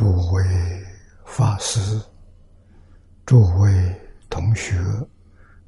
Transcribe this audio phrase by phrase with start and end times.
[0.00, 0.42] 诸位
[1.26, 1.78] 法师、
[3.26, 4.74] 诸位同学，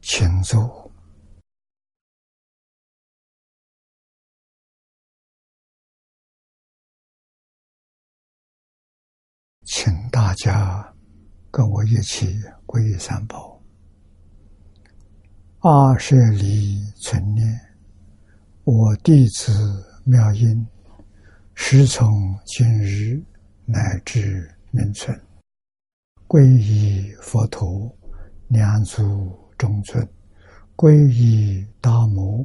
[0.00, 0.91] 请坐，
[9.66, 10.94] 请大家
[11.50, 13.62] 跟我一起皈依三宝。
[15.58, 17.61] 阿舍离存念，
[18.64, 19.52] 我弟子
[20.06, 20.67] 妙音，
[21.55, 23.22] 时从今日。
[23.64, 25.18] 乃至名存，
[26.27, 27.91] 皈依佛陀，
[28.48, 30.05] 两足中尊；
[30.77, 32.44] 皈依大摩，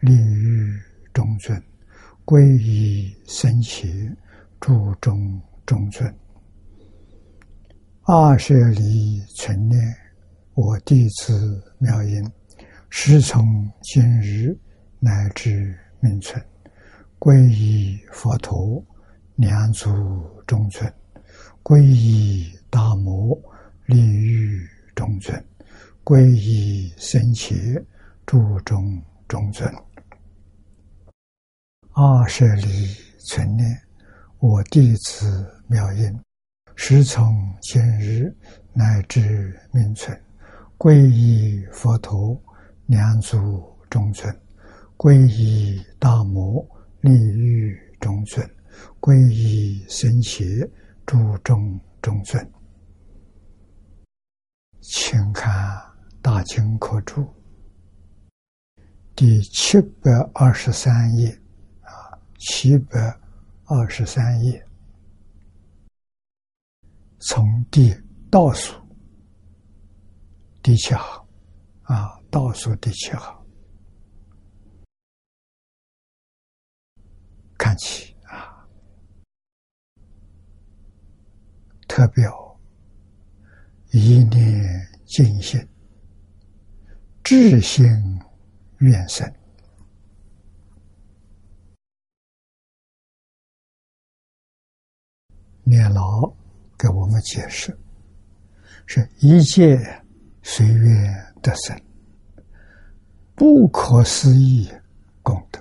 [0.00, 0.78] 利欲
[1.12, 1.58] 中尊；
[2.24, 3.88] 皈依僧伽，
[4.60, 6.14] 注中中尊。
[8.02, 9.80] 二舍离存念，
[10.54, 12.30] 我弟子妙音，
[12.90, 14.56] 师从今日
[15.00, 16.44] 乃至名存，
[17.18, 18.84] 皈依佛陀。
[19.38, 19.88] 两足
[20.48, 20.92] 中尊，
[21.62, 23.40] 皈依大摩
[23.86, 25.44] 利欲中尊，
[26.02, 27.54] 皈依僧伽
[28.26, 29.72] 注中中尊。
[31.92, 32.88] 二舍离
[33.20, 33.80] 存念，
[34.40, 36.20] 我弟子妙音，
[36.74, 38.36] 时从今日
[38.72, 40.20] 乃至命存，
[40.76, 42.36] 皈依佛陀
[42.86, 44.36] 两足中尊，
[44.96, 46.60] 皈依大摩
[47.02, 48.44] 利欲中尊。
[49.00, 50.68] 皈依僧伽，
[51.06, 52.52] 注中中尊，
[54.80, 55.76] 请看
[56.20, 57.22] 《大经科注》
[59.14, 61.30] 第七百二十三页，
[61.82, 63.00] 啊，七百
[63.64, 64.66] 二十三页，
[67.20, 67.94] 从第
[68.30, 68.74] 倒数
[70.60, 71.26] 第七行，
[71.82, 73.46] 啊，倒数第七行。
[77.56, 78.17] 看起。
[81.98, 82.56] 特表
[83.90, 85.60] 一念尽心，
[87.24, 87.84] 智心
[88.78, 89.28] 愿生。
[95.64, 96.32] 念老
[96.78, 97.76] 给我们解释：
[98.86, 99.76] 是一切
[100.44, 101.76] 随缘得生，
[103.34, 104.70] 不可思议
[105.20, 105.60] 功德。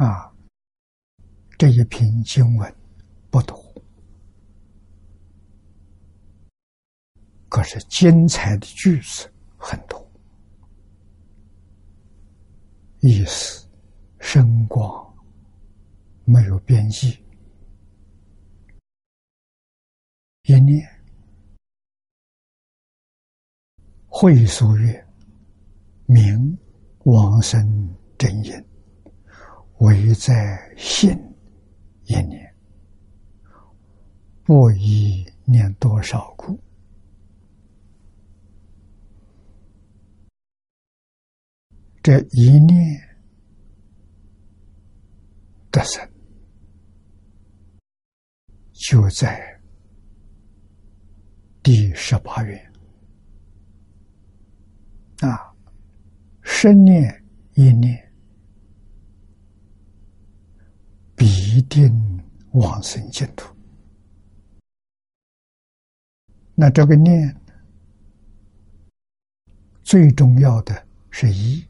[0.00, 0.32] 啊，
[1.58, 2.74] 这一篇经文
[3.30, 3.62] 不多，
[7.50, 10.10] 可是精彩的句子很多，
[13.00, 13.68] 意思
[14.20, 15.14] 深广，
[16.24, 17.22] 没有边际。
[20.44, 20.82] 一念
[24.08, 25.06] 会所月，
[26.06, 26.58] 名
[27.04, 28.69] 往生真言。
[29.80, 31.10] 唯在心
[32.04, 32.54] 一念，
[34.44, 36.60] 不一念多少故？
[42.02, 43.00] 这一念
[45.70, 46.06] 得生，
[48.72, 49.60] 就在
[51.62, 52.72] 第十八愿
[55.20, 55.54] 啊，
[56.42, 58.09] 生念一念。
[61.20, 61.92] 必定
[62.52, 63.54] 往生净土。
[66.54, 67.36] 那这个念
[69.82, 71.62] 最重要的是一，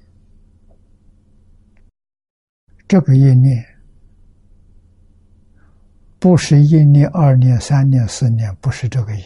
[2.87, 3.67] 这个一念
[6.21, 9.25] 不是一念、二念、三念、四念，不是这个意。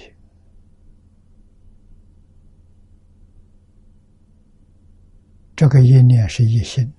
[5.55, 6.91] 这个一念是一心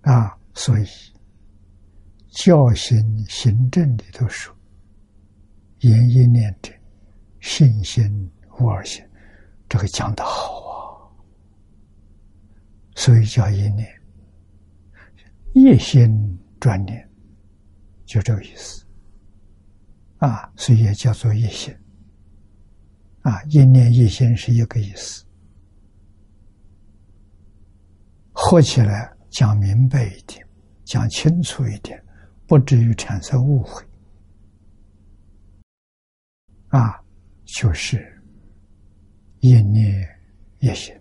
[0.00, 0.36] 啊。
[0.54, 0.86] 所以，
[2.28, 4.54] 教行行政里头说
[5.80, 6.72] ：“言一念者，
[7.40, 9.02] 信心无二心。”
[9.68, 10.76] 这个讲的好啊。
[12.96, 13.88] 所以叫一念，
[15.54, 17.08] 一心专念，
[18.04, 18.84] 就这个意思。
[20.18, 21.74] 啊，所以也叫做一心。
[23.22, 25.24] 啊，一念一心是一个意思。
[28.32, 29.16] 合起来。
[29.30, 30.46] 讲明白一点，
[30.84, 32.02] 讲清楚一点，
[32.46, 33.82] 不至于产生误会。
[36.68, 37.02] 啊，
[37.44, 38.22] 就是
[39.38, 40.06] 一念
[40.58, 40.94] 一心，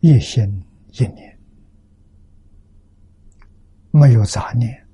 [0.00, 0.44] 一心
[0.92, 1.38] 一念，
[3.90, 4.86] 没有杂念，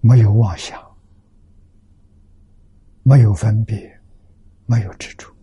[0.00, 0.80] 没有妄想，
[3.02, 4.00] 没有分别，
[4.66, 5.33] 没有执着。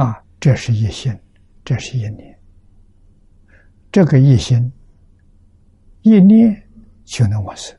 [0.00, 1.14] 啊，这是一心，
[1.62, 2.40] 这是一念。
[3.92, 4.72] 这个一心
[6.00, 6.66] 一念
[7.04, 7.78] 就能往生。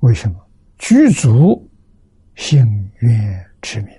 [0.00, 0.38] 为什么？
[0.76, 1.66] 具足
[2.34, 3.98] 性愿之名。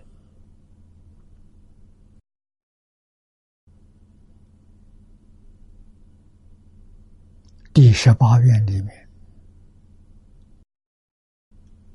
[7.73, 9.09] 第十八愿里面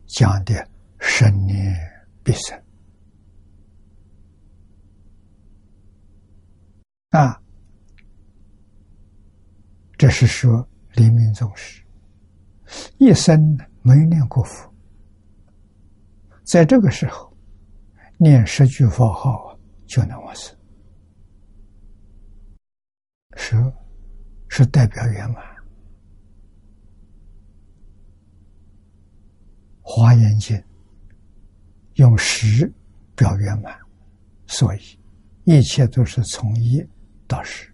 [0.06, 0.68] 讲的
[0.98, 1.72] 生念
[2.24, 2.60] 必生
[7.10, 7.40] 啊，
[9.96, 11.82] 这是说黎明宗师
[12.98, 14.70] 一生没念过佛，
[16.44, 17.34] 在这个时候
[18.18, 20.54] 念十句佛号就能往生，
[23.36, 23.72] 十
[24.48, 25.42] 是代表圆满。
[29.80, 30.62] 华严经
[31.94, 32.70] 用十
[33.16, 33.74] 表圆满，
[34.46, 35.00] 所以
[35.44, 36.86] 一切都是从一
[37.28, 37.72] 到十。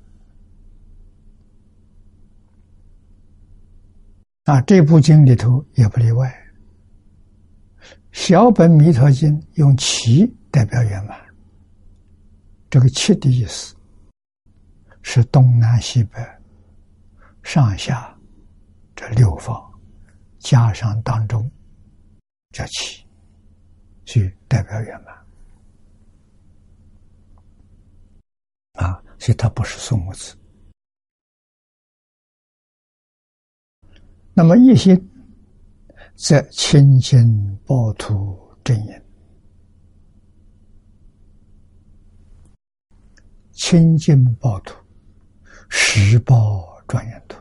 [4.45, 6.31] 啊，这部经里头也不例外。
[8.13, 11.19] 小本弥陀经用七代表圆满，
[12.69, 13.75] 这个七的意思
[15.01, 16.19] 是东南西北、
[17.43, 18.15] 上下
[18.95, 19.73] 这六方，
[20.39, 21.51] 加上当中。
[22.51, 23.05] 叫七，
[24.05, 25.24] 去代表圆满
[28.75, 30.37] 啊，所以它不是数目字。
[34.33, 35.01] 那么一些
[36.17, 39.05] 在清净报土正言，
[43.53, 44.75] 清净报土，
[45.69, 47.39] 十报庄严图，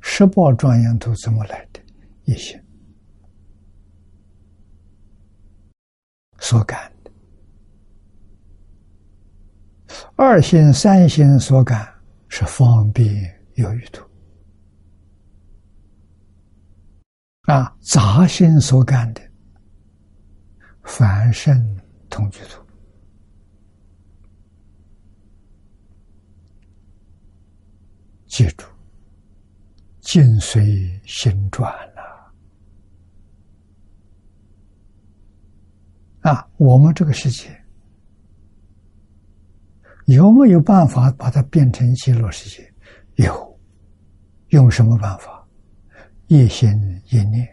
[0.00, 1.80] 十报庄严图怎么来的？
[2.24, 2.62] 一些。
[6.38, 6.92] 所感
[10.16, 11.88] 二心、三心所感
[12.28, 13.08] 是方便
[13.54, 14.04] 有余土
[17.42, 19.20] 啊，杂心所感的
[20.84, 22.62] 凡圣同居土。
[28.26, 28.64] 记住，
[29.98, 32.00] 境随心转了。
[36.20, 37.59] 啊，我们这个世界
[40.10, 42.68] 有没有办法把它变成极乐世界？
[43.14, 43.60] 有，
[44.48, 45.46] 用什么办法？
[46.26, 46.68] 一心
[47.10, 47.48] 一念，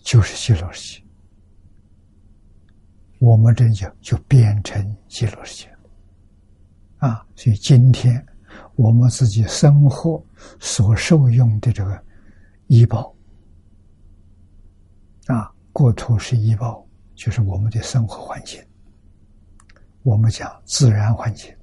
[0.00, 1.06] 就是极乐世界。
[3.20, 5.70] 我们这就就变成极乐世界。
[6.98, 8.22] 啊，所以今天
[8.76, 10.22] 我们自己生活
[10.58, 12.04] 所受用的这个
[12.66, 13.14] 医保。
[15.26, 16.86] 啊，国土是医保，
[17.20, 18.58] 就是我们的生活环境。
[20.02, 21.54] 我们讲自然环境，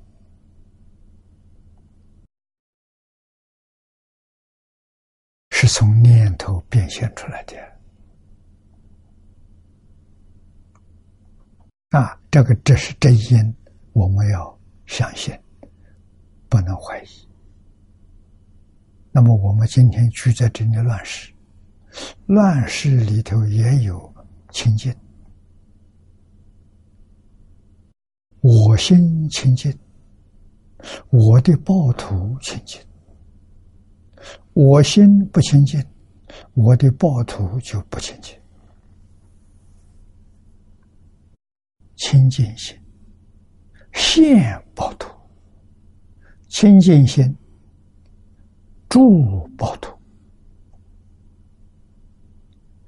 [5.49, 7.57] 是从念头变现出来的。
[11.89, 13.55] 啊，这个这是真因，
[13.93, 15.35] 我们要相信，
[16.47, 17.07] 不能怀疑。
[19.11, 21.33] 那么，我们今天居在这里乱世。
[22.27, 24.13] 乱世里头也有
[24.51, 24.95] 清净，
[28.50, 29.77] 我心清净，
[31.10, 32.82] 我的暴徒清净；
[34.54, 35.86] 我心不清净，
[36.54, 38.39] 我的暴徒就不清净。
[41.98, 42.80] 清净心
[43.92, 45.12] 现暴徒，
[46.48, 47.36] 清净心
[48.88, 49.94] 住暴徒。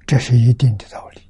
[0.06, 1.20] 这是一定的道理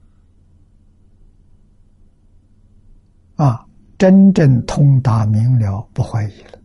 [3.35, 3.67] 啊！
[4.01, 6.59] 真正通达明了，不怀疑了，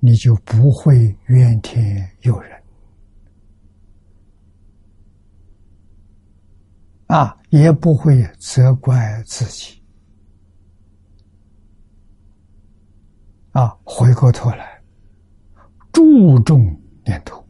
[0.00, 2.62] 你就不会怨天尤人
[7.06, 9.82] 啊，也不会责怪自己
[13.52, 13.74] 啊！
[13.82, 14.78] 回过头来，
[15.90, 17.45] 注重念头。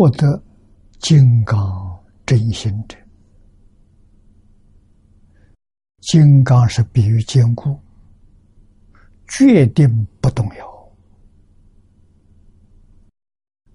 [0.00, 0.42] 获得
[0.98, 2.96] 金刚真心者，
[5.98, 7.78] 金刚是比喻坚固，
[9.28, 10.92] 决定不动摇。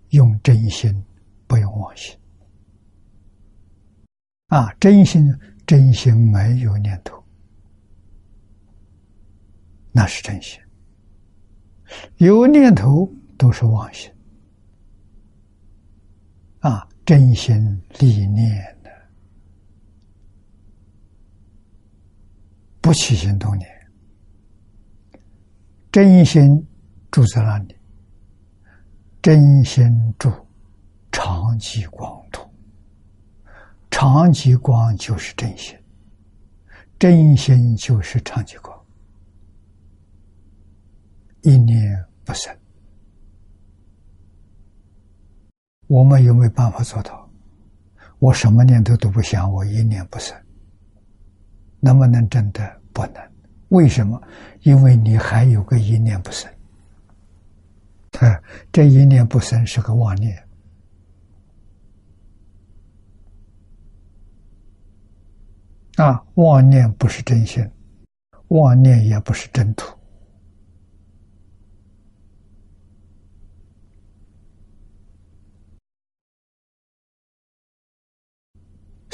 [0.10, 0.91] 用真心，
[1.46, 2.17] 不用妄心。
[4.48, 5.32] 啊，真心
[5.67, 7.24] 真心没有念头，
[9.91, 10.60] 那是真心；
[12.17, 14.12] 有念头都是妄心。
[16.65, 18.89] 啊，真心立念的，
[22.81, 23.69] 不起心动念，
[25.91, 26.67] 真心
[27.12, 27.77] 住在那里，
[29.22, 30.31] 真心住
[31.12, 32.50] 长吉光土。
[33.91, 35.77] 长吉光就是真心，
[36.98, 38.75] 真心就是长吉光，
[41.43, 42.51] 一念不生。
[45.88, 47.30] 我们有没有办法做到？
[48.20, 50.36] 我什么念头都不想，我一念不生，
[51.80, 53.22] 能不能真的不能？
[53.70, 54.22] 为什么？
[54.62, 56.50] 因为你还有个一念不生，
[58.20, 60.42] 啊，这一念不生是个妄念。
[65.98, 67.65] 啊，妄念不是真心，
[68.50, 69.95] 妄念也不是真土，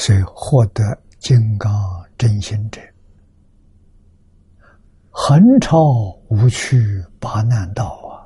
[0.01, 1.72] 所以获得金刚
[2.17, 2.81] 真心者，
[5.12, 8.25] 横超无趣八难道啊，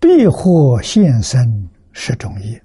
[0.00, 2.58] 必获现身十种业。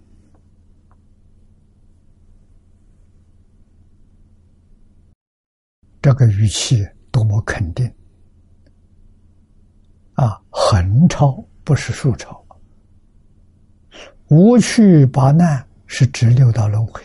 [6.01, 7.93] 这个语气多么肯定
[10.13, 10.41] 啊！
[10.49, 12.41] 横超不是竖超，
[14.29, 17.03] 无趣八难是指六道轮回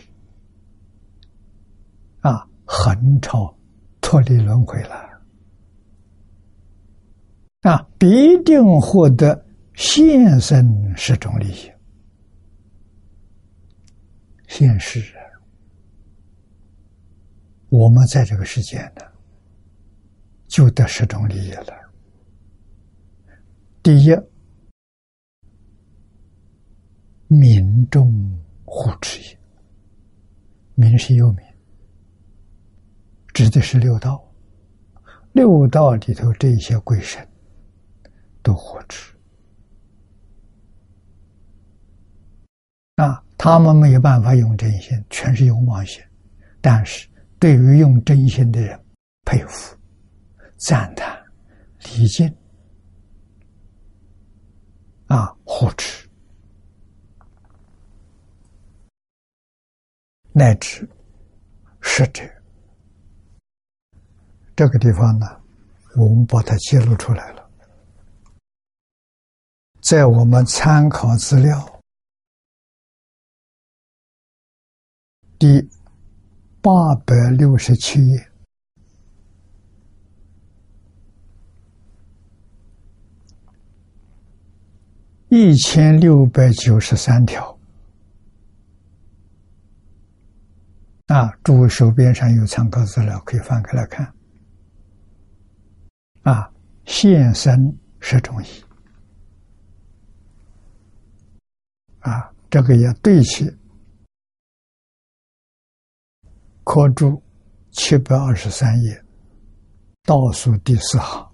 [2.24, 2.48] 啊！
[2.64, 3.54] 横超
[4.00, 4.96] 脱离轮回了
[7.60, 7.86] 啊！
[7.98, 10.66] 必定获得现身
[10.96, 11.70] 十种利益，
[14.48, 15.04] 现世。
[17.68, 19.02] 我们在这个世界呢，
[20.46, 21.74] 就得十种利益了。
[23.82, 24.16] 第一，
[27.26, 28.10] 民众
[28.64, 29.38] 护持也，
[30.74, 31.44] 民是有民，
[33.34, 34.24] 指的是六道，
[35.32, 37.28] 六道里头这些鬼神
[38.42, 39.14] 都护持
[42.96, 46.02] 啊，他们没有办法用真心，全是用妄心，
[46.62, 47.06] 但是。
[47.36, 48.80] 对于用真心的人，
[49.26, 49.76] 佩服、
[50.56, 51.22] 赞叹、
[51.80, 52.26] 礼敬
[55.08, 56.08] 啊，护持，
[60.32, 60.88] 乃至
[61.82, 62.22] 使者，
[64.56, 65.26] 这个地方呢，
[65.96, 67.50] 我们把它揭露出来了，
[69.80, 71.80] 在我们参考资料
[75.38, 75.68] 第。
[76.66, 78.28] 八百六十七页，
[85.28, 87.58] 一千六百九十三条。
[91.08, 94.10] 啊，诸位手边上有参考资料，可以翻开来看。
[96.24, 96.50] 啊，
[96.86, 98.46] 现身十种意。
[102.00, 103.44] 啊，这个也对起。
[106.64, 107.22] 课注
[107.72, 109.04] 七百二十三页，
[110.02, 111.30] 倒数第四行，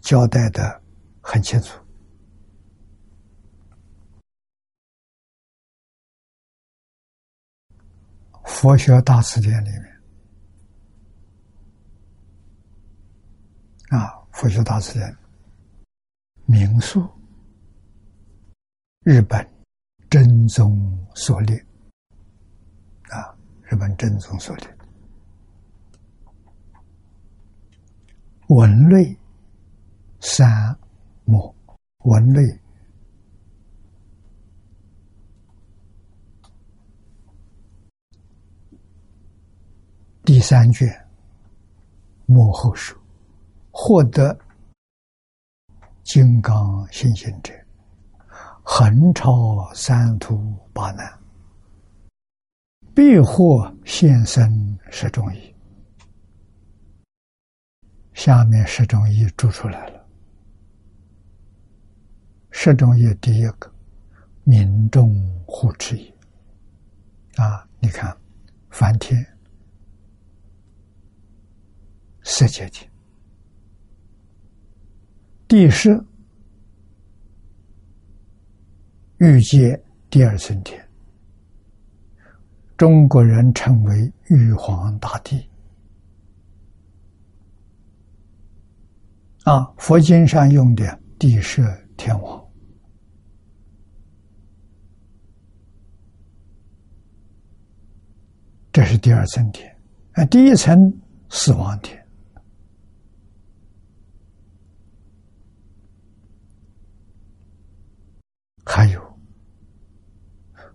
[0.00, 0.82] 交代的
[1.20, 1.78] 很清楚。
[8.44, 9.95] 佛学大辞典里面，
[13.96, 15.16] 啊，佛学大辞典，
[16.44, 17.08] 民宿，
[19.04, 19.48] 日本
[20.10, 21.64] 真宗所列。
[23.68, 24.78] 日本正宗所的
[28.46, 29.18] 文类
[30.20, 30.78] 三
[31.24, 31.52] 目
[32.04, 32.60] 文类
[40.22, 40.88] 第三卷
[42.26, 42.96] 幕后书
[43.78, 44.36] 获得
[46.02, 47.52] 金刚信心者，
[48.62, 51.06] 横超三途八难。
[52.94, 55.54] 必获现身十种义，
[58.14, 60.06] 下面十种义注出来了。
[62.50, 63.70] 十种义第一个，
[64.44, 65.14] 民众
[65.46, 66.10] 护持义
[67.36, 68.16] 啊，你看，
[68.70, 69.22] 梵天、
[72.22, 72.90] 色界天、
[75.48, 76.02] 地势、
[79.18, 80.82] 欲界第二层天。
[82.76, 85.48] 中国人称为玉皇大帝。
[89.44, 91.62] 啊，佛经上用的地设
[91.96, 92.44] 天王，
[98.72, 99.74] 这是第二层天。
[100.12, 100.76] 啊，第一层
[101.30, 102.05] 死亡天，
[108.66, 109.00] 还有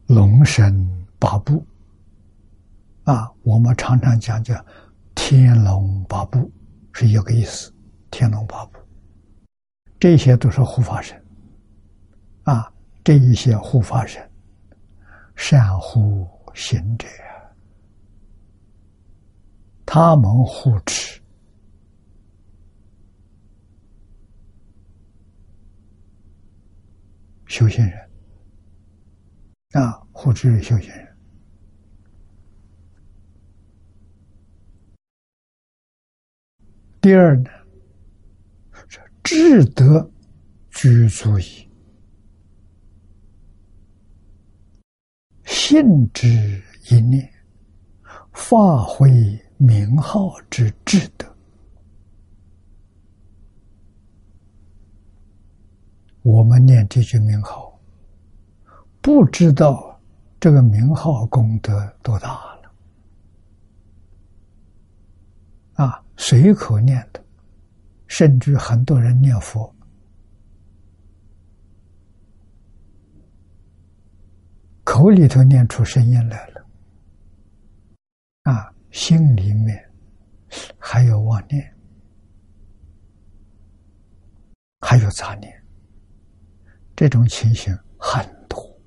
[0.07, 1.63] 龙神八部。
[3.03, 4.55] 啊，我们常常讲叫
[5.13, 6.49] 天龙八部，
[6.93, 7.71] 是一个意思。
[8.09, 8.79] 天龙八部，
[9.99, 11.21] 这些都是护法神，
[12.43, 12.69] 啊，
[13.03, 14.21] 这一些护法神，
[15.35, 17.07] 善护行者，
[19.85, 21.20] 他们护持
[27.51, 28.09] 修行人，
[29.73, 31.17] 啊，护持修行人。
[37.01, 37.49] 第二呢？
[39.21, 40.09] 智德
[40.69, 41.69] 居足矣，
[45.43, 46.29] 信之
[46.89, 47.29] 一念，
[48.31, 49.09] 发挥
[49.57, 51.30] 名号之智德。
[56.21, 57.79] 我们念这句名号，
[59.01, 59.99] 不知道
[60.39, 62.73] 这个名号功德多大了
[65.73, 66.03] 啊！
[66.17, 67.21] 随口念的。
[68.07, 69.73] 甚至很多人念佛，
[74.83, 76.65] 口里头念出声音来了，
[78.41, 79.89] 啊，心里面
[80.77, 81.73] 还有妄念，
[84.81, 85.60] 还有杂念，
[87.01, 88.79] 这种情形很多，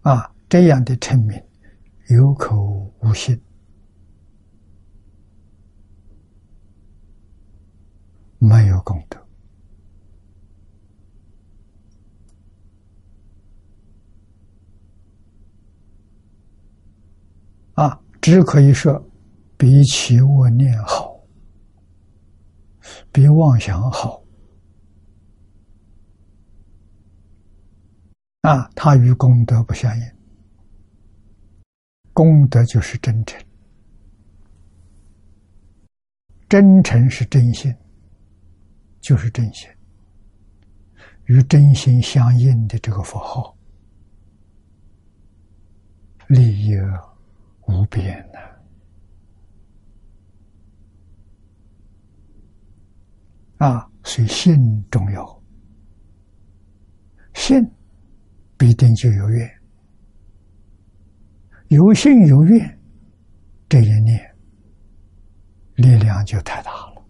[0.00, 1.38] 啊，这样的称名
[2.08, 3.38] 有口无心。
[8.38, 9.20] 没有功德。
[17.74, 18.98] 啊，只可以说
[19.58, 21.20] 比起我念好，
[23.12, 24.21] 比妄想好。
[28.42, 30.06] 啊，它与功德不相应。
[32.12, 33.42] 功德就是真诚，
[36.48, 37.74] 真诚是真心。
[39.00, 39.68] 就是真心，
[41.24, 43.58] 与真心相应的这个符号，
[46.28, 46.76] 利益
[47.66, 48.24] 无边
[53.58, 53.66] 呐！
[53.66, 55.42] 啊，所以信重要，
[57.34, 57.68] 信
[58.62, 59.50] 必定就有愿，
[61.66, 62.80] 有信有愿，
[63.68, 64.36] 这一念
[65.74, 67.04] 力量就太大了。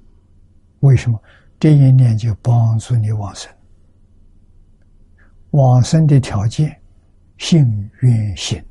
[0.80, 1.22] 为什么？
[1.60, 3.54] 这一念就帮助你往生，
[5.50, 6.74] 往生的条件，
[7.36, 7.62] 幸
[8.00, 8.64] 愿行，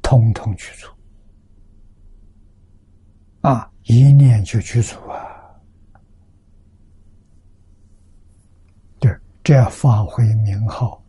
[0.00, 0.94] 通通去除
[3.40, 3.68] 啊！
[3.82, 5.26] 一念就去除啊！
[9.00, 9.12] 对，
[9.48, 11.02] 这发挥名号，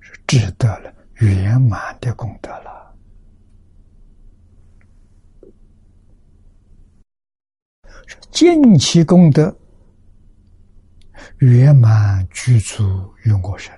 [0.00, 2.96] 是值得了圆满的功德了。
[8.30, 9.54] 尽其功德，
[11.40, 12.82] 圆满具足
[13.22, 13.70] 于我身。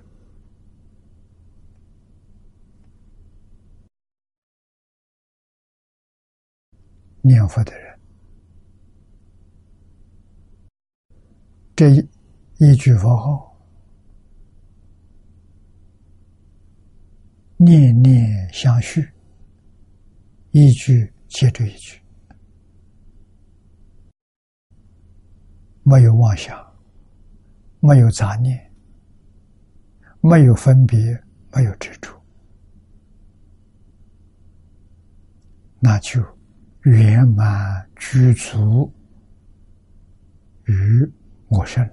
[7.23, 7.99] 念佛的人，
[11.75, 12.09] 这一
[12.59, 13.56] 一句佛号，
[17.59, 19.09] 念念相续，
[20.51, 21.99] 一句接着一句。
[25.83, 26.59] 没有妄想，
[27.81, 28.73] 没有杂念，
[30.21, 30.99] 没有分别，
[31.55, 32.11] 没有执着，
[35.79, 36.21] 那就
[36.83, 38.93] 圆满具足
[40.65, 41.13] 于
[41.49, 41.89] 我身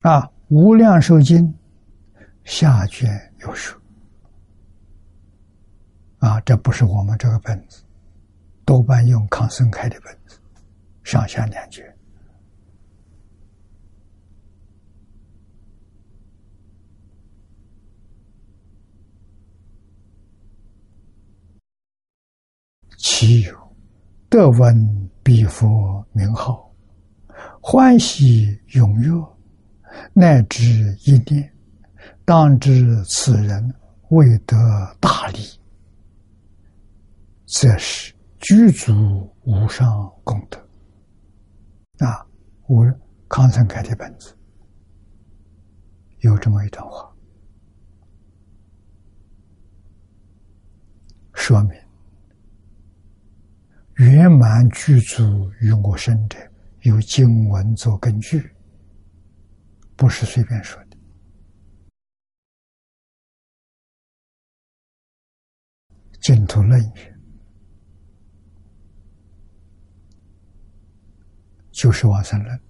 [0.00, 0.30] 啊！
[0.48, 1.54] 无量寿经
[2.42, 3.08] 下卷
[3.40, 3.80] 有说
[6.18, 7.84] 啊，这不是我们这个本子。
[8.64, 10.40] 多半用康生开的本子，
[11.02, 11.84] 上下两卷。
[22.96, 23.76] 其有
[24.28, 26.72] 得闻彼佛名号，
[27.60, 29.29] 欢喜踊跃，
[30.12, 30.64] 乃至
[31.04, 31.52] 一念，
[32.24, 33.74] 当知此人
[34.10, 34.56] 未得
[35.00, 35.38] 大利，
[37.46, 40.58] 则是具足无上功德。
[42.06, 42.26] 啊，
[42.66, 42.86] 我
[43.28, 44.34] 康成开的本子
[46.20, 47.10] 有这么一段话，
[51.34, 51.72] 说明。
[53.96, 56.38] 圆满具足于我身者，
[56.84, 58.50] 有经文做根据，
[60.00, 60.96] 不是随便说的。
[66.22, 67.14] 净土论语
[71.70, 72.60] 就是往生论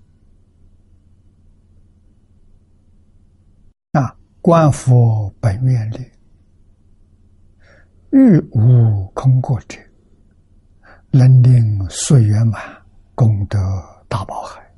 [3.93, 5.99] 啊，观佛本愿力，
[8.11, 9.79] 欲无空过者。
[11.13, 12.61] 能令岁圆满，
[13.15, 13.59] 功德
[14.09, 14.70] 大宝海。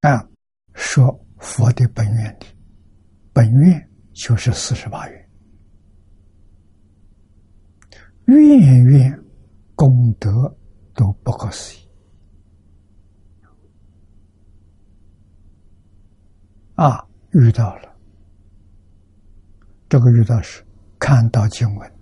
[0.00, 0.26] 啊，
[0.74, 2.46] 说佛的本愿的，
[3.32, 5.28] 本愿就是四十八愿，
[8.26, 9.24] 愿愿
[9.74, 10.56] 功德
[10.94, 11.88] 都不可思议。
[16.76, 17.94] 啊，遇到了。
[19.86, 20.64] 这个遇到是
[20.98, 21.92] 看到经文，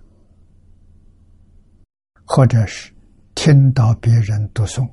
[2.23, 2.93] 或者是
[3.35, 4.89] 听到别人读诵，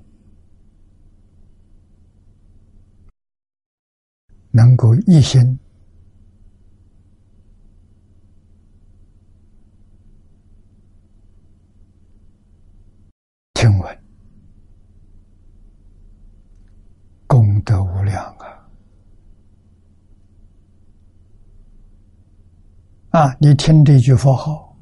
[4.57, 5.59] 能够一心
[13.53, 13.99] 听闻，
[17.27, 18.49] 功德无量啊！
[23.11, 23.37] 啊！
[23.39, 24.75] 你听这句佛号，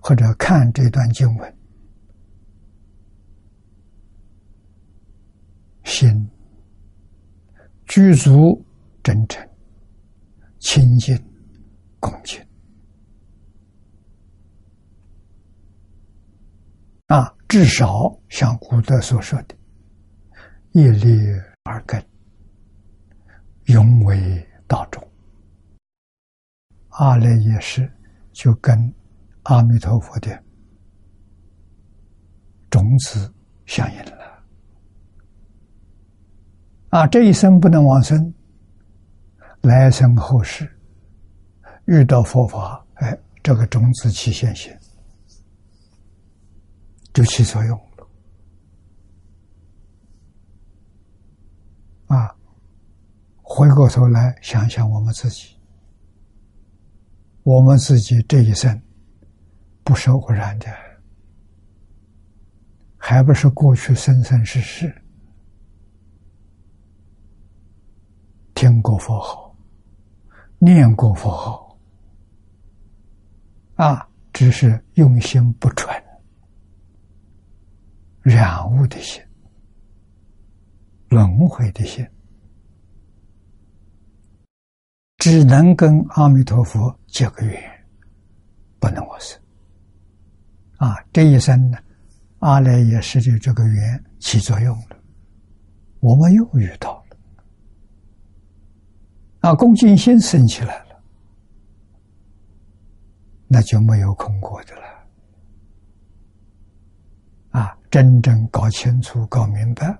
[0.00, 1.56] 或者看这段经文，
[5.82, 6.30] 心
[7.86, 8.64] 具足
[9.06, 9.48] 真诚、
[10.58, 11.16] 清净、
[12.00, 12.44] 恭敬。
[17.06, 17.86] 啊，至少
[18.28, 19.54] 像古德所说的
[20.74, 21.20] “业力
[21.62, 22.04] 而根，
[23.66, 25.00] 永为道中”。
[26.98, 27.88] 阿赖耶识
[28.32, 28.76] 就跟
[29.44, 30.36] 阿弥陀佛的
[32.68, 33.32] 种子
[33.66, 34.44] 相应了。
[36.88, 38.34] 啊，这一生不能往生，
[39.66, 40.70] 来生后世
[41.86, 44.72] 遇到佛法，哎，这个种子起现行，
[47.12, 48.08] 就起作用了。
[52.06, 52.32] 啊，
[53.42, 55.56] 回过头来想想我们自己。
[57.42, 58.80] 我们自己这一生
[59.82, 60.66] 不是偶然的，
[62.96, 65.02] 还不是过去生生世世
[68.54, 69.45] 听过佛号、
[70.66, 71.78] 念过佛号
[73.76, 75.94] 啊，只是用心不纯，
[78.22, 79.22] 染污的心、
[81.08, 82.04] 轮回的心。
[85.18, 87.62] 只能跟阿弥陀佛结个缘，
[88.80, 89.40] 不能往生。
[90.78, 91.78] 啊，这一生呢，
[92.40, 94.96] 阿赖耶识的这个缘起作用了，
[96.00, 97.05] 我们又遇到了，
[99.46, 101.00] 啊，恭敬心升起来了，
[103.46, 104.82] 那就没有空过的了。
[107.50, 109.96] 啊，真正搞清楚、搞明白，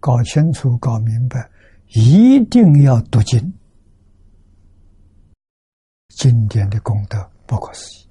[0.00, 1.46] 搞清楚、搞明白，
[1.88, 3.52] 一定要读经。
[6.16, 8.08] 经典的功德不可思议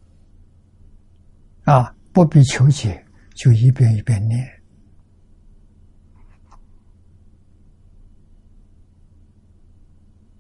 [1.64, 1.92] 啊！
[2.14, 3.04] 不必求解，
[3.36, 4.48] 就一遍一遍念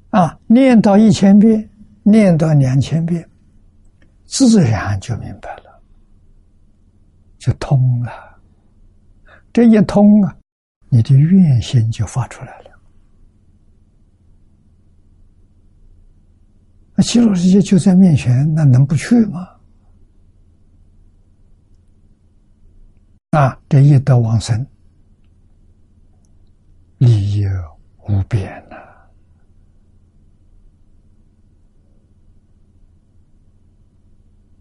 [0.09, 0.39] 啊！
[0.47, 1.69] 念到一千遍，
[2.03, 3.27] 念到两千遍，
[4.25, 5.81] 自然就明白了，
[7.37, 8.11] 就通了。
[9.51, 10.35] 这一通啊，
[10.89, 12.71] 你的愿心就发出来了。
[16.95, 19.47] 那极乐世界就在面前，那能不去吗？
[23.31, 24.65] 啊，这一得往生，
[26.97, 27.45] 利益
[28.07, 28.77] 无边呐！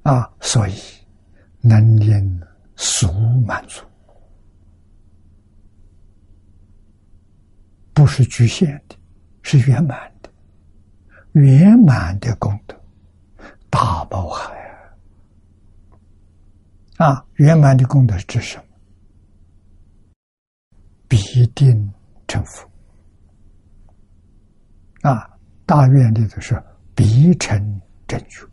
[0.07, 0.75] 啊所以
[1.61, 2.41] 能令
[2.77, 3.11] 俗
[3.45, 3.85] 满足，
[7.93, 8.97] 不是局限的，
[9.43, 10.31] 是圆满的。
[11.33, 12.81] 圆满的功德，
[13.69, 14.55] 大宝海
[16.99, 17.09] 啊！
[17.09, 18.65] 啊，圆满的功德是指什么？
[21.09, 21.93] 必定
[22.29, 22.71] 成佛
[25.03, 25.29] 啊！
[25.67, 26.63] 大愿里的是
[26.95, 28.47] 必成正觉。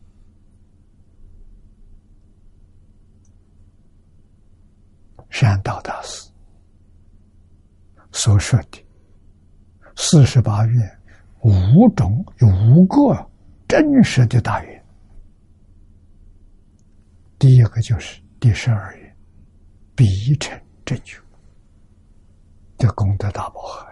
[5.33, 6.29] 山道大师
[8.11, 8.85] 所说的
[9.95, 10.99] 四十八愿，
[11.41, 13.27] 五种有五个
[13.67, 14.85] 真实的大愿。
[17.39, 19.17] 第一个就是第十二愿，
[19.95, 21.19] 必成正觉。
[22.77, 23.91] 的功德大宝海。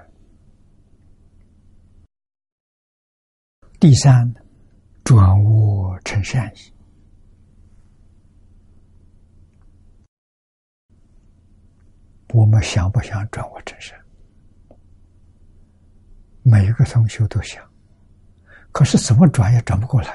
[3.79, 4.31] 第三，
[5.03, 6.80] 转恶成善意。
[12.33, 13.99] 我们想不想转恶成善？
[16.43, 17.63] 每一个同学都想，
[18.71, 20.09] 可是怎么转也转不过来。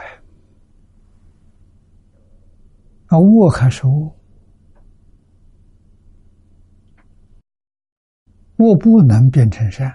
[3.06, 4.16] 啊，恶还是恶？
[8.56, 9.94] 我不能变成善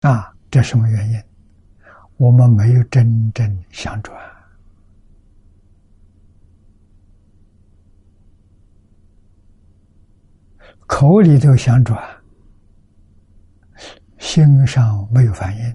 [0.00, 0.34] 啊！
[0.50, 1.22] 这什么原因？
[2.16, 4.18] 我们没有真正想转，
[10.88, 12.02] 口里头想转，
[14.18, 15.74] 心上没有反应，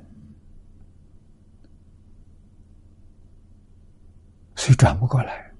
[4.56, 5.54] 所以转不过来。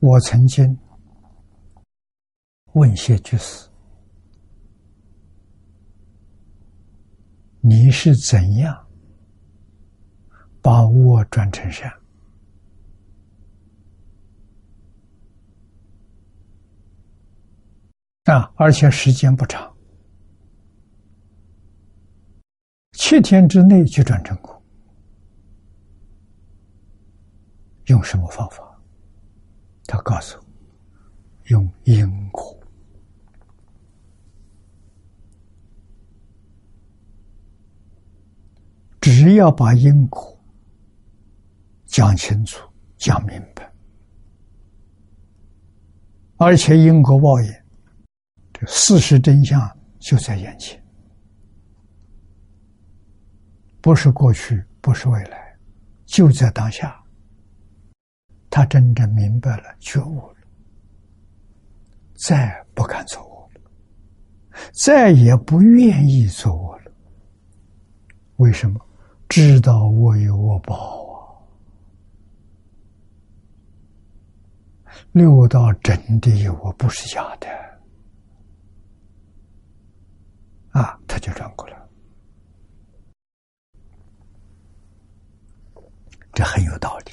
[0.00, 0.78] 我曾经
[2.74, 3.68] 问谢居士
[7.68, 8.86] ：“你是怎样
[10.62, 11.92] 把我转成善？”
[18.24, 19.74] 啊，而且时间不长，
[22.92, 24.62] 七天之内就转成功，
[27.86, 28.62] 用什么方法？
[29.86, 30.44] 他告诉我
[31.48, 32.57] ：“用因果，
[39.10, 40.38] 只要把因果
[41.86, 42.60] 讲清楚、
[42.98, 43.72] 讲明白，
[46.36, 47.50] 而且因果报应，
[48.52, 49.58] 这事实真相
[49.98, 50.78] 就在眼前，
[53.80, 55.58] 不是过去，不是未来，
[56.04, 57.02] 就在当下。”
[58.50, 60.36] 他真正明白了、觉悟了，
[62.14, 63.70] 再不敢做恶了，
[64.74, 66.92] 再也不愿意做恶了。
[68.36, 68.78] 为什么？
[69.28, 71.44] 知道我有我报啊！
[75.12, 77.48] 六道真的我，不是假的
[80.70, 80.98] 啊！
[81.06, 81.78] 他就转过来，
[86.32, 87.12] 这很有道理。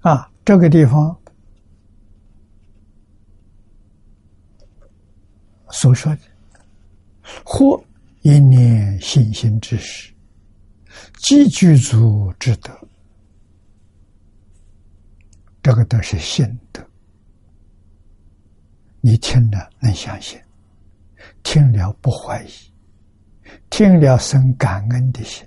[0.00, 1.18] 啊，这个地方
[5.70, 6.22] 所说的
[7.44, 7.82] “或
[8.22, 10.12] 一念信心之时，
[11.18, 12.72] 即具足之德”，
[15.62, 16.84] 这个都是信德。
[19.00, 20.40] 你听了能相信，
[21.42, 22.50] 听了不怀疑，
[23.70, 25.46] 听了生感恩的心。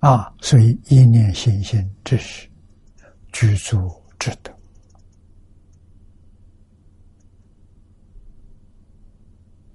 [0.00, 2.47] 啊，所以一念信心之时，
[3.32, 3.76] 具足
[4.18, 4.52] 之德，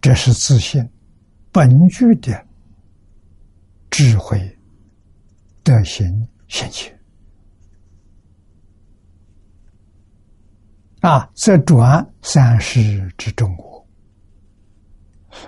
[0.01, 0.87] 这是自信
[1.51, 2.45] 本具的
[3.89, 4.59] 智慧
[5.63, 6.69] 德行现。
[11.01, 13.85] 啊，则转三世之中国，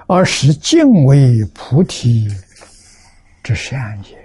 [0.07, 2.27] 而是敬为菩提
[3.41, 4.24] 之善也。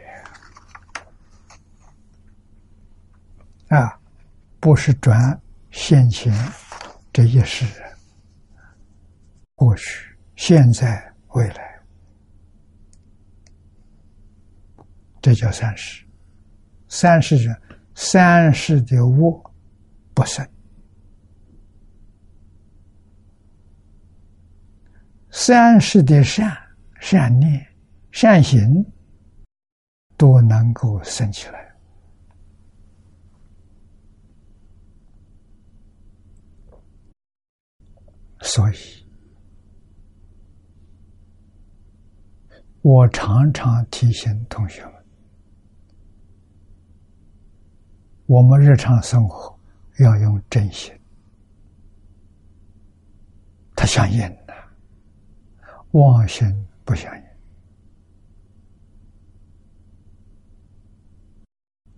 [3.71, 3.99] 啊，
[4.59, 6.33] 不是转现前
[7.13, 7.65] 这一世，
[9.55, 11.81] 过去、现在、未来，
[15.23, 16.05] 这叫三世。
[16.89, 17.57] 三世人，
[17.95, 19.41] 三世的我
[20.15, 20.45] 不生，
[25.31, 26.53] 三世的善、
[26.99, 27.65] 善念、
[28.11, 28.85] 善行
[30.17, 31.70] 都能够生起来。
[38.43, 38.75] 所以，
[42.83, 44.93] 我常常提醒同学们，
[48.27, 49.55] 我们日常生活
[49.99, 50.91] 要用真心。
[53.77, 54.55] 他相应的，
[55.93, 56.47] 妄心
[56.85, 57.23] 不相应。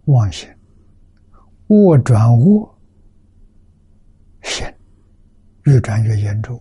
[0.06, 0.48] 妄心，
[1.68, 2.78] 恶转恶，
[4.42, 4.66] 心
[5.64, 6.60] 越转越严重；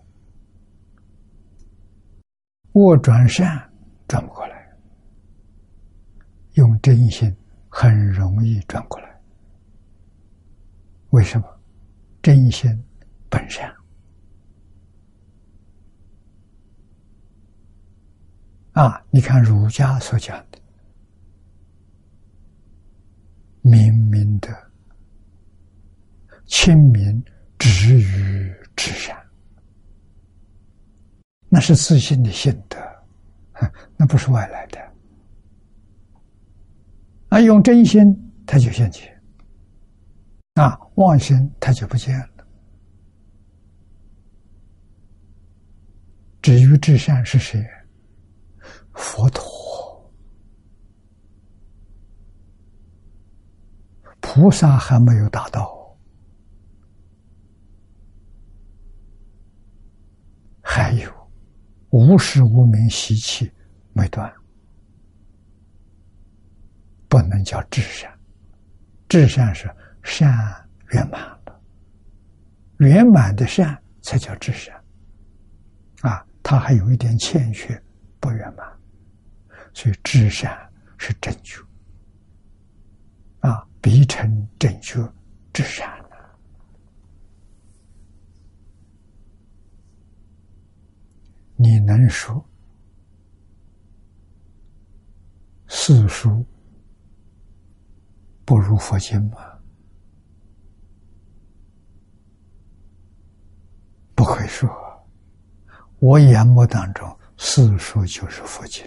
[2.72, 3.70] 恶转善，
[4.06, 4.68] 转不过来。
[6.54, 7.34] 用真心
[7.68, 9.20] 很容易转过来。
[11.10, 11.46] 为什么？
[12.22, 12.70] 真心
[13.28, 13.74] 本善。
[18.72, 19.04] 啊！
[19.10, 20.58] 你看儒家所讲的
[23.60, 24.48] 明明德、
[26.46, 27.22] 亲民、
[27.58, 28.50] 止于
[28.82, 29.16] 至善，
[31.48, 32.76] 那是自信的心德，
[33.96, 34.92] 那不是外来的。
[37.28, 38.02] 啊，用真心，
[38.44, 39.04] 他就现起；
[40.54, 42.44] 啊，妄心，他就不见了。
[46.42, 47.64] 至于至善是谁？
[48.94, 50.12] 佛陀、
[54.20, 55.96] 菩萨还没有达到，
[60.60, 61.10] 还有
[61.92, 63.52] 无时无明习气
[63.92, 64.32] 没断，
[67.06, 68.10] 不能叫至善。
[69.10, 69.70] 至善是
[70.02, 70.34] 善
[70.92, 71.60] 圆满了，
[72.78, 74.74] 圆满的善才叫至善。
[76.00, 77.78] 啊，他还有一点欠缺，
[78.18, 78.66] 不圆满。
[79.74, 80.58] 所以，至善
[80.96, 81.60] 是正觉
[83.40, 85.06] 啊，必成正觉
[85.52, 86.01] 至善
[91.62, 92.44] 你能说
[95.68, 96.44] 四书
[98.44, 99.36] 不如佛经吗？
[104.16, 104.68] 不可以说，
[106.00, 108.84] 我眼目当中，四书就是佛经。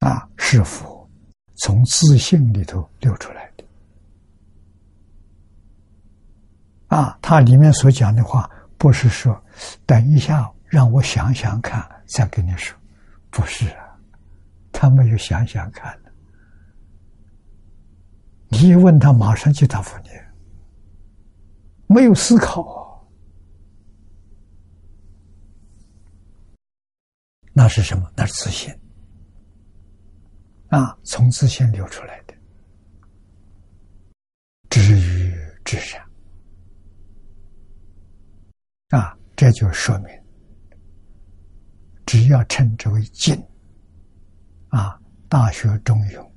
[0.00, 1.08] 啊，是佛
[1.56, 3.64] 从自信里头流出来的。
[6.88, 9.44] 啊，他里面所讲的话，不是说
[9.84, 12.78] 等一下让我想想看再跟你说，
[13.30, 13.98] 不是啊，
[14.72, 16.12] 他没有想想看的。
[18.48, 20.10] 你一问他，马上就答复你，
[21.86, 23.06] 没有思考，
[27.52, 28.10] 那是什么？
[28.16, 28.74] 那是自信。
[30.68, 32.34] 啊，从自信流出来的，
[34.70, 36.07] 至于至善。
[38.88, 40.06] 啊，这就说明，
[42.06, 43.34] 只要称之为经，
[44.68, 44.92] 啊，
[45.28, 46.12] 《大学》《中庸》《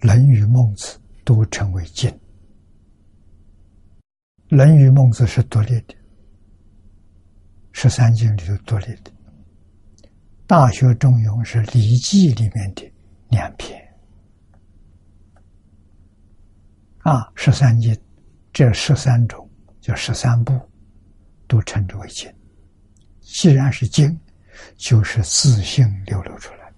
[0.00, 2.10] 论语》《孟子》都称为经，
[4.48, 5.94] 《论语》《孟子》是独立的，
[7.70, 9.12] 十三经里头独立的。
[10.44, 12.92] 《大学》《中庸》是《礼记》里面的
[13.28, 13.80] 两篇，
[16.98, 17.96] 啊，十三经，
[18.52, 19.43] 这十三种
[19.84, 20.58] 叫十三部，
[21.46, 22.32] 都称之为经。
[23.20, 24.18] 既然是经，
[24.78, 26.72] 就是自性流露出来，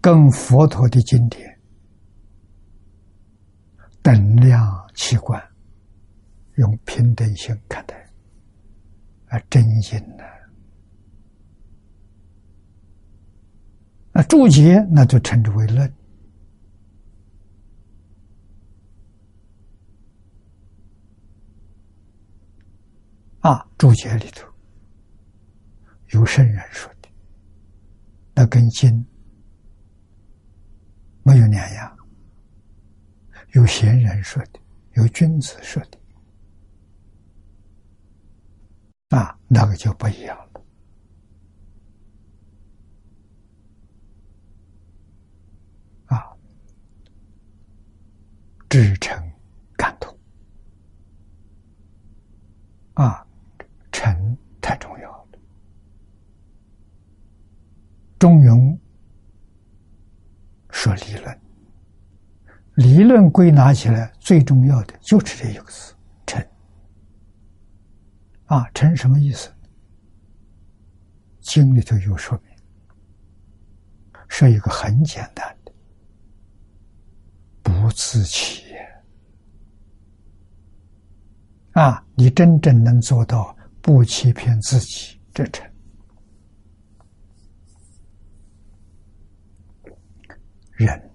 [0.00, 1.60] 跟佛陀的经典
[4.00, 4.62] 等量
[4.94, 5.42] 齐观，
[6.54, 8.00] 用平等心看待。
[9.50, 10.22] 真经呢？
[14.12, 15.92] 那注解那就称之为论
[23.44, 23.60] 啊。
[23.76, 24.48] 注解里头
[26.12, 27.08] 有圣人说的，
[28.34, 29.04] 那跟经
[31.22, 31.94] 没有两样；
[33.52, 34.60] 有贤人说的，
[34.92, 35.98] 有君子说的。
[39.10, 40.64] 啊，那个就不一样了。
[46.06, 46.34] 啊，
[48.70, 49.30] 至诚
[49.76, 50.16] 感通。
[52.94, 53.23] 啊，
[54.64, 55.38] 太重要了。
[58.18, 58.78] 中庸
[60.70, 61.40] 说理论，
[62.76, 65.92] 理论归纳起来最重要的就是这一个字。
[68.46, 69.50] 啊，成什么意思？
[71.40, 72.54] 经里头有说明，
[74.28, 75.72] 是一个很简单的，
[77.62, 78.64] 不自欺，
[81.72, 83.53] 啊，你真正能做到
[83.84, 85.70] 不欺骗自己，这成。
[90.72, 91.10] 人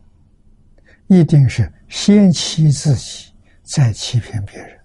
[1.07, 4.79] 一定是先欺自己，再欺骗别人。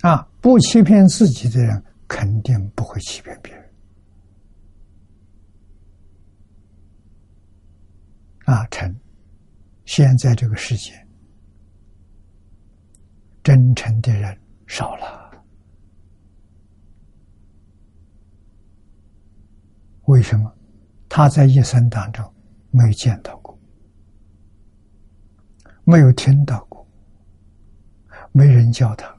[0.00, 3.70] 啊，不欺骗自己的人，肯定不会欺骗别人。
[8.46, 8.98] 啊，成，
[9.84, 10.92] 现在这个世界，
[13.42, 14.36] 真诚的人
[14.72, 15.30] 少了。
[20.06, 20.50] 为什么？
[21.10, 22.24] 他在一生当中
[22.70, 23.58] 没有见到过，
[25.84, 26.88] 没有听到过，
[28.32, 29.14] 没人教他。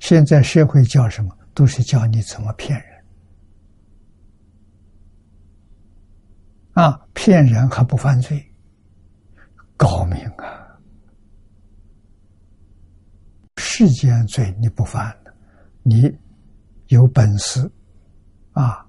[0.00, 1.36] 现在社会教什么？
[1.52, 3.04] 都是教你怎么骗人。
[6.72, 8.50] 啊，骗人还不犯罪，
[9.76, 10.61] 高明啊！
[13.56, 15.34] 世间罪你不犯了，
[15.82, 16.18] 你
[16.88, 17.70] 有本事
[18.52, 18.86] 啊！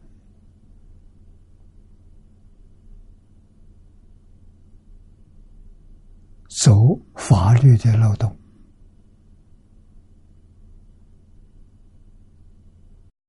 [6.50, 8.38] 走法律的漏洞，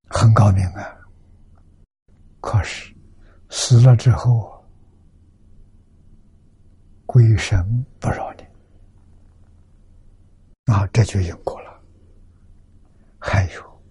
[0.09, 0.97] 很高明啊！
[2.41, 2.95] 可是
[3.49, 4.65] 死了之后，
[7.07, 8.45] 鬼神不饶你
[10.67, 10.87] 啊！
[10.93, 11.83] 这就因果了。
[13.19, 13.83] 还有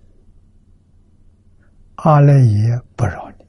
[1.95, 3.45] 阿赖耶不饶你，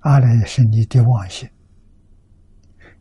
[0.00, 1.48] 阿赖耶是你的妄心。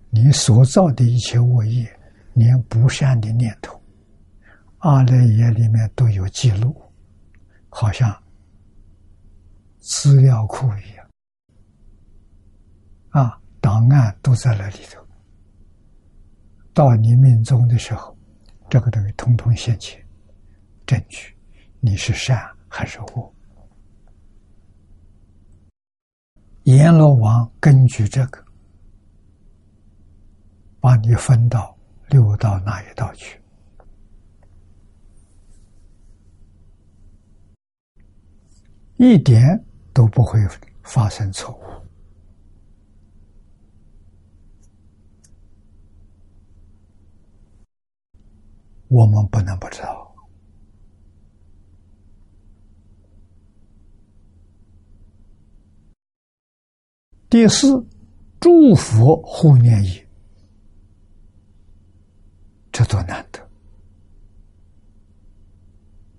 [0.09, 1.99] 你所造的一切恶业，
[2.34, 3.82] 连不善的念头，
[4.80, 6.76] 阿赖耶里面都有记录，
[7.70, 8.24] 好像
[9.80, 11.09] 资料库一样，
[13.09, 15.07] 啊，档案都在那里头。
[16.78, 18.15] 到你命中的时候，
[18.69, 19.99] 这个东西通通现前，
[20.86, 21.36] 证据
[21.80, 23.34] 你是善还是恶。
[26.65, 28.45] 阎罗王根据这个。
[30.80, 31.75] 把你分到
[32.09, 33.41] 六道那一道去，
[38.95, 39.41] 一点
[39.91, 40.39] 都不会
[40.84, 41.76] 发生错误。
[48.89, 50.15] 我们不能不知道。
[57.29, 57.85] 第四，
[58.39, 60.01] 祝福护念意。
[62.71, 63.49] 这多难得！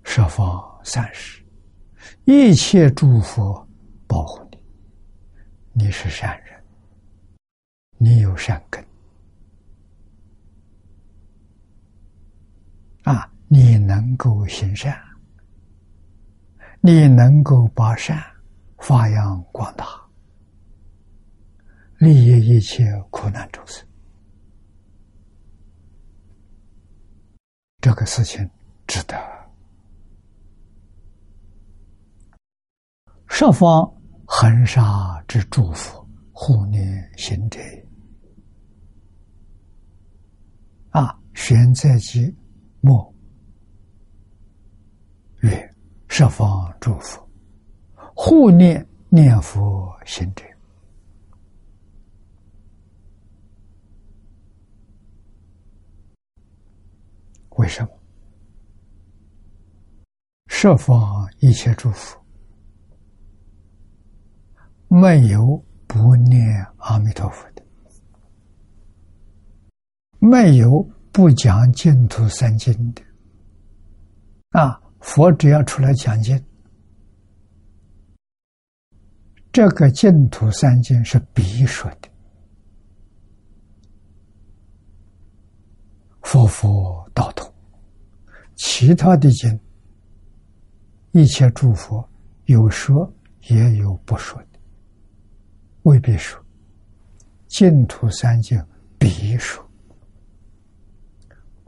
[0.03, 1.43] 设方三世，
[2.25, 3.67] 一切诸佛
[4.05, 4.59] 保护你。
[5.71, 6.63] 你是善人，
[7.97, 8.85] 你有善根
[13.03, 13.31] 啊！
[13.51, 14.95] 你能够行善，
[16.81, 18.23] 你能够把善
[18.77, 19.85] 发扬光大，
[21.97, 23.83] 利益一切苦难众生。
[27.81, 28.47] 这个事情
[28.85, 29.17] 值得
[33.27, 33.91] 设方
[34.27, 37.59] 恒沙之祝福护念行者
[40.91, 42.31] 啊，玄在即
[42.81, 43.11] 末
[45.41, 45.75] 曰
[46.07, 47.21] 设方祝福
[48.15, 50.43] 护念念佛行者。
[57.51, 57.89] 为什么？
[60.47, 62.17] 设法一切祝福，
[64.87, 67.63] 没有不念阿弥陀佛的，
[70.19, 70.81] 没有
[71.11, 73.01] 不讲净土三经的。
[74.51, 76.41] 啊，佛只要出来讲经，
[79.51, 82.09] 这个净土三经是必说的。
[86.21, 87.51] 佛佛道统，
[88.55, 89.59] 其他的经，
[91.11, 92.07] 一切诸佛
[92.45, 93.11] 有说
[93.47, 94.59] 也有不说的，
[95.83, 96.39] 未必说。
[97.47, 98.63] 净土三经
[98.99, 99.67] 必说，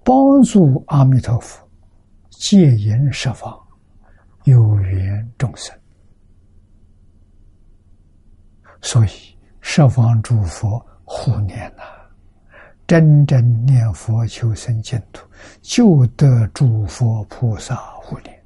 [0.04, 1.68] 帮助阿弥陀佛。
[2.42, 3.56] 戒淫十方
[4.46, 5.78] 有缘众生，
[8.82, 9.10] 所以
[9.62, 11.84] 十方诸佛护念呐。
[12.88, 15.24] 真正念佛求生净土，
[15.62, 18.44] 就得诸佛菩萨护念。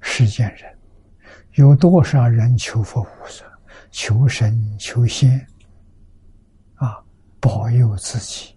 [0.00, 0.74] 世间人
[1.56, 3.44] 有多少人求佛菩萨、
[3.90, 5.46] 求神、求仙，
[7.40, 8.54] 保佑自己，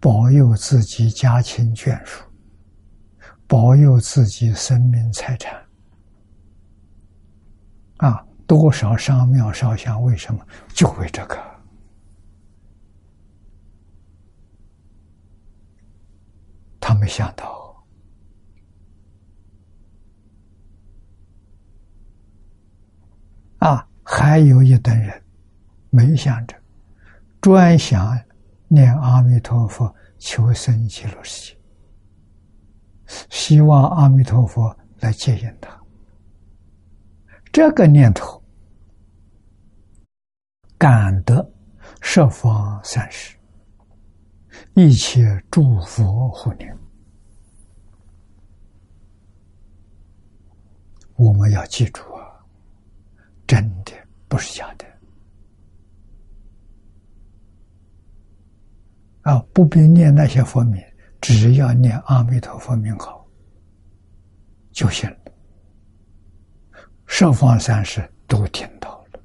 [0.00, 2.24] 保佑自己家亲眷属，
[3.46, 5.64] 保佑自己生命财产，
[7.98, 10.44] 啊，多少上庙烧香，为什么？
[10.74, 11.38] 就为这个。
[16.80, 17.84] 他没想到，
[23.58, 25.22] 啊，还有一等人
[25.90, 26.56] 没想着，
[27.40, 28.18] 专想
[28.66, 31.58] 念阿弥陀佛求生极乐世界，
[33.30, 35.80] 希望阿弥陀佛来接引他。
[37.52, 38.42] 这个念头，
[40.76, 41.48] 感得
[42.00, 43.36] 十方三世
[44.74, 46.76] 一切诸佛护念。
[51.14, 52.44] 我们要记住啊，
[53.46, 53.92] 真的
[54.28, 54.84] 不是假的
[59.28, 59.44] 啊！
[59.52, 60.82] 不必念那些佛名，
[61.20, 63.28] 只要念阿弥陀佛名号
[64.72, 65.18] 就行了。
[67.04, 69.20] 十方三世都听到了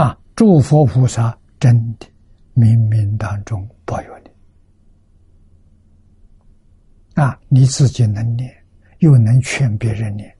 [0.00, 0.16] 啊！
[0.36, 2.06] 诸佛菩萨真的
[2.54, 4.30] 冥冥当中保佑你。
[7.20, 8.56] 啊，你自己能念，
[9.00, 10.32] 又能劝别人念，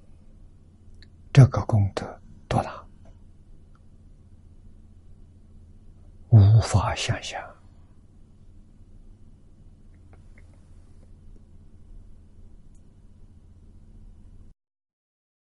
[1.32, 2.06] 这个功德
[2.46, 2.77] 多大，
[6.30, 7.40] 无法想象。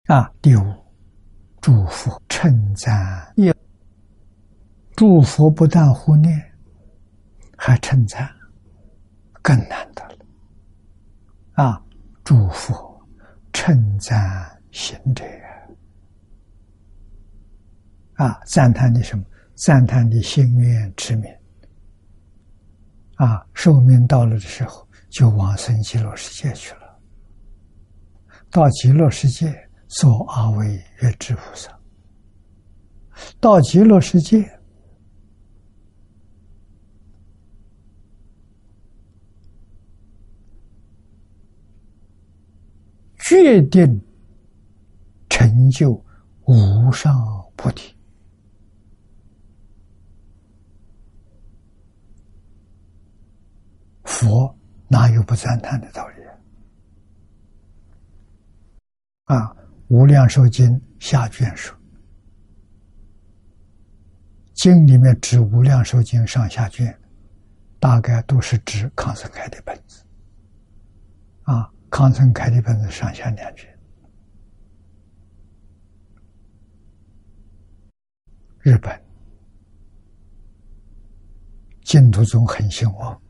[0.07, 0.62] 啊，第五，
[1.61, 3.35] 祝福称赞，
[4.97, 6.53] 祝福不但护念，
[7.57, 8.28] 还称赞，
[9.41, 10.16] 更难得了。
[11.53, 11.81] 啊！
[12.24, 12.74] 祝福、
[13.53, 15.24] 称赞行者
[18.14, 18.41] 啊！
[18.47, 19.24] 赞叹你什么？
[19.62, 21.30] 赞叹你心愿之名
[23.16, 23.46] 啊！
[23.52, 26.98] 寿命到了的时候，就往生极乐世界去了。
[28.50, 29.54] 到极乐世界
[29.86, 31.78] 做阿惟越智菩萨，
[33.38, 34.50] 到极乐世界。
[43.18, 44.02] 决定
[45.28, 45.92] 成就
[46.46, 47.14] 无上
[47.54, 47.94] 菩提，
[54.11, 54.54] 佛
[54.88, 56.14] 哪有不赞叹的道理
[59.24, 59.36] 啊？
[59.86, 61.74] 《无量寿经》下卷说，
[64.52, 66.92] 经里面指《无量寿经》上下卷，
[67.78, 70.04] 大概都是指康生开的本子
[71.42, 71.70] 啊。
[71.88, 73.78] 康成开的本子上下两卷，
[78.58, 79.00] 日本
[81.82, 83.20] 净土宗很兴旺，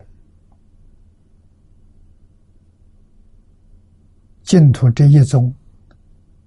[4.50, 5.54] 净土这一宗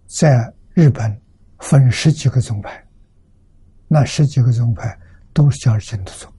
[0.08, 1.22] 在日本
[1.60, 2.86] 分十几个宗派，
[3.88, 5.00] 那十几个宗派
[5.32, 6.34] 都是叫净土宗。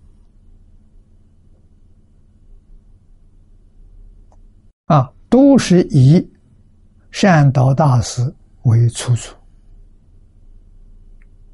[4.85, 5.11] 啊。
[5.31, 6.31] 都是以
[7.11, 8.23] 善导大师
[8.65, 9.35] 为出处，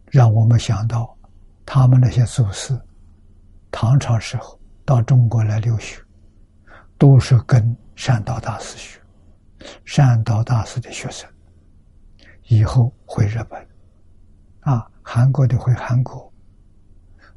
[0.07, 1.17] 让我们想到
[1.65, 2.77] 他们那些祖师，
[3.71, 6.03] 唐朝时候到中国来留学，
[6.99, 9.00] 都是跟善导大师学，
[9.85, 11.29] 善导大师的学生，
[12.49, 13.67] 以后回日本，
[14.61, 16.33] 啊，韩国的回韩国，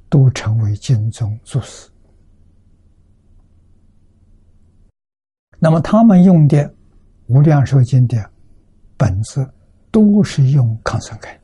[0.10, 1.90] 都成为经宗祖师。
[5.60, 6.58] 那么他们用的
[7.28, 8.32] 《无量寿经》的
[8.98, 9.50] 本子，
[9.92, 11.44] 都是用康生开的。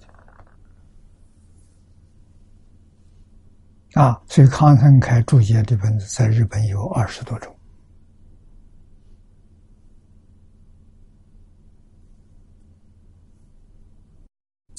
[4.02, 7.56] 啊，所以康生开注解的本子在日本有二十多种，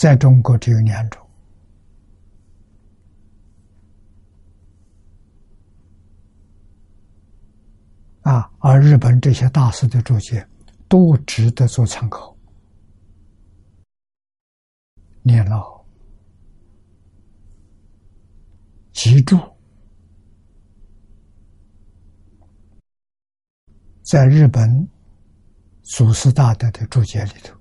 [0.00, 1.20] 在中国只有两种。
[8.22, 10.48] 啊，而日本这些大师的注解
[10.88, 12.34] 都值得做参考。
[15.22, 15.84] 念牢，
[18.94, 19.38] 记住，
[24.00, 24.88] 在日本
[25.82, 27.59] 祖师大德的注解里头，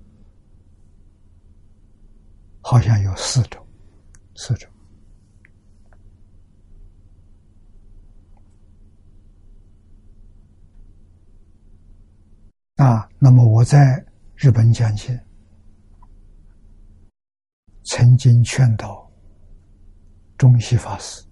[2.70, 3.66] 好像有四种，
[4.36, 4.70] 四种。
[12.76, 14.06] 啊，那么我在
[14.36, 15.18] 日本讲经，
[17.86, 19.10] 曾经劝导
[20.38, 21.26] 中西法师，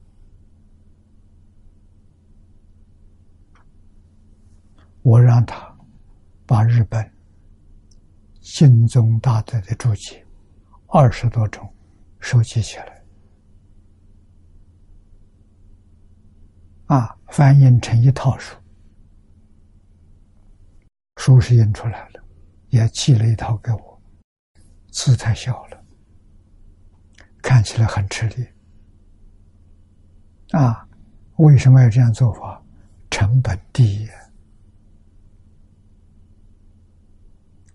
[5.03, 5.73] 我让他
[6.45, 7.09] 把日本
[8.41, 10.27] 心宗大德的注解
[10.91, 11.71] 二十多种
[12.19, 13.05] 收集起来，
[16.87, 18.57] 啊，翻译成一套书。
[21.17, 22.25] 书是印出来了，
[22.71, 24.03] 也寄了一套给我，
[24.91, 25.85] 字太小了，
[27.43, 28.49] 看起来很吃力。
[30.53, 30.89] 啊，
[31.37, 32.65] 为什么要这样做法？
[33.11, 34.09] 成本低。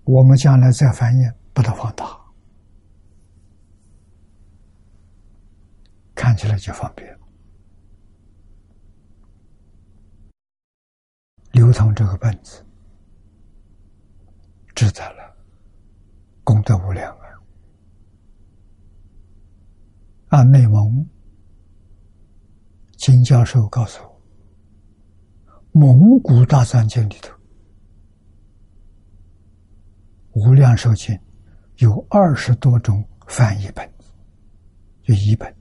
[0.03, 1.22] 我们将来再翻译，
[1.53, 2.05] 把它放大，
[6.16, 7.18] 看起来就方便，
[11.51, 12.66] 流通这个本子。
[14.76, 15.36] 志在了，
[16.43, 17.26] 功德无量啊！
[20.30, 21.07] 按内蒙
[22.97, 24.09] 金教授告诉我，
[25.80, 27.30] 《蒙古大藏经》里头，
[30.32, 31.16] 《无量寿经》
[31.78, 33.88] 有二十多种翻译本，
[35.03, 35.55] 就译本。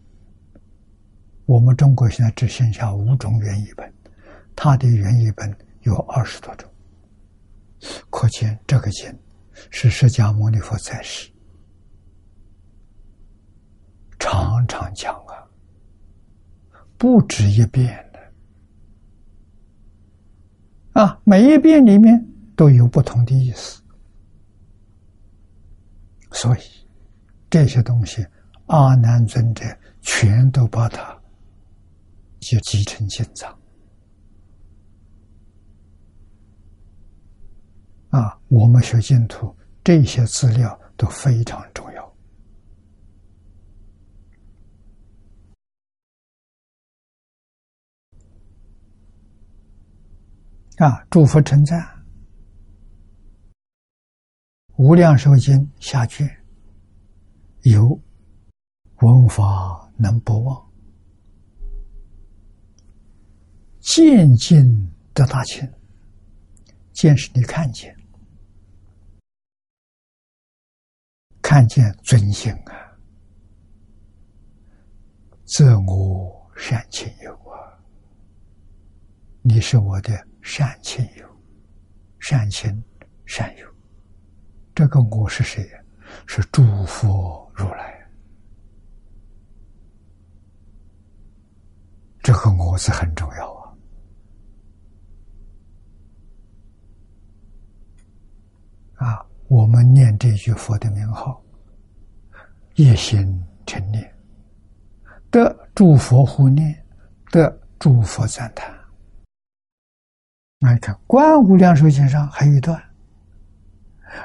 [1.47, 3.93] 我们中国现在只剩下五种原译本，
[4.55, 6.71] 他的原译本有二十多种。
[8.11, 9.13] 可见这个经
[9.71, 11.31] 是释迦牟尼佛在世
[14.19, 15.35] 常常讲啊，
[16.97, 18.21] 不止一遍的。
[21.03, 22.25] 啊，每一遍里面
[22.55, 23.83] 都有不同的意思，
[26.31, 26.61] 所以
[27.51, 28.25] 这些东西
[28.67, 29.65] 阿难尊者
[30.03, 31.21] 全都把它
[32.43, 33.57] 就集成经藏。
[38.11, 42.03] 啊，我们学净土，这些资料都非常重要。
[50.79, 51.81] 啊，诸佛称赞，
[54.77, 56.29] 《无量寿经》下卷
[57.63, 57.99] 有
[58.97, 60.72] 闻法能不忘，
[63.83, 64.65] 见尽
[65.13, 65.69] 得大清，
[66.93, 67.95] 见是你看见。
[71.43, 72.97] 看见尊心啊，
[75.45, 77.59] 自我善亲友啊，
[79.43, 81.29] 你是我的善亲友、
[82.21, 82.71] 善亲、
[83.27, 83.67] 善友。
[84.77, 85.79] 这个我是谁呀？
[86.29, 87.93] 是诸佛如来。
[92.23, 93.62] 这个我是很重要啊！
[99.03, 101.43] 啊，我们念这句佛的名号。
[102.77, 104.15] 一心成念，
[105.31, 106.75] 得诸佛护念，
[107.31, 108.73] 得诸佛赞叹。
[110.59, 112.83] 那你看《观无量寿经》上还有一段：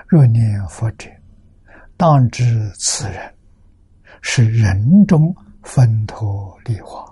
[0.07, 1.09] 若念佛者，
[1.97, 3.36] 当知此人
[4.21, 7.05] 是人中分脱利华。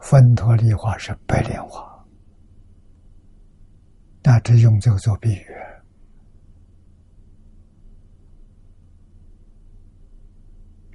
[0.00, 1.95] 分脱利华是白莲花，
[4.26, 5.46] 那只用这个做比喻。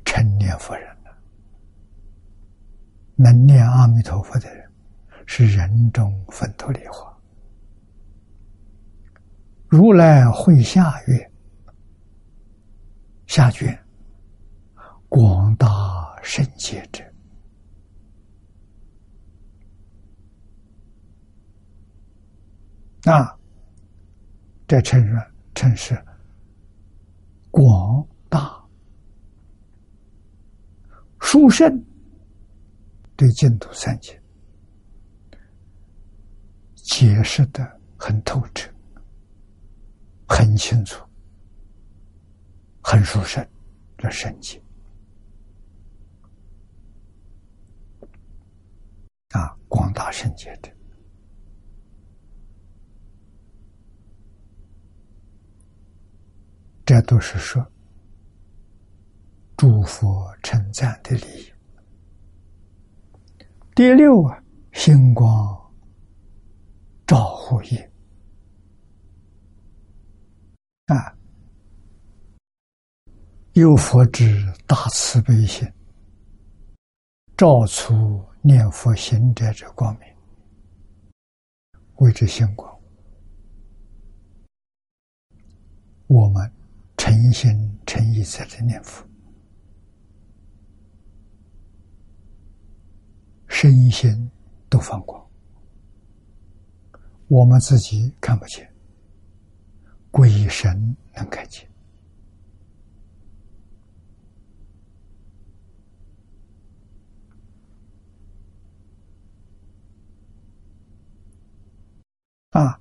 [0.03, 1.17] 成年佛人了，
[3.15, 4.69] 能念阿弥陀佛的人，
[5.25, 7.17] 是人中分脱离化。
[9.69, 11.32] 如来会下月
[13.27, 13.82] 下卷，
[15.07, 15.67] 广大
[16.21, 17.01] 圣界者，
[23.05, 23.35] 啊，
[24.67, 26.05] 这称是称是
[27.49, 28.63] 广大。
[31.19, 31.83] 书圣
[33.15, 34.21] 对净土三界
[36.75, 38.71] 解释的很透彻、
[40.27, 41.05] 很清楚、
[42.81, 43.47] 很殊胜，
[43.97, 44.61] 这圣界
[49.29, 50.69] 啊，广大圣洁的，
[56.86, 57.65] 这都是说。
[59.57, 61.55] 诸佛称赞的理由。
[63.75, 65.71] 第六啊，星光
[67.05, 67.91] 照护业
[70.88, 71.15] 啊，
[73.53, 75.71] 有佛之大慈悲心，
[77.38, 80.07] 照出念佛行者之光明。
[81.97, 82.82] 谓之星光。
[86.07, 86.51] 我们
[87.03, 87.49] 诚心
[87.87, 89.03] 诚意在这念佛，
[93.47, 94.29] 身心
[94.69, 95.19] 都放光。
[97.27, 98.71] 我们自己看不见，
[100.11, 101.67] 鬼神能看见。
[112.51, 112.79] 啊，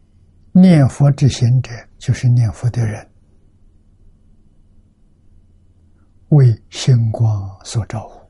[0.52, 3.09] 念佛之行者，就是念佛的人，
[6.30, 8.20] 为星光所照护。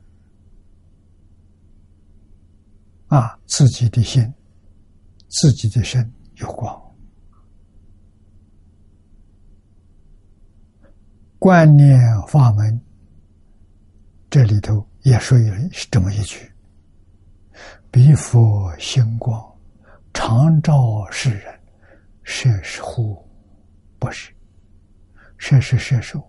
[3.07, 4.31] 啊，自己的心。
[5.33, 6.93] 自己的身有光，
[11.39, 12.77] 观念法门
[14.29, 16.51] 这里头也说有是这么一句
[17.89, 19.41] ：“彼佛星光，
[20.13, 21.59] 常照世人，
[22.23, 23.25] 摄是护，
[23.97, 24.33] 不是；
[25.37, 26.21] 摄是摄受，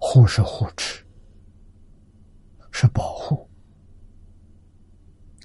[0.00, 1.04] 护是护持，
[2.72, 3.48] 是保护。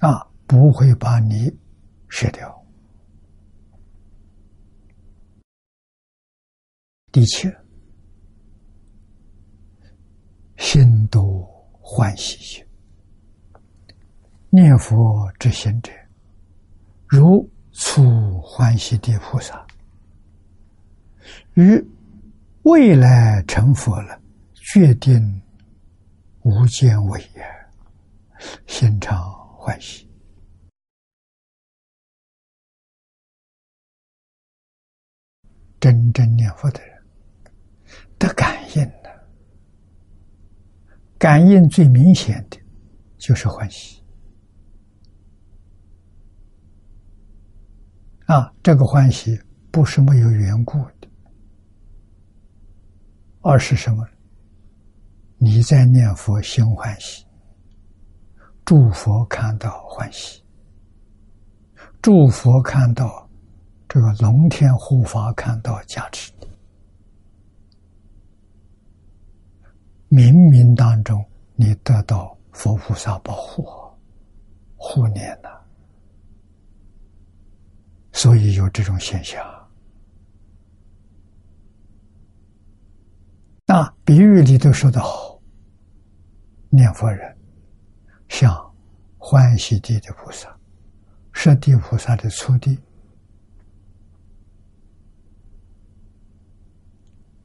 [0.00, 1.54] 啊，不会把你。”
[2.08, 2.66] 失掉。
[7.12, 7.52] 第七，
[10.56, 11.42] 心都
[11.80, 12.64] 欢喜心。
[14.48, 15.92] 念佛之行者，
[17.06, 19.66] 如初欢喜地菩萨，
[21.54, 21.84] 于
[22.62, 24.18] 未来成佛了，
[24.66, 25.40] 决定
[26.42, 27.66] 无见为也，
[28.66, 29.16] 心常
[29.56, 30.10] 欢喜。
[35.78, 37.00] 真正念佛的人
[38.18, 39.28] 得感应的，
[41.16, 42.58] 感应最明显的，
[43.18, 44.02] 就是欢喜。
[48.24, 49.40] 啊，这个欢喜
[49.70, 51.08] 不是没有缘故的，
[53.42, 54.04] 而是什么？
[55.46, 57.24] 你在念佛心欢喜，
[58.64, 60.42] 诸佛看到欢喜，
[62.02, 63.24] 诸佛看到。
[63.88, 66.32] 这个龙天护法看到加持，
[70.10, 71.24] 冥冥当中
[71.54, 73.64] 你得到佛菩萨保护
[74.74, 75.64] 护念了，
[78.10, 79.40] 所以有这种现象。
[83.66, 85.35] 那比喻里头说的好，
[86.70, 87.36] 念佛人
[88.28, 88.54] 像
[89.18, 90.54] 欢喜地的菩萨，
[91.32, 92.78] 是地菩萨的初地。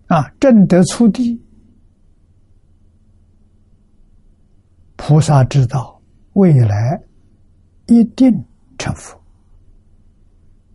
[0.07, 1.41] 啊，正得初地，
[4.97, 6.01] 菩萨知道
[6.33, 7.01] 未来
[7.87, 8.31] 一定
[8.77, 9.17] 成佛。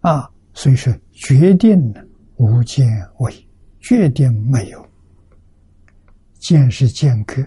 [0.00, 1.92] 啊，所以说决定
[2.36, 2.86] 无间
[3.18, 3.48] 位，
[3.80, 4.88] 决定没有
[6.38, 7.44] 见是见客。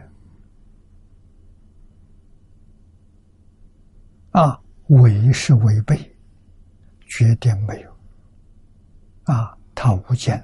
[4.42, 5.98] 啊，违是违背，
[7.08, 7.98] 决定没有。
[9.26, 10.42] 啊，他无间。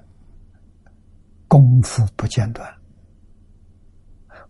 [1.48, 2.70] 功夫不间断，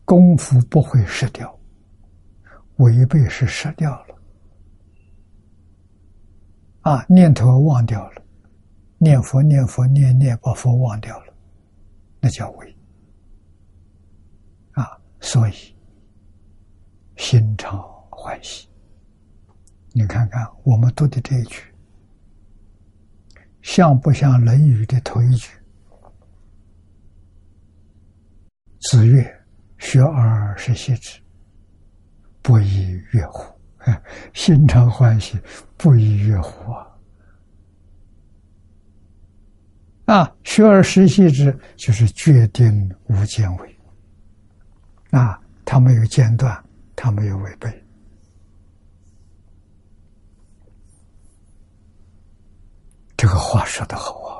[0.03, 1.55] 功夫不会失掉，
[2.77, 4.15] 违背是失掉了，
[6.81, 8.21] 啊，念头忘掉了，
[8.97, 11.33] 念佛念佛念念把佛忘掉了，
[12.19, 12.75] 那叫违，
[14.71, 15.53] 啊，所以
[17.17, 17.79] 心常
[18.09, 18.67] 欢喜。
[19.97, 21.63] 你看看我们读的这一句，
[23.61, 25.49] 像不像《论语》的头一句？
[28.81, 29.23] 子曰
[29.79, 31.17] ：“学而时习之，
[32.41, 33.57] 不亦乐乎？
[34.33, 35.39] 心常欢喜，
[35.77, 36.87] 不亦乐乎啊！
[40.07, 43.79] 啊，学而时习之，就是决定无间违。
[45.11, 46.61] 啊，他没有间断，
[46.97, 47.84] 他没有违背。
[53.17, 54.35] 这个话说的好啊！”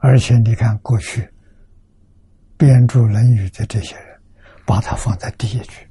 [0.00, 1.28] 而且你看，过去
[2.56, 4.20] 编著《论语》的这些人，
[4.64, 5.88] 把它放在第一句，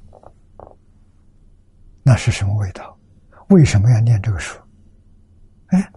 [2.02, 2.98] 那是什么味道？
[3.50, 4.58] 为什么要念这个书？
[5.68, 5.92] 哎，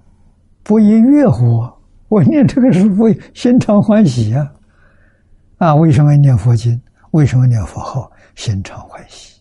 [0.64, 1.70] 不亦乐乎？
[2.10, 4.54] 我念这个书为心常欢喜呀！
[5.58, 6.82] 啊，为什么要念佛经？
[7.12, 8.12] 为什么念佛号？
[8.36, 9.41] 心常欢喜。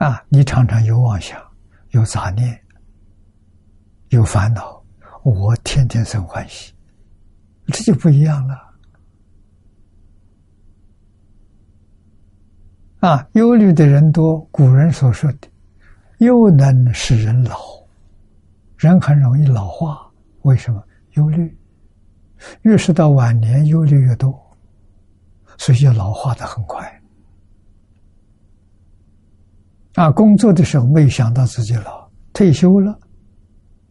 [0.00, 1.38] 啊，你常常有妄想，
[1.90, 2.58] 有杂念，
[4.08, 4.82] 有烦恼。
[5.22, 6.72] 我天天生欢喜，
[7.66, 8.58] 这就不一样了。
[13.00, 14.40] 啊，忧虑的人多。
[14.50, 15.48] 古人所说的
[16.16, 17.58] “又能使人老”，
[18.78, 20.10] 人很容易老化。
[20.42, 20.82] 为什么？
[21.12, 21.54] 忧虑，
[22.62, 24.34] 越是到晚年，忧虑越多，
[25.58, 26.99] 所以要老化的很快。
[30.00, 32.98] 啊，工作的时候没想到自己老，退休了，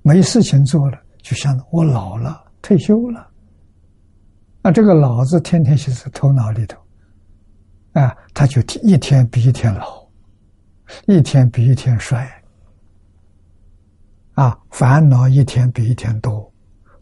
[0.01, 3.29] 没事情做了，就想到我老了，退休了。
[4.63, 6.79] 啊，这个“老”字天天写在头脑里头，
[7.93, 10.03] 啊，他就一天比一天老，
[11.05, 12.27] 一天比一天衰，
[14.33, 16.51] 啊，烦恼一天比一天多，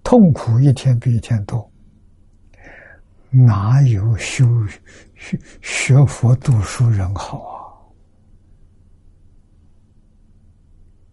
[0.03, 1.71] 痛苦一天比一天多，
[3.29, 4.45] 哪有修
[5.15, 7.56] 学学佛读书人好啊？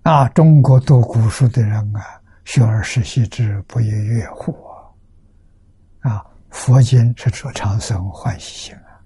[0.05, 4.55] 啊，中国读古书的人啊，学而时习之，不亦说乎
[6.01, 6.23] 啊！
[6.51, 9.01] 佛经是说长生欢喜心啊！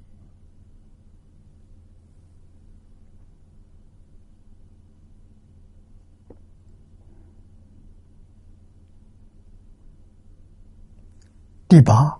[11.69, 12.13] 第八，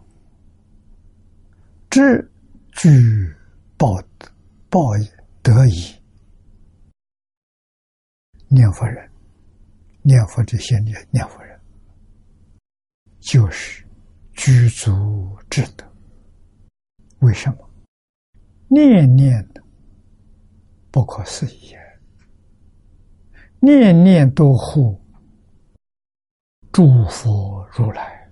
[1.91, 2.31] 知
[2.70, 3.35] 具
[3.76, 4.01] 报
[4.70, 4.93] 报
[5.43, 5.97] 得以
[8.49, 9.11] 念佛人，
[10.03, 11.61] 念佛这些念念佛人，
[13.20, 13.84] 就是。
[14.40, 15.84] 居足之德，
[17.18, 17.70] 为什么？
[18.68, 19.61] 念念的
[20.92, 21.74] 不可思议，
[23.59, 24.96] 念念都护
[26.70, 28.30] 诸佛如来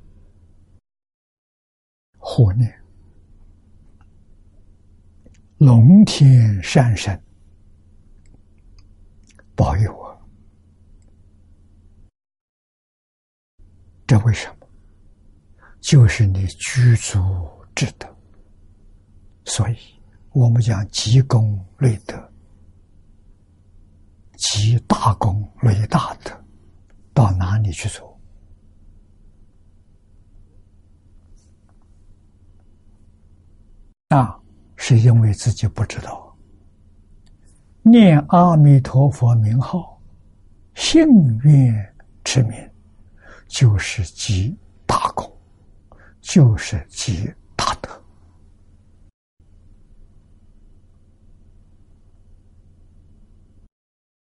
[2.18, 2.72] 护念，
[5.58, 7.20] 龙天善神
[9.56, 10.05] 保佑我，
[14.06, 14.66] 这为什么？
[15.80, 17.18] 就是你居足
[17.74, 18.08] 之德，
[19.44, 19.76] 所以
[20.32, 22.32] 我们讲积功累德，
[24.36, 26.30] 积大功累大德，
[27.14, 28.18] 到哪里去做？
[34.08, 34.40] 啊，
[34.76, 36.36] 是因为自己不知道，
[37.82, 40.00] 念阿弥陀佛名号，
[40.74, 41.06] 幸
[41.44, 41.74] 运
[42.24, 42.70] 持名，
[43.48, 45.32] 就是积大功。
[46.20, 47.88] 就是积大德，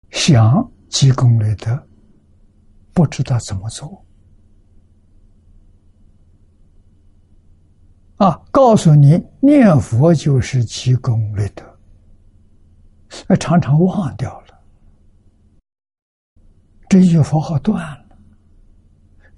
[0.09, 1.87] 想积功累德，
[2.91, 4.05] 不知道怎么做
[8.17, 8.35] 啊！
[8.51, 11.79] 告诉你，念佛就是积功累德，
[13.37, 14.61] 常常忘掉了，
[16.89, 18.06] 这句佛号断了，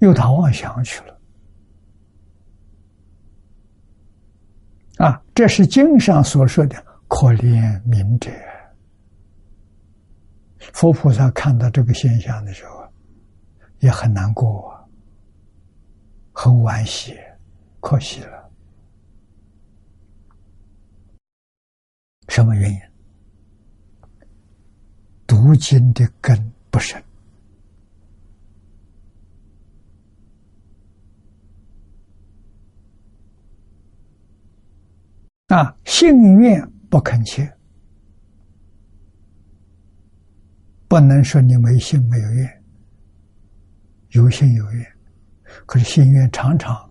[0.00, 1.20] 又打妄想去了。
[4.96, 6.76] 啊，这是经上所说的
[7.08, 8.30] 可怜悯者。
[10.74, 12.86] 佛菩萨看到这个现象的时候，
[13.78, 14.70] 也很难过，
[16.32, 17.16] 很惋惜，
[17.80, 18.50] 可惜了。
[22.28, 22.78] 什么原因？
[25.26, 27.02] 读经的根不深。
[35.50, 37.52] 啊，心愿不恳切，
[40.86, 42.64] 不能说你没心没有愿，
[44.10, 44.86] 有心有愿，
[45.66, 46.88] 可是心愿常常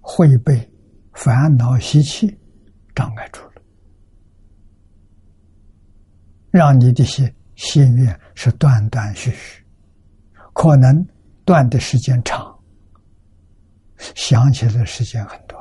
[0.00, 0.68] 会被
[1.12, 2.36] 烦恼习气
[2.92, 3.62] 障碍住了，
[6.50, 9.64] 让你的心心愿是断断续续，
[10.54, 11.06] 可能
[11.44, 12.52] 断的时间长，
[14.16, 15.59] 想起来的时间很短。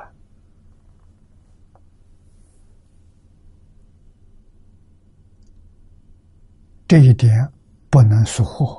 [6.90, 7.48] 这一点
[7.88, 8.76] 不能疏忽，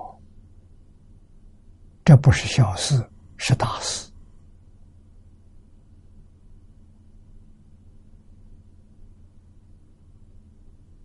[2.05, 4.11] 这不是小事，是大事。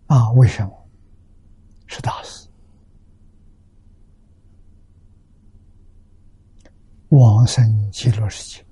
[0.08, 0.88] 啊，为什么
[1.86, 2.48] 是大事？
[7.10, 8.66] 往生极乐世界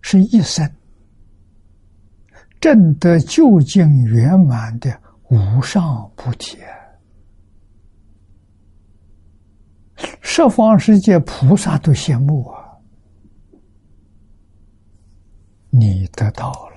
[0.00, 0.66] 是一生
[2.58, 4.98] 证得究竟圆满的
[5.28, 6.56] 无上菩提。
[10.20, 12.62] 十方世界菩萨都羡慕啊！
[15.70, 16.76] 你得到了。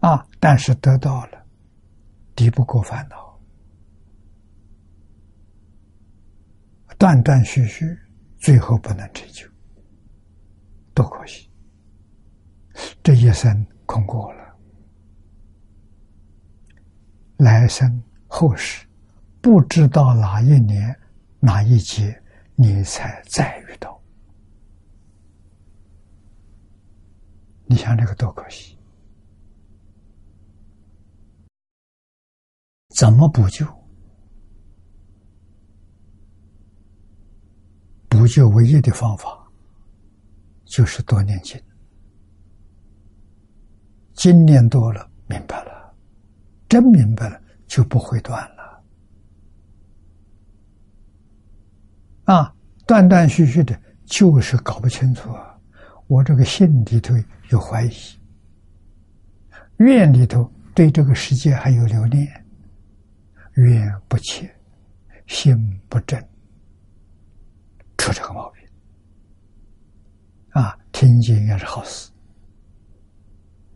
[0.00, 1.46] 啊，但是得到了，
[2.34, 3.40] 敌不过烦恼，
[6.96, 7.84] 断断续续，
[8.38, 9.48] 最后不能成就，
[10.94, 11.50] 多可惜。
[13.02, 14.45] 这一生空过了，
[17.38, 18.86] 来生后世
[19.40, 20.98] 不知道哪一年
[21.38, 22.22] 哪一劫，
[22.54, 24.00] 你才再遇到。
[27.66, 28.78] 你想这个多可惜？
[32.96, 33.66] 怎么补救？
[38.08, 39.46] 补救唯一的方法
[40.64, 41.60] 就是多念经。
[44.14, 45.75] 经念多了，明白了，
[46.68, 48.82] 真明白了，就不会断了。
[52.24, 52.54] 啊，
[52.86, 55.56] 断断续续的，就是搞不清楚啊！
[56.08, 57.14] 我这个心里头
[57.50, 57.92] 有怀疑，
[59.78, 62.26] 愿里头对这个世界还有留恋，
[63.54, 64.52] 愿不切，
[65.26, 65.56] 心
[65.88, 66.20] 不正，
[67.96, 68.62] 出这个毛病。
[70.50, 72.10] 啊，听经也是好事。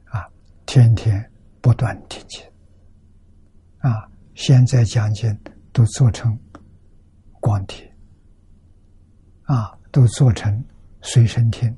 [0.07, 0.27] 啊
[0.67, 1.31] 天天
[1.61, 2.43] 不断听经，
[3.81, 4.09] 啊！
[4.35, 5.39] 现在讲经
[5.73, 6.39] 都做成
[7.41, 7.95] 光碟，
[9.43, 10.65] 啊，都做成
[11.03, 11.77] 随身听，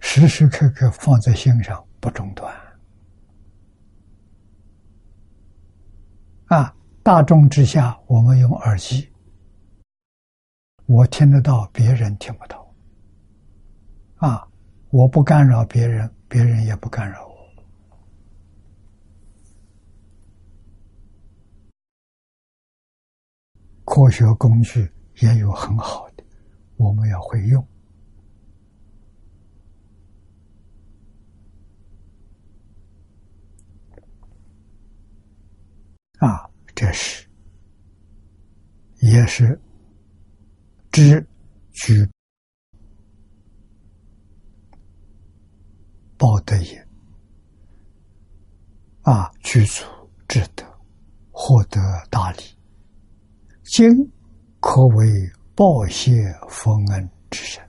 [0.00, 2.54] 时时刻刻放在心上不中断。
[6.46, 9.08] 啊，大众之下，我们用耳机，
[10.86, 12.74] 我听得到，别人听不到。
[14.16, 14.48] 啊，
[14.90, 16.10] 我不干扰别人。
[16.26, 17.33] 别人也不干扰我。
[23.94, 24.90] 科学工具
[25.20, 26.24] 也有很好的，
[26.76, 27.64] 我们要会用。
[36.18, 37.24] 啊，这是
[38.98, 39.56] 也是
[40.90, 41.24] 知
[41.70, 42.04] 举。
[46.18, 46.84] 报德也，
[49.02, 49.84] 啊，具足
[50.26, 50.64] 智德，
[51.30, 51.80] 获得
[52.10, 52.42] 大利，
[53.64, 53.90] 今
[54.60, 57.62] 可为报谢佛恩之身。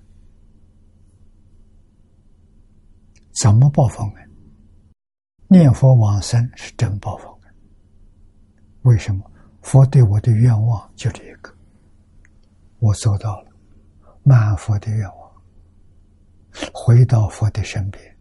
[3.41, 4.31] 怎么报封恩？
[5.47, 7.55] 念佛往生是真报封恩。
[8.81, 9.31] 为什么？
[9.61, 11.51] 佛对我的愿望就这一个，
[12.79, 13.51] 我做到了，
[14.21, 15.31] 满佛的愿望，
[16.73, 18.17] 回到佛的身边。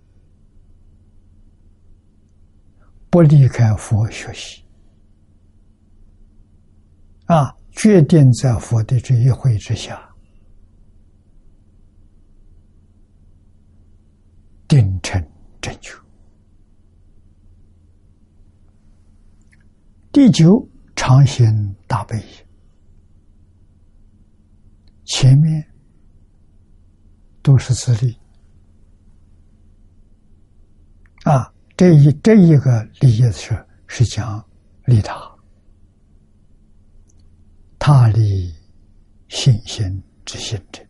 [3.11, 4.65] 不离开佛学习，
[7.27, 10.09] 啊，决定在佛的这一会之下，
[14.67, 15.23] 定成
[15.61, 15.93] 正觉。
[20.13, 20.67] 第九，
[20.97, 22.17] 常行大悲。
[25.05, 25.63] 前面
[27.43, 28.17] 都是自利，
[31.25, 31.53] 啊。
[31.77, 34.49] 这一这一个利益是是讲
[34.85, 35.34] 利他，
[37.87, 38.51] 他利
[39.29, 40.83] 信心之心者，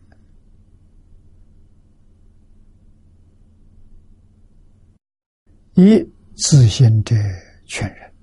[5.73, 6.01] 一
[6.37, 7.13] 自信者
[7.65, 8.13] 劝人。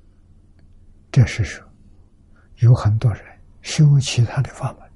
[1.11, 1.63] 这是说，
[2.61, 3.23] 有很多人
[3.61, 4.91] 修其他的法门，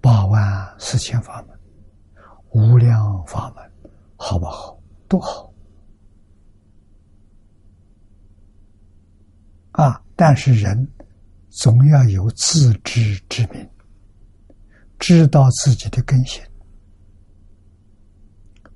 [0.00, 1.56] 八万四千法门，
[2.50, 4.76] 无量法门，好不好？
[5.06, 5.54] 多好。
[9.70, 10.04] 啊！
[10.16, 10.84] 但是人
[11.50, 13.68] 总要有自知之明，
[14.98, 16.40] 知道自己的根性，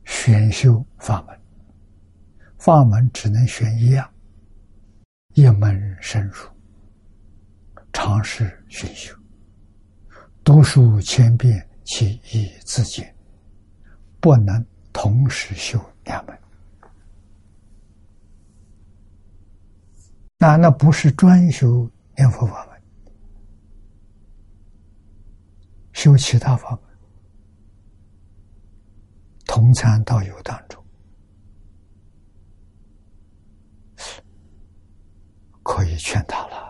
[0.04, 1.40] 选修法门。
[2.58, 4.10] 法门只能选一样，
[5.34, 6.34] 一门深入，
[7.92, 9.14] 尝试选修，
[10.42, 13.14] 读书千遍，其义自见，
[14.18, 16.36] 不能同时修两门。
[20.38, 22.82] 那那不是专修念佛法门，
[25.92, 26.80] 修其他法门，
[29.46, 30.84] 同参道友当中，
[35.62, 36.64] 可以劝他了。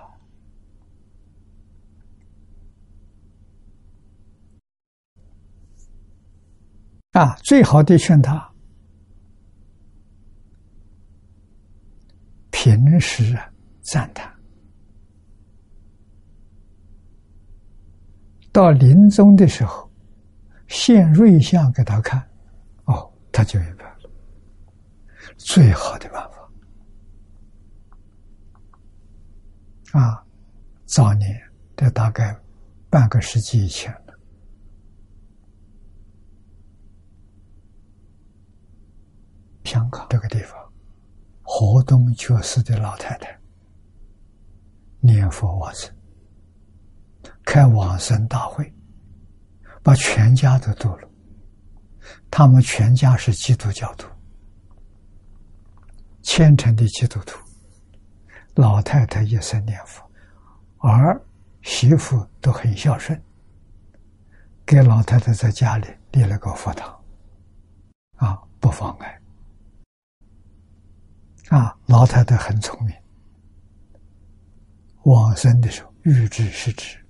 [7.12, 8.52] 啊，最好的劝他，
[12.50, 13.50] 平时啊。
[13.86, 14.33] 赞叹，
[18.54, 19.90] 到临终的时候，
[20.68, 22.24] 现瑞相给他看，
[22.84, 23.96] 哦，他就明白了。
[25.36, 26.48] 最好的办法。
[29.98, 30.24] 啊，
[30.86, 31.36] 早年
[31.74, 32.40] 这大概
[32.88, 34.14] 半个世纪以前了，
[39.64, 40.56] 香港这个地方，
[41.42, 43.36] 河东觉寺的老太太
[45.00, 45.92] 念佛往生，
[47.44, 48.72] 开往生大会，
[49.82, 51.08] 把全家都度了。
[52.30, 54.08] 他们全家是基督教徒，
[56.22, 57.38] 虔诚的基督徒。
[58.54, 60.02] 老太太一生念佛，
[60.78, 61.20] 儿
[61.62, 63.20] 媳妇都很孝顺，
[64.64, 67.04] 给老太太在家里立了个佛堂，
[68.16, 69.20] 啊，不妨碍。
[71.48, 72.94] 啊，老太太很聪明，
[75.02, 77.03] 往生的时候预知是指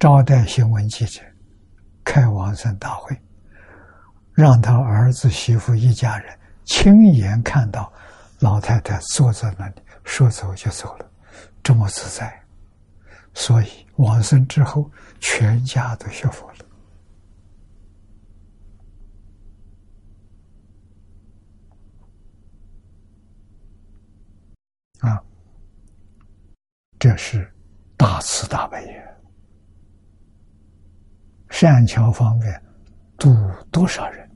[0.00, 1.20] 招待新闻记者，
[2.02, 3.14] 开往生大会，
[4.32, 7.92] 让他儿子媳妇一家人亲眼看到
[8.38, 9.74] 老太太坐在那里。
[10.02, 11.06] 说走就走了，
[11.62, 12.42] 这么自在，
[13.34, 14.90] 所以往生之后，
[15.20, 16.56] 全家都学佛了。
[25.00, 25.22] 啊，
[26.98, 27.52] 这是
[27.98, 29.16] 大慈大悲也，
[31.50, 32.62] 善巧方面
[33.18, 33.28] 度
[33.70, 34.30] 多少人？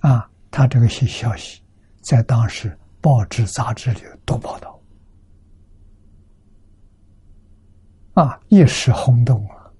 [0.00, 1.62] 啊，他这个消消息
[2.00, 2.74] 在当时。
[3.04, 4.80] 报纸、杂志里多报道，
[8.14, 9.70] 啊，一时轰动啊，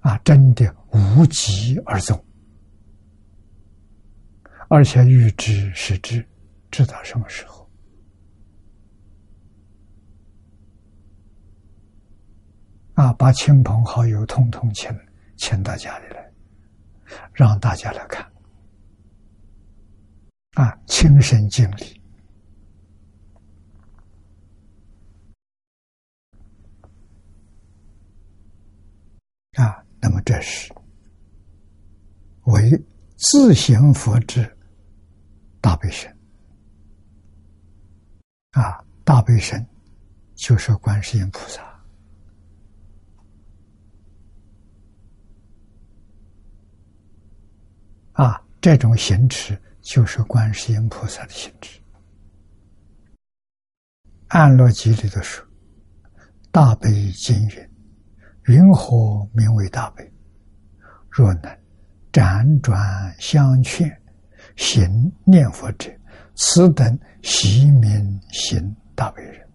[0.00, 2.24] 啊，真的无疾而终，
[4.68, 6.26] 而且预知时至，
[6.72, 7.53] 知道什么时候，
[12.94, 14.90] 啊，把亲朋好友通通请
[15.36, 16.32] 请到家里来，
[17.32, 18.24] 让大家来看。
[20.54, 22.00] 啊，亲身经历
[29.60, 30.72] 啊，那么这是
[32.44, 32.80] 为
[33.16, 34.48] 自行佛之
[35.60, 36.16] 大悲神
[38.52, 39.66] 啊，大悲神
[40.36, 41.73] 就是观世音菩萨
[48.14, 49.56] 啊，这种行持。
[49.84, 51.78] 就是观世音菩萨的行持。
[54.28, 55.46] 安乐集里的说
[56.50, 57.70] ：“大悲经云，
[58.46, 60.10] 云何名为大悲？
[61.10, 61.58] 若能
[62.10, 63.94] 辗转相劝，
[64.56, 65.94] 行念佛者，
[66.34, 69.46] 此等习名行大悲人。”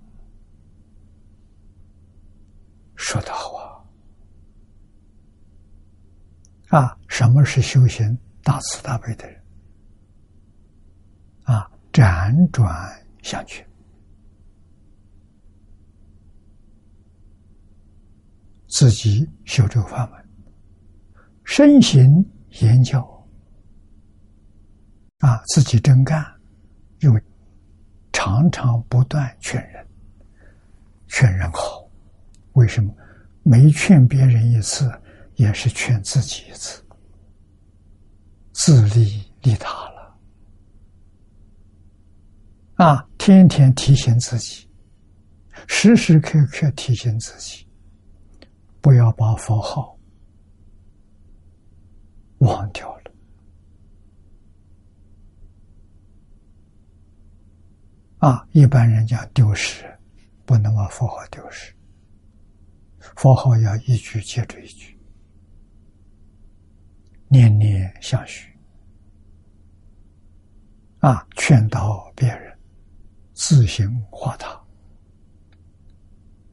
[2.95, 3.55] 说得好
[6.69, 6.79] 啊！
[6.79, 9.41] 啊，什么是修行大慈大悲的人？
[11.43, 12.89] 啊，辗转
[13.21, 13.65] 相去，
[18.67, 20.29] 自己修这个法门，
[21.43, 22.23] 身行
[22.61, 23.01] 言教，
[25.19, 26.23] 啊，自己真干，
[26.99, 27.11] 又
[28.13, 29.87] 常常不断劝人，
[31.07, 31.89] 劝人好，
[32.53, 32.93] 为什么？
[33.41, 34.91] 没劝别人一次，
[35.35, 36.83] 也是劝自己一次，
[38.61, 40.19] 自利利他了。
[42.75, 44.69] 啊，天天提醒自己，
[45.65, 47.65] 时时刻刻提醒自己，
[48.81, 49.97] 不要把佛号
[52.39, 53.11] 忘掉了。
[58.17, 59.85] 啊，一般人讲丢失，
[60.45, 61.73] 不能把佛号丢失，
[63.15, 64.98] 佛号要一句接着一句，
[67.29, 68.53] 念念相续。
[70.99, 72.49] 啊，劝导别人。
[73.41, 74.61] 自行化他，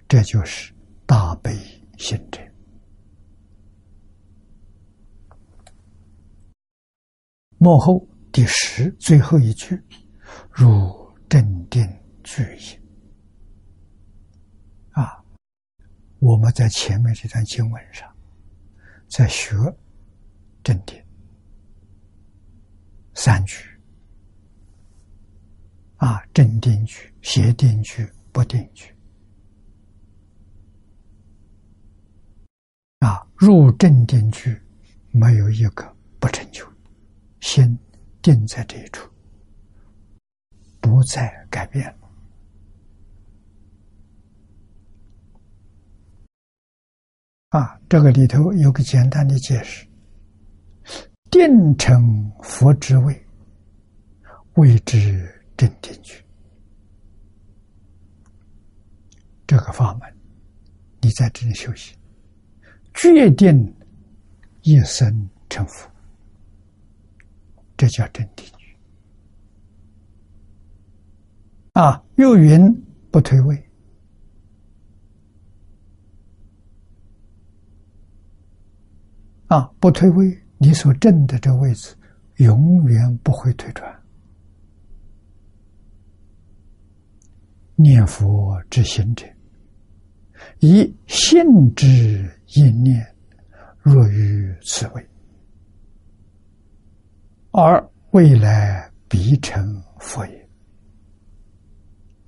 [0.07, 0.73] 这就是
[1.05, 1.53] 大悲
[1.99, 2.41] 心者。
[7.59, 9.83] 幕后第十最后一句，
[10.53, 11.85] 如镇定
[12.23, 12.81] 具也。
[14.93, 15.21] 啊，
[16.21, 18.09] 我们在前面这段经文上，
[19.09, 19.57] 在学
[20.67, 21.01] 正定
[23.15, 23.65] 三句。
[25.99, 28.93] 啊，正定句、邪定句、不定句。
[32.99, 34.61] 啊，入正定句，
[35.13, 36.67] 没有一个不成就，
[37.39, 37.79] 心
[38.21, 39.09] 定在这一处，
[40.81, 41.97] 不再改变。
[47.51, 49.86] 啊，这个里头有个简单的解释：
[51.37, 53.27] 定成佛之位，
[54.55, 55.33] 谓之。
[55.57, 56.23] 正定去，
[59.47, 60.17] 这个法门，
[61.01, 61.97] 你在这里修行，
[62.93, 63.75] 决定
[64.61, 65.91] 一生成佛，
[67.75, 68.77] 这叫真定局。
[71.73, 72.71] 啊，又云
[73.11, 73.71] 不退位，
[79.47, 81.95] 啊，不退位，你所证的这位置
[82.37, 83.95] 永远不会退转。
[87.75, 89.27] 念佛之行者，
[90.61, 91.87] 以信之
[92.55, 93.07] 一念，
[93.81, 95.07] 若于此位，
[97.51, 100.49] 而未来必成佛也。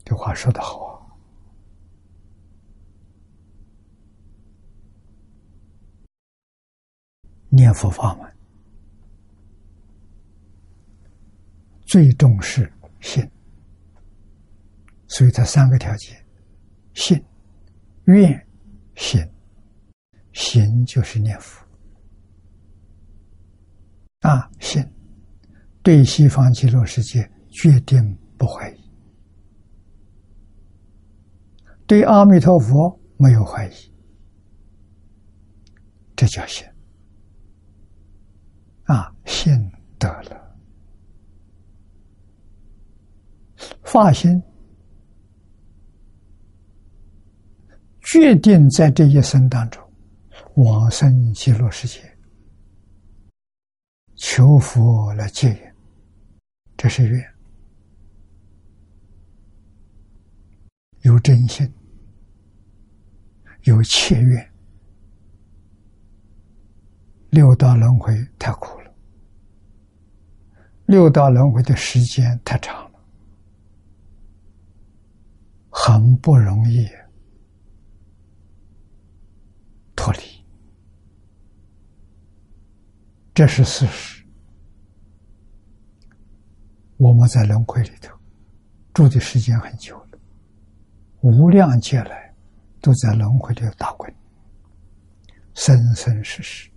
[0.04, 1.00] 这话说得好啊！
[7.48, 8.36] 念佛法门
[11.86, 13.28] 最重视信。
[15.08, 16.16] 所以，它三个条件：
[16.94, 17.22] 信、
[18.04, 18.46] 愿、
[18.94, 19.26] 行。
[20.34, 21.66] 行就是念佛
[24.20, 24.84] 啊，信
[25.82, 28.80] 对西方极乐世界决定不怀疑，
[31.88, 33.72] 对阿弥陀佛没有怀疑，
[36.14, 36.64] 这叫信
[38.88, 39.52] 啊，信
[39.98, 40.56] 得了，
[43.82, 44.42] 发心。
[48.00, 49.82] 决定在这一生当中
[50.54, 52.00] 往生极乐世界，
[54.16, 55.58] 求佛来接引，
[56.74, 57.22] 这是愿，
[61.02, 61.70] 有真心，
[63.64, 64.50] 有切愿。
[67.28, 68.77] 六道轮回太苦，
[70.88, 72.98] 六道轮回的时间太长了，
[75.68, 76.88] 很不容易。
[79.94, 80.20] 脱离，
[83.34, 84.24] 这是事实。
[86.96, 88.18] 我们在轮回里头
[88.94, 90.18] 住的时间很久了，
[91.20, 92.34] 无量劫来
[92.80, 94.10] 都在轮回里打滚，
[95.52, 96.70] 生生世世。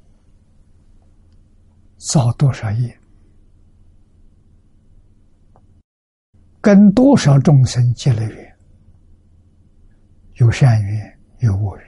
[1.98, 3.00] 造多少业，
[6.62, 8.56] 跟多少众生结了缘，
[10.36, 11.88] 有善缘，有恶缘。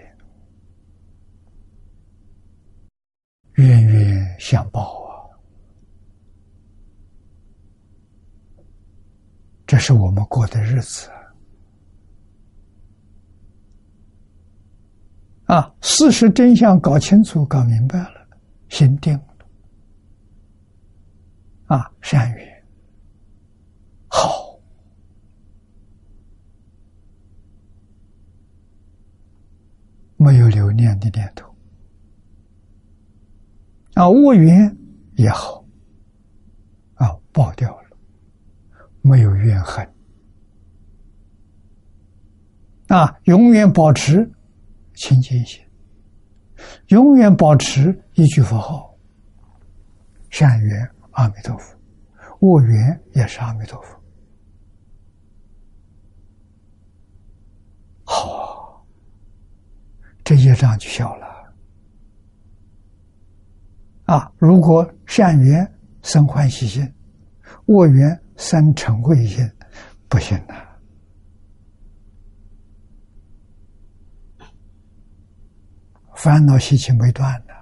[3.58, 5.30] 冤冤相报啊！
[9.68, 11.08] 这是我们过的日子
[15.46, 15.72] 啊！
[15.82, 18.28] 事实真相搞清楚、搞明白了，
[18.70, 19.36] 心定了
[21.68, 21.92] 啊！
[22.02, 22.64] 善缘
[24.08, 24.43] 好，
[30.24, 31.54] 没有留念的念头。
[33.96, 34.76] 啊，恶缘
[35.18, 35.64] 也好，
[36.96, 37.98] 啊，爆掉了，
[39.02, 39.88] 没有怨恨，
[42.88, 44.32] 啊，永远保持
[44.96, 45.62] 清净心，
[46.88, 48.98] 永远保持一句佛号，
[50.32, 51.78] 善缘阿弥陀佛，
[52.40, 54.00] 恶缘也是阿弥陀佛，
[58.06, 58.84] 好，
[60.24, 61.34] 这业障就小了。
[64.06, 64.32] 啊！
[64.38, 65.66] 如果善缘
[66.02, 66.94] 生欢喜心，
[67.68, 69.50] 恶缘生嗔恚心，
[70.10, 70.54] 不行的。
[76.16, 77.54] 烦恼习气没断的，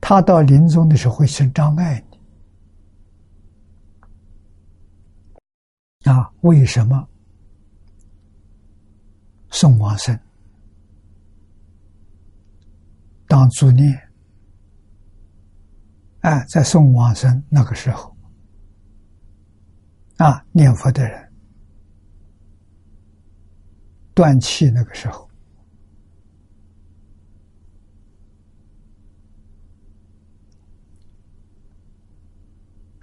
[0.00, 2.04] 他到临终的时候会生障碍
[6.02, 6.10] 你。
[6.10, 7.08] 啊，为什么
[9.50, 10.18] 送往生
[13.30, 13.96] 当助念？
[16.22, 18.12] 哎，在送往生那个时候，
[20.16, 21.32] 啊，念佛的人。
[24.14, 25.30] 断气那个时候，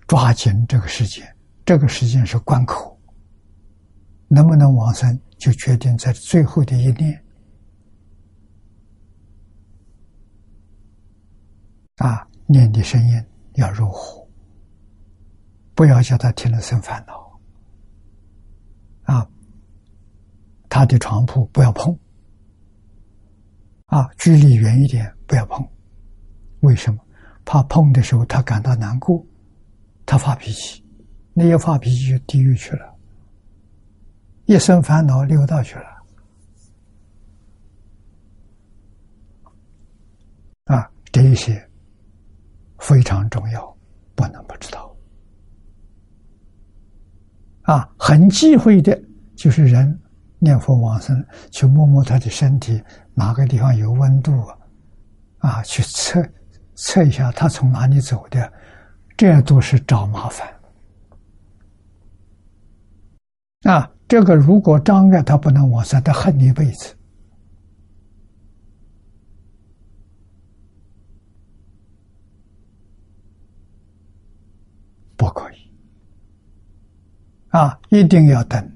[0.07, 1.25] 抓紧这个时间，
[1.65, 2.99] 这个时间是关口，
[4.27, 7.23] 能不能往生，就决定在最后的一念，
[11.97, 12.27] 啊。
[12.49, 13.25] 念的声音
[13.55, 14.25] 要入户，
[15.75, 17.37] 不要叫他听了生烦恼。
[19.03, 19.29] 啊，
[20.69, 21.93] 他的床铺不要碰，
[23.87, 25.67] 啊，距离远一点，不要碰。
[26.61, 27.03] 为什么？
[27.43, 29.21] 怕碰的时候他感到难过，
[30.05, 30.81] 他发脾气，
[31.33, 32.95] 那一发脾气就地狱去了，
[34.45, 36.03] 一生烦恼六道去了。
[40.63, 41.61] 啊，这一些。
[42.79, 43.77] 非常重要，
[44.15, 44.95] 不能不知道。
[47.63, 48.97] 啊，很忌讳的，
[49.35, 49.99] 就是人
[50.39, 52.81] 念佛往生，去摸摸他的身体，
[53.13, 54.57] 哪个地方有温度啊？
[55.39, 56.25] 啊，去测
[56.75, 58.51] 测一下他从哪里走的，
[59.17, 60.47] 这都是找麻烦。
[63.63, 66.96] 啊，这个如果障碍他不能往生，他恨你一辈子。
[75.17, 75.55] 不可以
[77.49, 77.77] 啊！
[77.89, 78.71] 一定要等。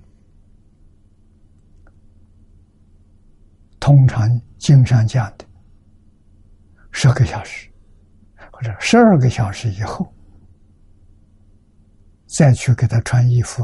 [3.79, 5.45] 通常经上讲的
[6.91, 7.69] 十个小时
[8.51, 10.11] 或者十二个小时以后，
[12.25, 13.63] 再去给他穿衣服、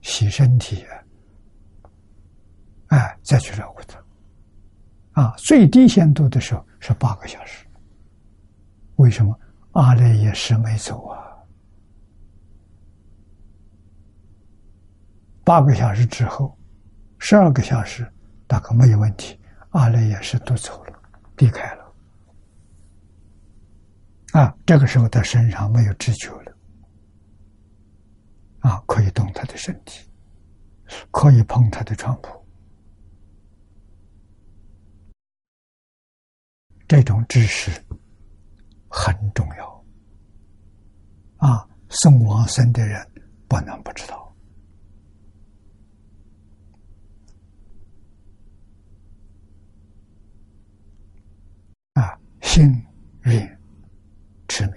[0.00, 0.84] 洗身体，
[2.88, 5.22] 哎，再去照顾他。
[5.22, 7.66] 啊，最低限度的时候是八个小时。
[8.96, 9.38] 为什么
[9.72, 11.29] 阿赖耶识没走啊？
[15.50, 16.56] 八个小时之后，
[17.18, 18.08] 十二个小时
[18.46, 19.36] 大概没有问题，
[19.70, 21.02] 阿赖耶识都走了，
[21.38, 21.92] 离开了。
[24.32, 26.56] 啊，这个时候他身上没有知觉了，
[28.60, 30.08] 啊，可以动他的身体，
[31.10, 32.46] 可以碰他的床铺，
[36.86, 37.72] 这种知识
[38.88, 39.84] 很重要。
[41.38, 43.04] 啊，送往生的人
[43.48, 44.29] 不能不知道。
[52.52, 52.84] 心
[53.22, 53.60] 愿
[54.48, 54.74] 持名，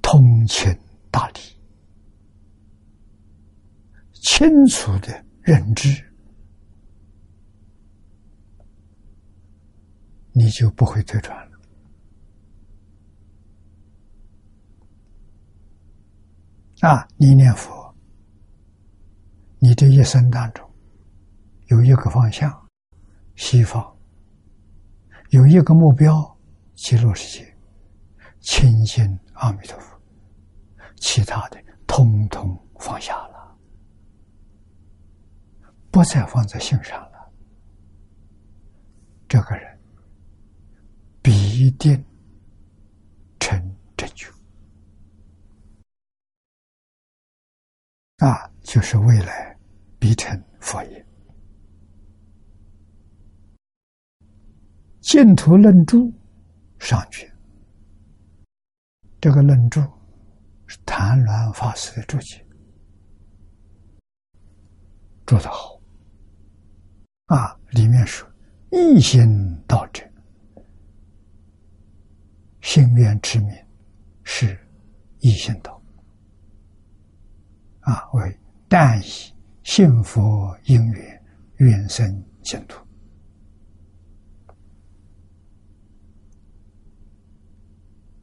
[0.00, 0.74] 通情
[1.10, 1.40] 达理，
[4.14, 6.02] 清楚的认知，
[10.32, 11.60] 你就不会退转了。
[16.80, 17.94] 啊，你念佛，
[19.58, 20.66] 你这一生当中
[21.66, 22.50] 有一个方向，
[23.36, 23.89] 西方。
[25.30, 26.36] 有一个目标，
[26.74, 27.56] 极乐世界，
[28.40, 29.04] 亲近
[29.34, 29.96] 阿弥陀佛，
[30.96, 33.56] 其他的通通放下了，
[35.92, 37.32] 不再放在心上了。
[39.28, 39.78] 这个人
[41.22, 42.04] 必定
[43.38, 44.28] 成正觉，
[48.18, 49.56] 那，就是未来
[50.00, 51.06] 必成佛业。
[55.10, 55.98] 净土论著
[56.78, 57.28] 上去，
[59.20, 59.80] 这个论著
[60.68, 62.46] 是谭鸾法师的注解，
[65.26, 65.80] 做得好
[67.26, 67.58] 啊！
[67.70, 68.24] 里面说
[68.70, 70.08] 一心道者，
[72.60, 73.52] 心愿之名
[74.22, 74.56] 是
[75.18, 75.82] 一心道
[77.80, 78.38] 啊，为
[78.68, 79.34] 但以
[79.64, 81.24] 信佛因缘
[81.56, 82.80] 愿生净土。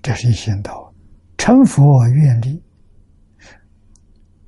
[0.08, 0.94] 这是一心道，
[1.38, 2.64] 成佛愿力，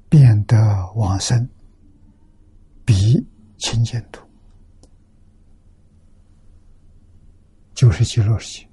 [0.07, 0.57] 变得
[0.95, 1.45] 往生，
[2.85, 3.21] 比
[3.57, 4.25] 清净土，
[7.73, 8.69] 就是极乐世界，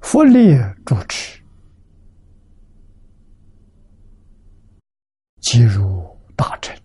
[0.00, 1.40] 佛力主持，
[5.42, 6.76] 即如大乘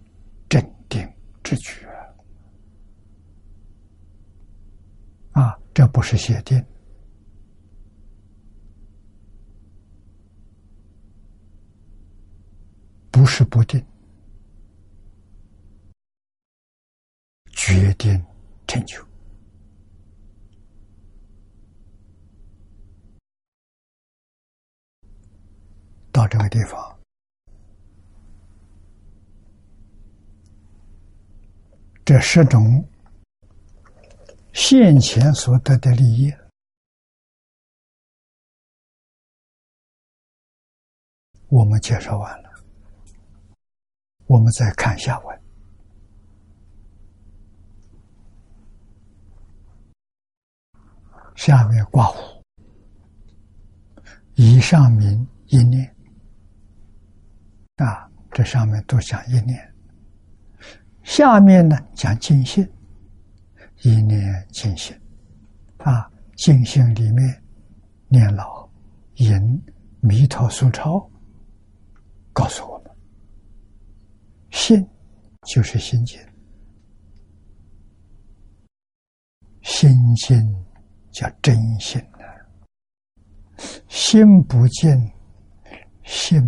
[0.48, 1.88] 镇定之觉
[5.32, 5.58] 啊！
[5.74, 6.64] 这不是邪定。
[13.28, 13.86] 是不定，
[17.52, 18.26] 决定
[18.66, 19.06] 成就。
[26.12, 27.00] 到这个地方，
[32.04, 32.84] 这十种
[34.54, 36.34] 现前所得的利益，
[41.50, 42.47] 我们介绍完了。
[44.28, 45.42] 我们再看下文，
[51.36, 52.44] 下面挂虎，
[54.36, 55.96] 以上名一念。
[57.78, 59.74] 啊，这上面都讲一念，
[61.04, 62.68] 下面呢讲尽性，
[63.84, 65.00] 一念尽性
[65.78, 67.44] 啊，尽性里面
[68.10, 68.68] 念老
[69.18, 69.64] 引
[70.02, 71.10] 弥陀苏超，
[72.34, 72.77] 告诉我。
[74.58, 74.84] 信
[75.44, 76.20] 就是心境，
[79.62, 80.66] 心境
[81.12, 82.48] 叫真心的
[83.88, 84.90] 心不净，
[86.04, 86.42] 心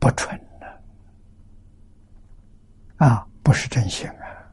[0.00, 0.66] 不纯呢？
[2.96, 4.52] 啊，不是真心啊！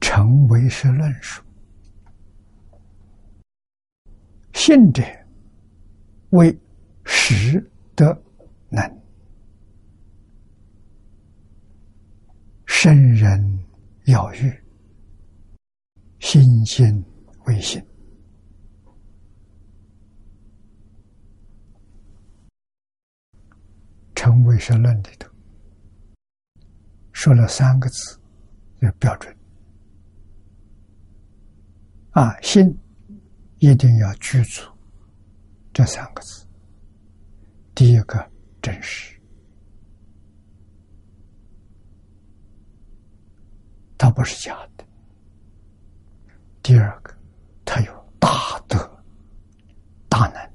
[0.00, 1.40] 成为是论述，
[4.52, 5.00] 信者
[6.30, 6.54] 为
[7.04, 7.64] 实
[8.00, 8.22] 的
[8.70, 9.02] 能，
[12.64, 13.38] 圣人
[14.06, 14.50] 要欲。
[16.18, 17.02] 心心
[17.46, 17.82] 为心，
[24.14, 25.28] 成为神论里头
[27.12, 28.18] 说了三个字，
[28.82, 29.34] 就标准
[32.10, 32.78] 啊，心
[33.58, 34.62] 一定要居住
[35.72, 36.46] 这三个字。
[37.74, 38.30] 第一个
[38.60, 39.18] 真实，
[43.96, 44.84] 它不是假的。
[46.62, 47.14] 第二个，
[47.64, 49.02] 他有大德、
[50.08, 50.50] 大能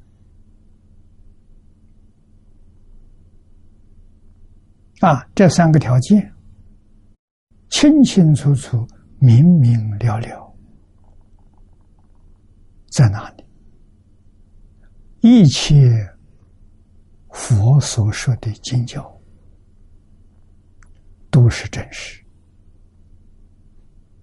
[5.09, 6.31] 啊，这三个条件
[7.69, 8.87] 清清楚楚、
[9.19, 10.55] 明明了了，
[12.89, 13.43] 在哪里？
[15.21, 16.14] 一切
[17.35, 19.21] 佛所说的经教
[21.29, 22.23] 都是真实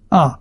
[0.09, 0.37] 啊。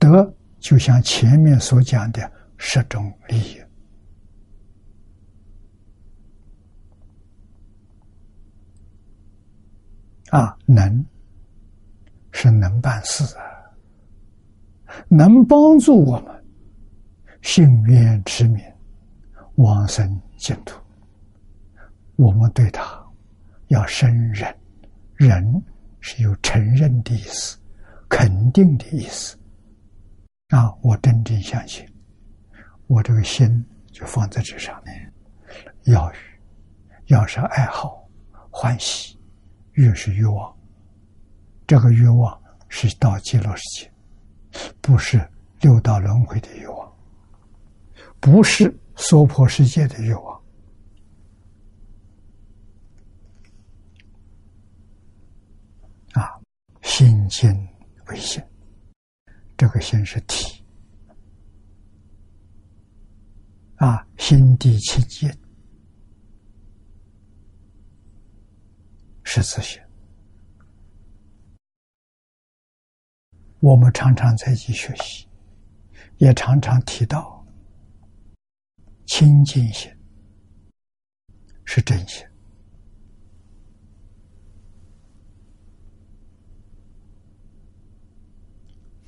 [0.00, 3.62] 德就像前面所讲的十种利益
[10.30, 11.06] 啊，能
[12.32, 13.44] 是能办事啊，
[15.08, 16.44] 能帮助我们
[17.42, 18.60] 幸愿持名
[19.54, 20.83] 往生净土。
[22.16, 23.02] 我们对他
[23.68, 24.56] 要生忍，
[25.14, 25.62] 忍
[26.00, 27.58] 是有承认的意思，
[28.08, 29.38] 肯定的意思。
[30.48, 30.72] 啊！
[30.82, 31.84] 我真正相信，
[32.86, 35.12] 我这个心就放在这上面。
[35.84, 36.16] 要欲，
[37.06, 38.06] 要是爱好、
[38.50, 39.18] 欢喜，
[39.72, 40.54] 越是欲望。
[41.66, 43.92] 这个欲望是到极乐世界，
[44.80, 45.26] 不是
[45.60, 46.92] 六道轮回的欲望，
[48.20, 50.40] 不是娑婆世界的欲望。
[56.12, 56.38] 啊，
[56.84, 57.52] 心见
[58.06, 58.40] 为心。
[59.56, 60.64] 这个心是体
[63.76, 65.28] 啊，心地清净
[69.24, 69.80] 是自信。
[73.60, 75.26] 我们常常在一起学习，
[76.18, 77.44] 也常常提到
[79.06, 79.90] 清净心
[81.64, 82.24] 是真心。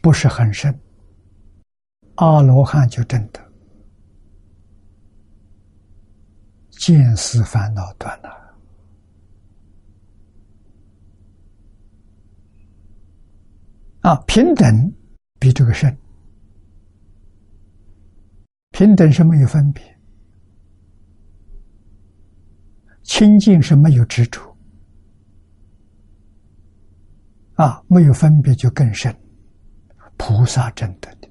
[0.07, 0.73] 不是很深，
[2.15, 3.53] 阿罗汉就真的
[6.71, 8.31] 见思烦恼断了。
[14.03, 14.15] 啊！
[14.29, 14.95] 平等
[15.41, 15.99] 比这个深，
[18.71, 19.83] 平等是没有分别，
[23.03, 24.57] 清净是没有执着。
[27.55, 29.13] 啊，没有分别就更深。
[30.17, 31.29] 菩萨真得的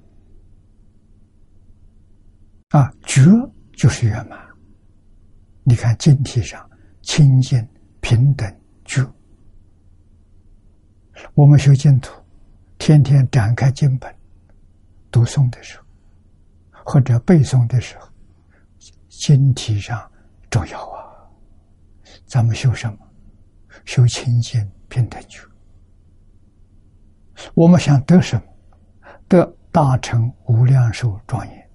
[2.70, 3.22] 啊，觉
[3.74, 4.40] 就是圆满。
[5.64, 6.70] 你看经体上
[7.02, 7.68] 清净
[8.02, 9.04] 平等觉，
[11.34, 12.14] 我们修净土，
[12.78, 14.14] 天天展开经本
[15.10, 15.78] 读诵的时
[16.72, 18.08] 候，或者背诵的时候，
[19.10, 20.12] 经体上
[20.50, 21.04] 重要啊。
[22.26, 22.98] 咱们修什么？
[23.86, 25.42] 修清净平等觉。
[27.54, 28.44] 我们想得什么？
[29.28, 31.70] 得大乘无量寿庄严，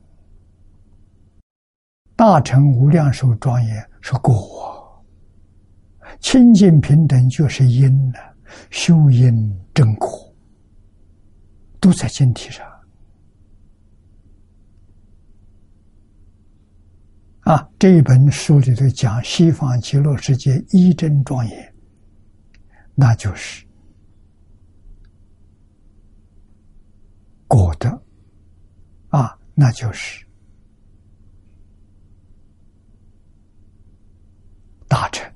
[2.17, 5.05] 大乘无量寿庄严是果，
[6.21, 8.19] 清净平等就是因呢，
[8.71, 10.33] 修因正果，
[11.81, 12.67] 都在经体上。
[17.41, 21.75] 啊，这一本书里头讲西方极乐世界一真庄严，
[22.95, 23.67] 那就是。
[27.51, 27.91] 果的
[29.09, 30.25] 啊，那就是
[34.87, 35.29] 大成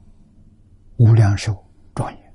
[0.96, 1.52] 无量寿
[1.92, 2.34] 庄严。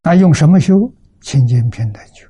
[0.00, 0.88] 那用什么修？
[1.20, 2.24] 清净平等修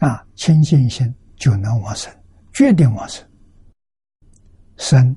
[0.00, 2.14] 啊，清净心就能往生，
[2.52, 3.26] 决定往生。
[4.76, 5.16] 生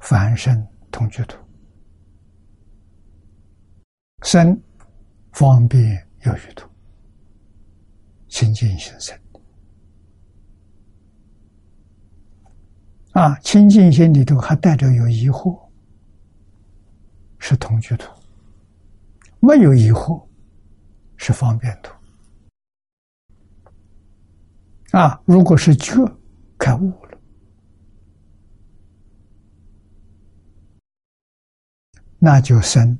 [0.00, 1.38] 凡生同居土，
[4.22, 4.60] 生
[5.30, 6.68] 方便有余土。
[8.36, 9.18] 清净心生
[13.12, 15.58] 啊，清净心里头还带着有疑惑，
[17.38, 18.10] 是同居图；
[19.40, 20.22] 没有疑惑，
[21.16, 21.94] 是方便图。
[24.90, 25.94] 啊，如果是觉
[26.58, 27.18] 开悟了，
[32.18, 32.98] 那就生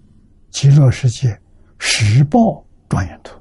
[0.49, 1.39] 极乐世界
[1.79, 3.39] 十报庄严图。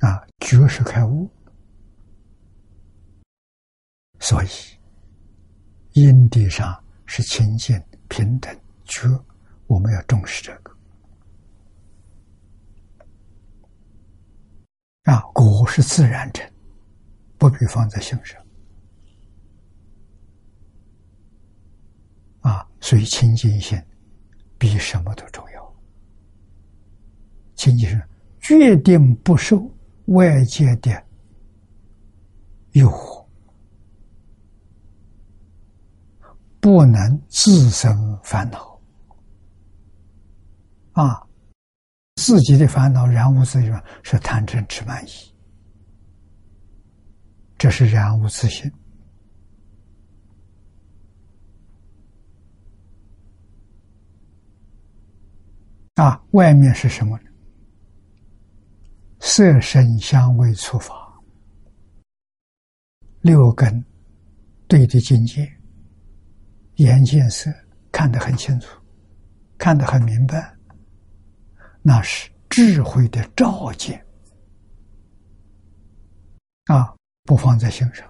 [0.00, 1.28] 啊，觉是开悟，
[4.20, 4.48] 所以
[5.94, 9.08] 因地上是清净平等觉，
[9.66, 10.72] 我们要重视这个。
[15.02, 16.48] 啊，果是自然成，
[17.38, 18.40] 不必放在心上。
[22.42, 23.76] 啊，所以清净心
[24.58, 25.76] 比什么都重要。
[27.56, 28.00] 清净心
[28.38, 29.68] 决定不受
[30.06, 30.90] 外界的
[32.72, 33.26] 诱惑，
[36.60, 38.80] 不能自生烦恼。
[40.92, 41.22] 啊。
[42.16, 45.10] 自己的烦恼，然无自性，是贪嗔痴慢疑，
[47.58, 48.72] 这是然无自性。
[55.96, 57.20] 啊，外面是什么？
[59.28, 60.94] 色、声、香、味、触、法，
[63.22, 63.84] 六根
[64.68, 65.52] 对的境界，
[66.76, 67.50] 眼见色
[67.90, 68.80] 看得很清楚，
[69.58, 70.56] 看得很明白。
[71.82, 74.00] 那是智慧的照见
[76.66, 76.94] 啊，
[77.24, 78.08] 不放在心上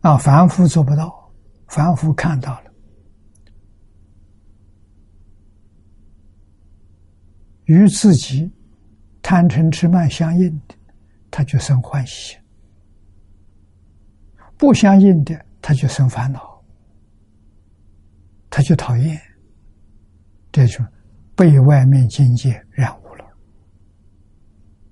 [0.00, 1.32] 啊，凡夫做不到，
[1.68, 2.72] 凡夫看到了，
[7.66, 8.52] 与自己
[9.22, 10.74] 贪嗔痴慢相应的，
[11.30, 12.36] 他就生欢喜；
[14.58, 16.62] 不相应的，他就生烦恼，
[18.50, 19.20] 他就讨厌
[20.50, 20.86] 这种。
[21.34, 23.24] 被外面境界染污了，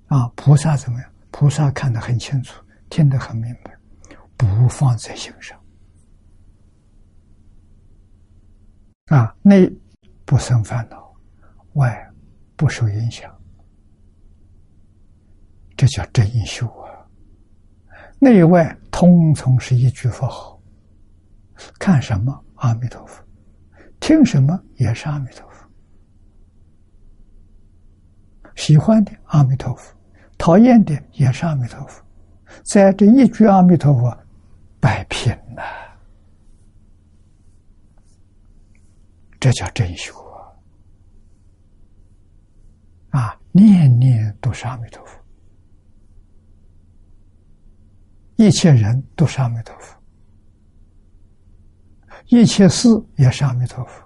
[0.07, 0.27] 啊！
[0.35, 1.13] 菩萨怎么样？
[1.29, 3.71] 菩萨看得很清楚，听得很明白，
[4.35, 5.57] 不放在心上，
[9.05, 9.71] 啊，内
[10.25, 11.13] 不生烦恼，
[11.73, 12.11] 外
[12.55, 13.31] 不受影响，
[15.81, 16.93] 这叫真修啊！
[18.19, 20.61] 内外通从是一句佛号，
[21.79, 23.19] 看什么阿弥陀佛，
[23.99, 25.67] 听什么也是阿弥陀佛。
[28.55, 29.91] 喜欢的阿弥陀佛，
[30.37, 31.99] 讨厌的也是阿弥陀佛，
[32.61, 34.15] 在这一句阿弥陀佛
[34.79, 35.63] 摆平了，
[39.39, 40.13] 这叫真修
[43.09, 43.19] 啊！
[43.19, 45.19] 啊，念念都是阿弥陀佛，
[48.41, 49.95] 一切人都是阿弥陀佛，
[52.25, 54.03] 一切事也是阿弥陀佛，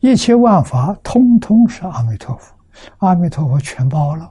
[0.00, 2.54] 一切万法通通是阿弥陀佛。
[2.98, 4.30] 阿弥陀佛，全包了。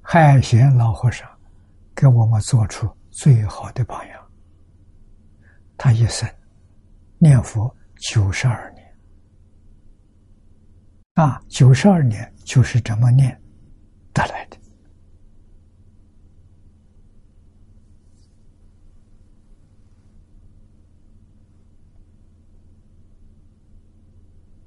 [0.00, 1.28] 海贤老和尚
[1.92, 4.26] 给我们做出最好的榜样。
[5.76, 6.28] 他一生
[7.18, 8.75] 念佛九十二年，
[11.16, 13.40] 啊，九十二年就是这么念
[14.12, 14.58] 得来的。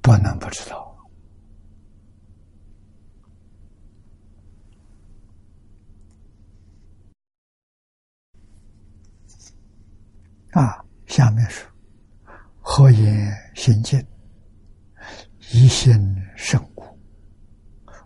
[0.01, 0.97] 不能不知道
[10.53, 10.83] 啊！
[11.05, 11.69] 下面说
[12.59, 14.03] ：“何言心静，
[15.51, 15.95] 一心
[16.35, 16.85] 胜故，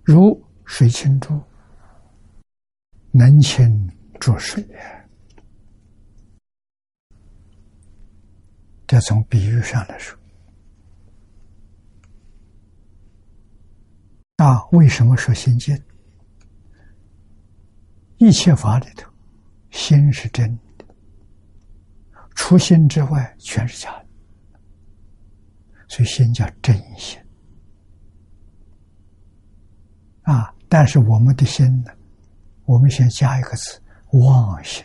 [0.03, 1.41] 如水清珠，
[3.11, 3.89] 能清
[4.19, 4.65] 浊水。”
[8.87, 10.17] 这从比喻上来说。
[14.37, 15.77] 那，为什么说心静？
[18.17, 19.11] 一切法里头，
[19.71, 20.85] 心是真的，
[22.35, 24.07] 除心之外全是假的，
[25.87, 27.19] 所以心叫真心。
[30.23, 31.91] 啊，但是我们的心呢，
[32.65, 33.79] 我们先加一个字
[34.11, 34.83] “妄心”。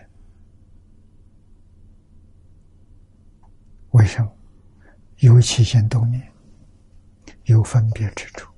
[3.92, 4.30] 为什么？
[5.18, 6.22] 有起心动念，
[7.44, 8.52] 有分别之处。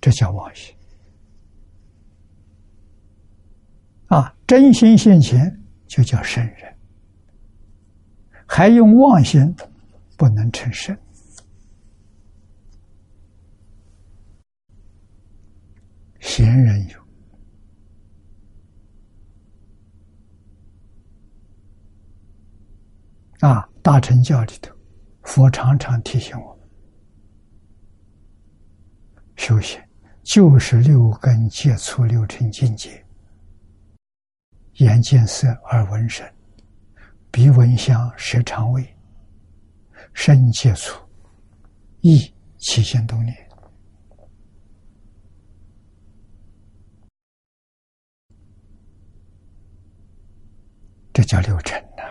[0.00, 0.74] 这叫妄心
[4.08, 4.34] 啊！
[4.46, 6.76] 真心现前就叫圣人
[8.46, 9.54] 还用妄心，
[10.16, 10.96] 不能成圣。
[16.22, 16.98] 贤人有
[23.40, 24.72] 啊，大乘教里头，
[25.24, 26.68] 佛常常提醒我们：
[29.36, 29.82] 修行
[30.22, 33.04] 就是六根接触六尘境界，
[34.74, 36.26] 眼见色，耳闻声，
[37.32, 38.96] 鼻闻香，舌尝味，
[40.14, 40.96] 身接触
[42.00, 43.51] 意起心动念。
[51.12, 52.02] 这叫六尘呐！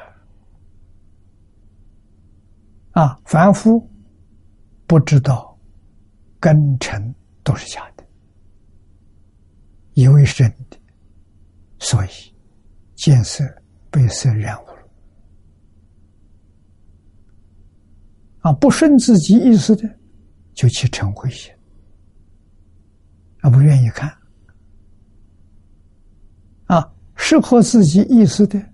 [3.02, 3.90] 啊，凡夫
[4.86, 5.58] 不知道
[6.40, 7.14] 根尘
[7.44, 8.06] 都是假的，
[9.94, 10.78] 以为是真的，
[11.80, 12.10] 所以
[12.96, 13.44] 见色
[13.90, 14.88] 被色染污了。
[18.42, 19.90] 啊，不顺自己意思的，
[20.54, 21.52] 就去嗔恚心，
[23.40, 24.16] 啊，不愿意看。
[26.66, 28.71] 啊，适合自己意思的。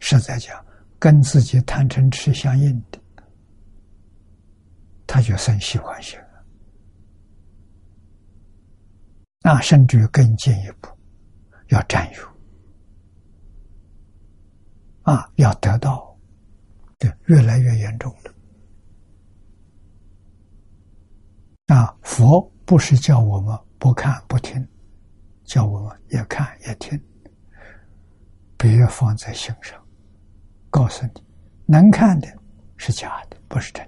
[0.00, 0.64] 实在讲，
[0.98, 2.98] 跟自己贪嗔痴相应的，
[5.06, 6.44] 他就生喜欢心了。
[9.40, 10.88] 那甚至于更进一步，
[11.68, 12.28] 要占有，
[15.02, 16.16] 啊，要得到，
[16.98, 18.34] 对，越来越严重的。
[21.74, 24.66] 啊，佛不是叫我们不看不听，
[25.44, 27.00] 叫我们也看也听，
[28.56, 29.82] 别放在心上。
[30.70, 31.22] 告诉你，
[31.66, 32.28] 能看的
[32.76, 33.84] 是假的，不是真；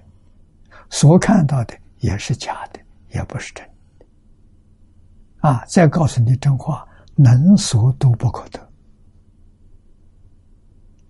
[0.89, 2.79] 所看到的也是假的，
[3.13, 3.67] 也不是真。
[5.39, 5.65] 啊！
[5.65, 8.59] 再告诉你真话，能所都不可得。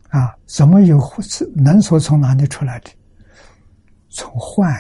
[0.09, 0.33] 啊！
[0.45, 0.99] 怎么有
[1.55, 2.89] 能所从哪里出来的？
[4.09, 4.73] 从幻。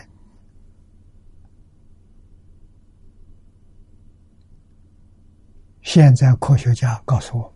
[5.81, 7.50] 现在科学家告诉我。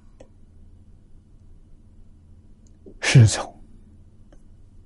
[3.08, 3.64] 是从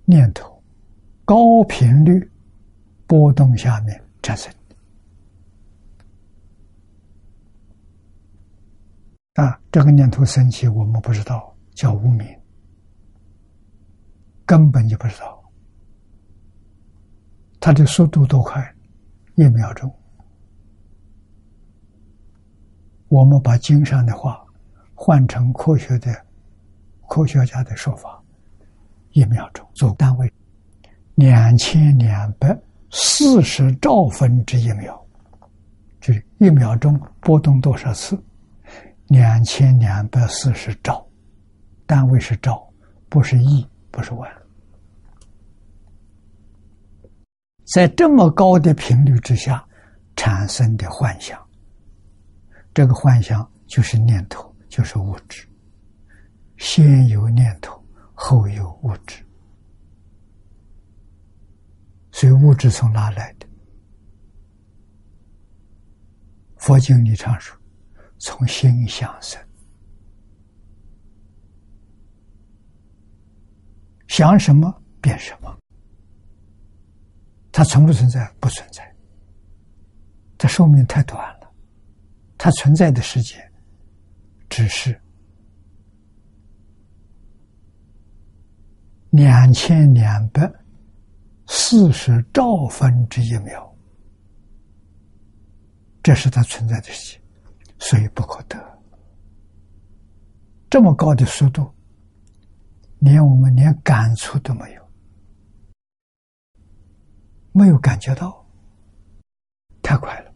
[0.03, 0.61] 念头
[1.23, 2.29] 高频率
[3.07, 4.75] 波动下面产生的
[9.41, 12.27] 啊，这个念头升起，我们不知道，叫无名，
[14.45, 15.41] 根本就不知道
[17.59, 18.75] 它的速度多快，
[19.35, 19.89] 一秒钟。
[23.07, 24.45] 我们把经上的话
[24.93, 26.28] 换成科学的。
[27.09, 28.23] 科学家的说法，
[29.11, 30.31] 一秒钟做单位，
[31.15, 32.57] 两千两百
[32.91, 34.97] 四十兆分之一秒，
[35.99, 38.17] 就是一秒钟波动多少次？
[39.07, 41.03] 两千两百四十兆，
[41.87, 42.71] 单位是兆，
[43.09, 44.31] 不是亿，不是万。
[47.73, 49.65] 在这么高的频率之下
[50.15, 51.43] 产生的幻想，
[52.71, 55.48] 这个幻想就是念头，就是物质。
[56.59, 57.81] 先有念头，
[58.13, 59.25] 后有物质，
[62.11, 63.47] 所以物质从哪来的？
[66.57, 67.57] 佛经里常说，
[68.17, 69.41] 从心想生，
[74.07, 75.57] 想什么变什么。
[77.53, 78.29] 它存不存在？
[78.39, 78.95] 不存在。
[80.37, 81.49] 它寿命太短了，
[82.37, 83.39] 它存在的时间
[84.49, 85.01] 只是。
[89.11, 90.51] 两千两百
[91.47, 93.75] 四十兆分之一秒，
[96.03, 97.21] 这是它存在的时间，
[97.79, 98.57] 所以不可得。
[100.69, 101.67] 这么高的速度，
[102.99, 104.87] 连我们连感触都没有，
[107.51, 108.45] 没有感觉到，
[109.81, 110.31] 太快了。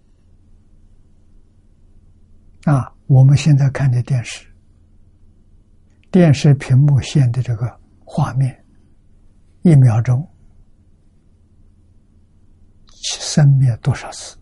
[2.74, 4.48] 啊，我们现在看的电视，
[6.10, 8.63] 电视屏幕现的这个画面。
[9.64, 10.28] 一秒钟，
[13.02, 14.38] 生灭多少次？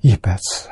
[0.00, 0.70] 一百次。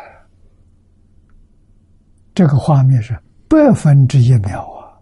[2.35, 3.13] 这个画面是
[3.51, 4.97] 百分之一秒啊！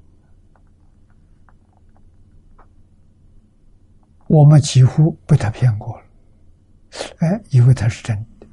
[4.26, 6.04] 我们几乎被他骗过了，
[7.18, 8.46] 哎，以为他是真的。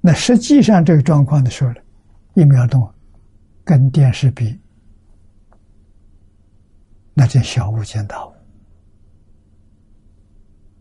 [0.00, 1.80] 那实际上这个状况的时候呢，
[2.34, 2.88] 一秒钟。
[3.64, 4.60] 跟电视比，
[7.14, 8.34] 那真小巫见大巫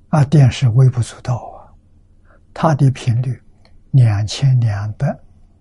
[0.10, 0.26] 啊！
[0.26, 1.70] 电视微不足道啊，
[2.53, 3.41] 它的频率
[3.91, 5.08] 两千两百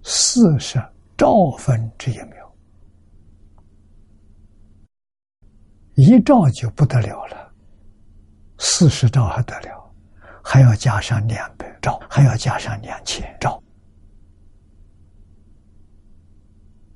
[0.02, 0.82] 四十
[1.16, 2.54] 兆分之一秒，
[5.94, 7.52] 一兆就不得了了，
[8.58, 9.94] 四十兆还得了，
[10.42, 13.62] 还要加上两百兆，还要加上两千兆。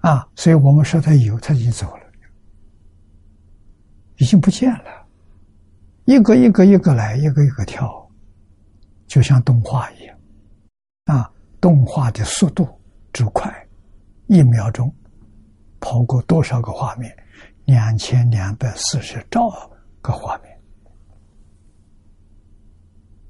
[0.05, 2.03] 啊，所以我们说他有，他已经走了，
[4.19, 5.07] 已经不见了。
[6.05, 8.07] 一个一个一个来，一个一个跳，
[9.07, 10.19] 就像动画一样。
[11.07, 12.69] 啊，动画的速度
[13.15, 13.51] 之快，
[14.27, 14.95] 一秒钟
[15.81, 17.11] 跑过多少个画面？
[17.65, 19.49] 两千两百四十兆
[20.03, 20.61] 个画面，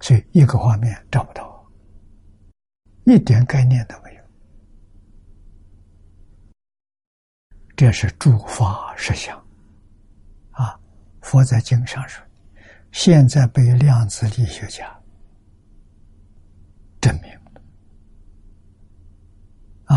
[0.00, 1.64] 所以一个画面找不到，
[3.04, 4.13] 一点概念都没有。
[7.76, 9.36] 这是诸法实相，
[10.52, 10.78] 啊！
[11.20, 12.24] 佛在经上说，
[12.92, 14.96] 现在被量子力学家
[17.00, 17.60] 证明了，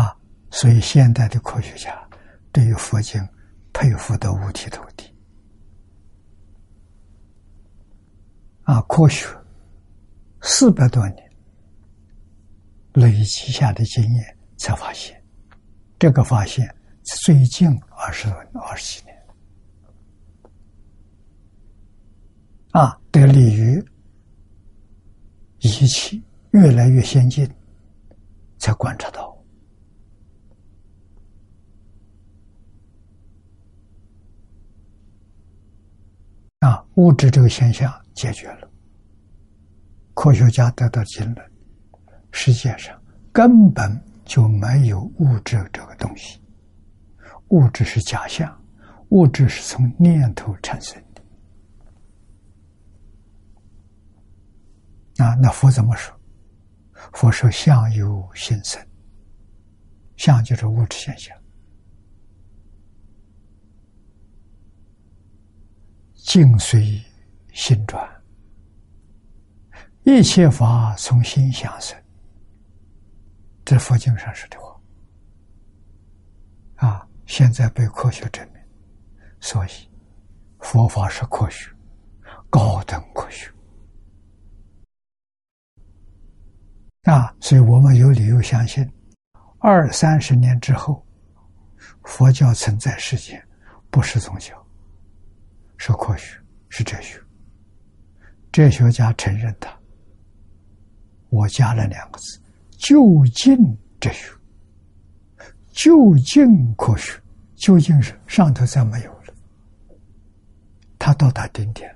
[0.00, 0.16] 啊！
[0.50, 1.96] 所以现代的科学家
[2.50, 3.24] 对于佛经
[3.72, 5.14] 佩服的五体投地，
[8.64, 8.80] 啊！
[8.88, 9.28] 科学
[10.42, 11.32] 四百多年
[12.94, 15.22] 累积下的经验才发现，
[15.96, 16.74] 这个发现。
[17.16, 19.16] 最近二十多二十几年，
[22.72, 23.82] 啊，得利于
[25.60, 27.50] 仪器越来越先进，
[28.58, 29.34] 才观察到，
[36.60, 38.70] 啊，物质这个现象解决了，
[40.12, 41.36] 科学家得到结论：
[42.32, 43.00] 世界上
[43.32, 46.38] 根本就没有物质这个东西。
[47.48, 48.62] 物质是假象，
[49.08, 51.22] 物质是从念头产生的。
[55.24, 56.14] 啊，那佛怎么说？
[57.14, 58.86] 佛说相由心生，
[60.16, 61.34] 相就是物质现象，
[66.14, 67.02] 境随
[67.52, 68.06] 心转，
[70.02, 71.98] 一切法从心想生。
[73.64, 74.80] 这佛经上说的话，
[76.86, 77.07] 啊。
[77.28, 78.62] 现在被科学证明，
[79.38, 79.68] 所以
[80.60, 81.70] 佛法是科学，
[82.48, 83.52] 高等科学
[87.02, 87.32] 啊！
[87.38, 88.90] 所以我们有理由相信，
[89.58, 91.06] 二三十年之后，
[92.02, 93.46] 佛教存在世间，
[93.90, 94.66] 不是宗教，
[95.76, 96.34] 是科学，
[96.70, 97.22] 是哲学。
[98.50, 99.78] 哲学家承认他，
[101.28, 102.40] 我加了两个字：
[102.78, 103.54] 就近
[104.00, 104.32] 哲学。
[105.78, 107.22] 究竟科学，
[107.54, 109.34] 究竟是上头再没有了，
[110.98, 111.88] 它到达顶点。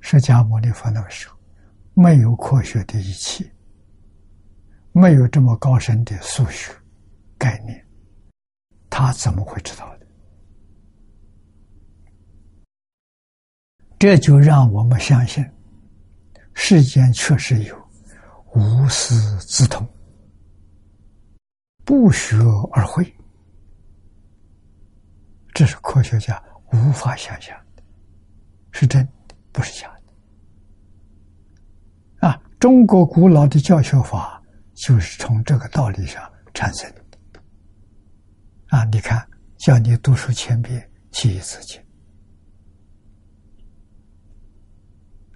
[0.00, 1.38] 释迦牟尼佛那个时候，
[1.94, 3.48] 没有科学的仪器，
[4.90, 6.72] 没有这么高深的数学
[7.38, 7.86] 概念，
[8.90, 10.06] 他怎么会知道的？
[13.96, 15.48] 这就让我们相信，
[16.52, 17.87] 世间确实有。
[18.54, 19.86] 无师自通，
[21.84, 22.36] 不学
[22.72, 23.04] 而会，
[25.54, 26.42] 这是科学家
[26.72, 27.82] 无法想象的，
[28.72, 29.88] 是真的，不是假
[32.20, 32.26] 的。
[32.26, 34.42] 啊，中国古老的教学法
[34.74, 36.22] 就是从这个道理上
[36.54, 37.04] 产生的。
[38.68, 41.80] 啊，你看，叫你读书千遍，记一次经。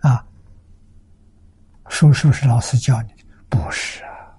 [0.00, 0.26] 啊。
[1.92, 3.18] 书是不是老师教你的？
[3.50, 4.32] 不是啊，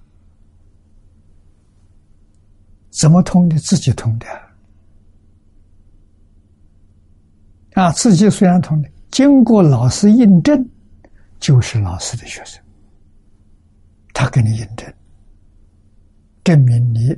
[2.89, 3.59] 怎么通的？
[3.59, 4.25] 自己通的
[7.75, 7.91] 啊！
[7.91, 10.67] 自己虽然通的，经过老师印证，
[11.39, 12.61] 就是老师的学生，
[14.13, 14.91] 他给你印证，
[16.43, 17.15] 证明你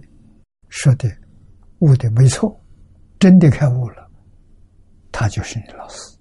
[0.67, 1.09] 说的
[1.79, 2.61] 悟的没错，
[3.19, 4.11] 真的开悟了，
[5.13, 6.14] 他就是你老师。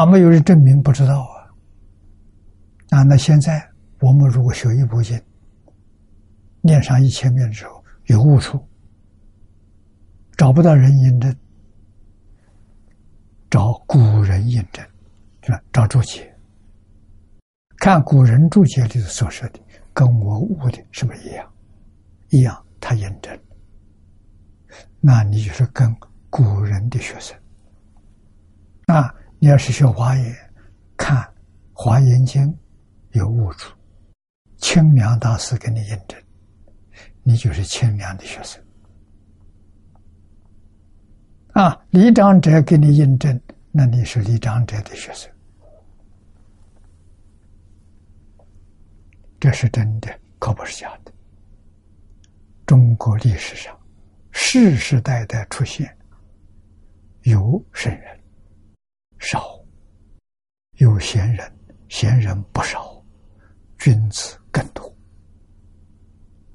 [0.00, 1.44] 啊，没有人证明，不知道啊。
[2.88, 3.62] 啊，那现在
[4.00, 5.20] 我们如果学一部经，
[6.62, 8.58] 念上一千遍之后有误处，
[10.38, 11.36] 找不到人印证，
[13.50, 14.82] 找古人印证，
[15.42, 15.62] 是吧？
[15.70, 16.34] 找注解，
[17.76, 19.60] 看古人注解里所说的，
[19.92, 21.52] 跟我悟的是不是一样？
[22.30, 23.38] 一样，他印证，
[24.98, 25.94] 那你就是跟
[26.30, 27.38] 古人的学生，
[28.86, 29.14] 啊。
[29.42, 30.36] 你要是学华严，
[30.98, 31.16] 看
[31.72, 32.42] 《华严经》
[33.12, 33.74] 有悟处，
[34.58, 36.22] 清凉大师给你印证，
[37.22, 38.62] 你就是清凉的学生。
[41.52, 43.40] 啊，李长者给你印证，
[43.70, 45.32] 那你是李长者的学生。
[49.40, 51.10] 这是真的，可不是假的。
[52.66, 53.74] 中国历史上
[54.32, 55.96] 世世代代出现
[57.22, 58.19] 有圣人
[59.20, 59.62] 少，
[60.78, 63.00] 有贤人，贤人不少，
[63.78, 64.92] 君子更多。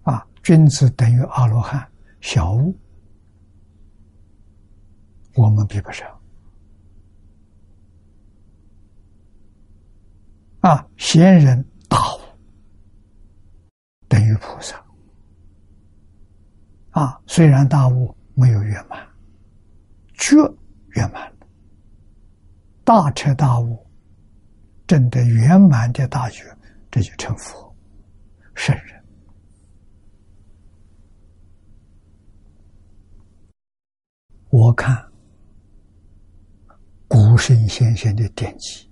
[0.01, 1.87] 啊，君子等于阿罗汉，
[2.21, 2.77] 小悟，
[5.35, 6.07] 我们比不上。
[10.61, 12.19] 啊，贤人大悟
[14.07, 14.83] 等于菩萨。
[16.89, 19.07] 啊，虽然大悟没有圆满，
[20.15, 20.35] 却
[20.95, 21.34] 圆满了，
[22.85, 23.85] 大彻大悟，
[24.87, 26.43] 真的圆满的大觉，
[26.91, 27.75] 这就成佛
[28.53, 29.03] 圣人。
[34.49, 34.95] 我看
[37.07, 38.89] 古圣先贤的典籍。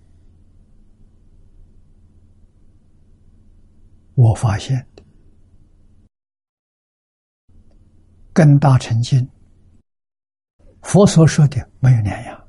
[4.16, 4.86] 我发现
[8.34, 9.28] 跟大乘经
[10.82, 12.43] 佛所说的没有两样，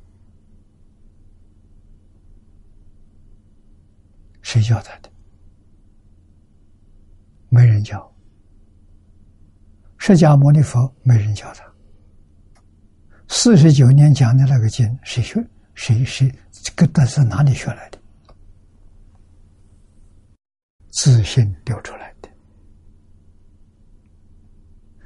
[4.44, 5.10] 谁教他的？
[7.48, 8.14] 没人教。
[9.96, 11.64] 释迦牟尼佛没人教他。
[13.26, 15.42] 四十九年讲的那个经，谁学？
[15.74, 16.30] 谁谁？
[16.52, 17.98] 这个都是哪里学来的？
[20.92, 22.28] 自信流出来的，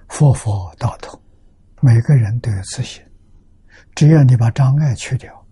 [0.09, 1.19] 佛佛道同，
[1.81, 3.03] 每个人都有自信。
[3.95, 5.47] 只要你把障碍去掉，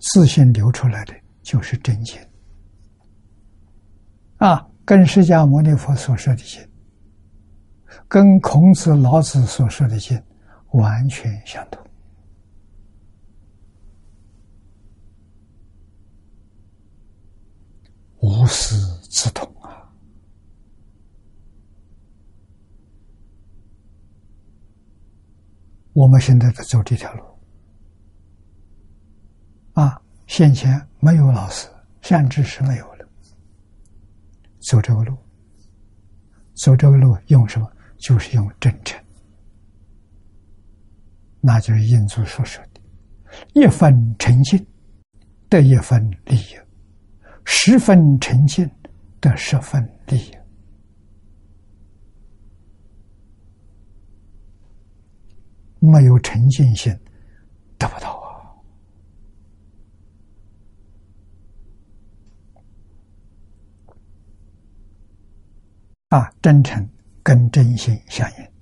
[0.00, 2.18] 自信流出来的就是真经。
[4.40, 6.66] 啊，跟释迦牟尼佛所说的经，
[8.08, 10.18] 跟孔子、老子所说的经
[10.70, 11.78] 完全相同。
[18.20, 18.74] 无师
[19.10, 19.92] 自通啊！
[25.92, 27.22] 我们现在在走这条路
[29.74, 31.68] 啊，先前没有老师，
[32.00, 32.89] 善知识没有，
[34.60, 35.16] 走这个路，
[36.54, 37.70] 走这个路用什么？
[37.98, 38.98] 就是用真诚，
[41.40, 42.80] 那就是印祖所说的
[43.52, 44.66] “一分诚信
[45.50, 46.58] 得一分利益”。
[47.44, 48.70] 十分诚信
[49.20, 50.34] 得十分利益，
[55.78, 56.90] 没有诚信心
[57.76, 58.19] 得不到
[66.10, 66.28] 啊！
[66.42, 66.88] 真诚
[67.22, 68.52] 跟真心相应，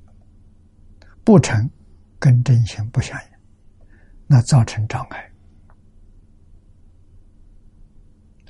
[1.25, 1.69] 不诚
[2.19, 3.29] 跟真心不相应，
[4.27, 5.33] 那造成障碍。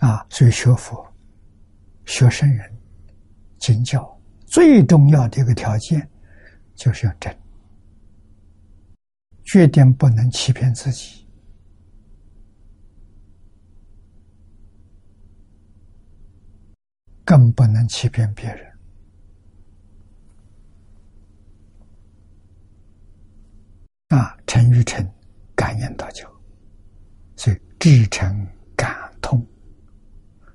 [0.01, 1.07] 啊，所以学佛、
[2.07, 2.77] 学圣人、
[3.59, 6.09] 经教最重要的一个条件，
[6.75, 7.33] 就是要真，
[9.45, 11.25] 绝对不能欺骗自己，
[17.25, 18.68] 更不能欺骗别人。
[24.09, 25.07] 啊，诚与诚，
[25.55, 26.27] 感应道教，
[27.37, 28.91] 所以至诚感
[29.21, 29.47] 通。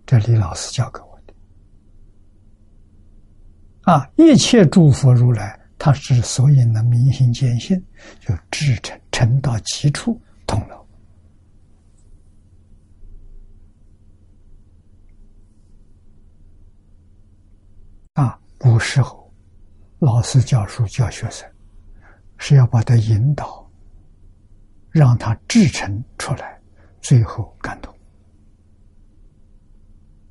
[0.06, 1.34] 这李老师教给我的
[3.84, 4.10] 啊！
[4.16, 7.80] 一切诸佛如来，他之所以能明心见性，
[8.20, 10.86] 就至诚诚到极处通了。
[18.14, 19.32] 啊，古时候
[20.00, 21.50] 老师教书教学生，
[22.46, 23.66] 是要把他引导，
[24.92, 26.60] 让他制成出来，
[27.00, 27.98] 最后感动。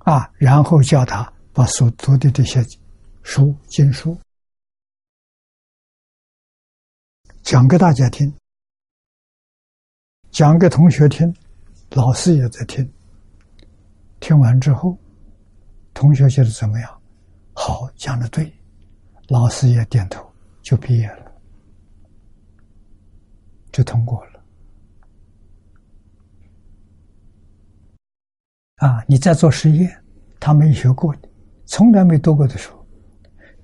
[0.01, 2.63] 啊，然后叫他把所读的这些
[3.23, 4.15] 书经书
[7.43, 8.31] 讲给大家听，
[10.31, 11.35] 讲给同学听，
[11.93, 12.87] 老师也在听。
[14.21, 14.99] 听完之后，
[15.95, 17.03] 同学觉得怎么样？
[17.55, 18.53] 好，讲的对，
[19.29, 20.31] 老师也点头，
[20.61, 21.22] 就毕业了，
[23.73, 24.45] 就通过了。
[28.77, 29.05] 啊！
[29.09, 30.05] 你在做实验，
[30.39, 31.15] 他没学过，
[31.67, 32.75] 从来没读过的书，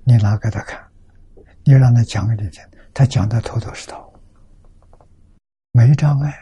[0.03, 0.81] 你拿给他看，
[1.63, 2.63] 你让他讲给你听，
[2.93, 4.11] 他讲的头头是道，
[5.71, 6.33] 没障碍。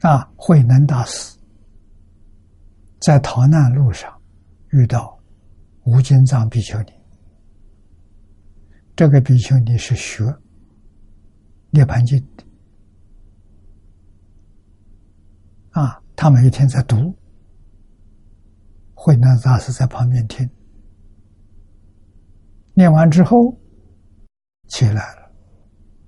[0.00, 0.28] 啊！
[0.34, 1.38] 慧能大师
[3.00, 4.10] 在逃难路上
[4.70, 5.16] 遇到
[5.84, 6.92] 无尽藏比丘尼，
[8.96, 10.24] 这个比丘尼是学
[11.70, 12.18] 《涅盘经》，
[15.70, 16.00] 啊。
[16.16, 16.96] 他每一天在读
[18.92, 20.46] 《慧能大师在旁边听，
[22.74, 23.58] 念完之后
[24.68, 25.32] 起来了，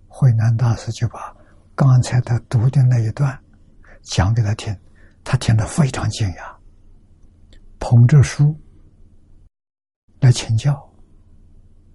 [0.06, 1.34] 慧南大师就把
[1.74, 3.42] 刚才他读的那一段
[4.02, 4.78] 讲给他听，
[5.24, 6.54] 他听得非常惊讶，
[7.78, 8.54] 捧着书
[10.20, 10.78] 来请教。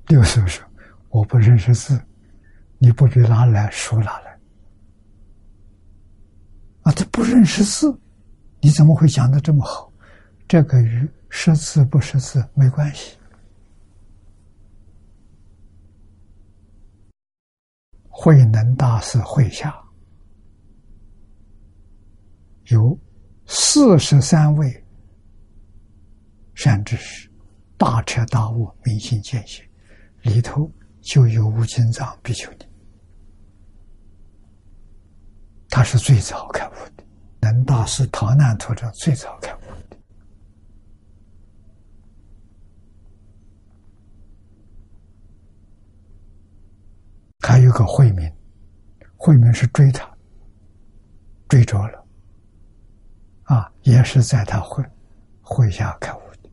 [0.08, 0.66] 六叔说
[1.10, 2.04] ：“我不认识字，
[2.78, 4.38] 你不去拿来书拿来。”
[6.84, 8.00] 啊，他不认识字，
[8.62, 9.92] 你怎么会讲的这么好？
[10.48, 13.18] 这个与识字不识字没关系。
[18.08, 19.76] 慧能大师会下
[22.68, 22.98] 有
[23.46, 24.86] 四十三位
[26.56, 27.30] 善知识，
[27.78, 29.64] 大彻大悟，明心见性，
[30.22, 30.72] 里头
[31.02, 32.67] 就有无尽藏比丘尼。
[35.78, 37.04] 他是最早开悟的，
[37.40, 39.60] 能大师逃难途中最早开悟
[39.92, 39.98] 的。
[47.42, 48.28] 还有个慧明，
[49.18, 50.12] 慧明是追他，
[51.48, 52.04] 追着了，
[53.44, 54.84] 啊，也是在他会
[55.42, 56.50] 会下开悟的。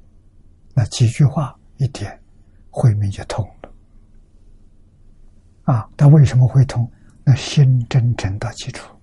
[0.74, 2.22] 那几句话一点，
[2.68, 3.72] 慧明就通了。
[5.62, 6.86] 啊，他为什么会通？
[7.24, 8.93] 那心真诚的基础。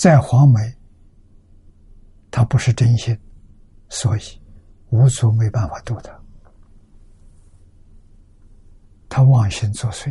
[0.00, 0.58] 在黄梅，
[2.30, 3.14] 他不是真心，
[3.90, 4.20] 所以
[4.88, 6.18] 无足没办法度他，
[9.10, 10.10] 他妄心作祟。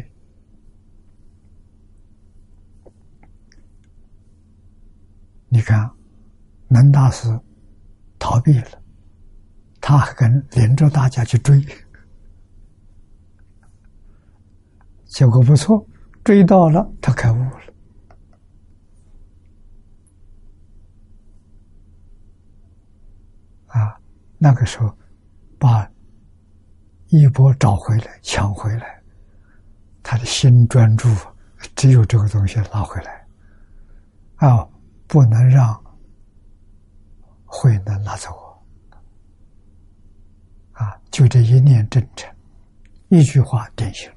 [5.47, 5.89] 你看，
[6.67, 7.27] 南大师
[8.19, 8.83] 逃避了，
[9.81, 11.65] 他还跟连着大家去追，
[15.05, 15.83] 结果不错，
[16.23, 17.68] 追到了，他开悟了。
[24.41, 24.91] 那个时候，
[25.59, 25.85] 把
[27.09, 29.03] 一波找回来、抢回来，
[30.01, 31.09] 他的心专注，
[31.75, 33.27] 只有这个东西拿回来，
[34.37, 34.65] 啊，
[35.07, 35.77] 不能让
[37.43, 38.29] 慧能拿走，
[40.71, 42.33] 啊，就这一念真诚，
[43.09, 44.09] 一句话点醒，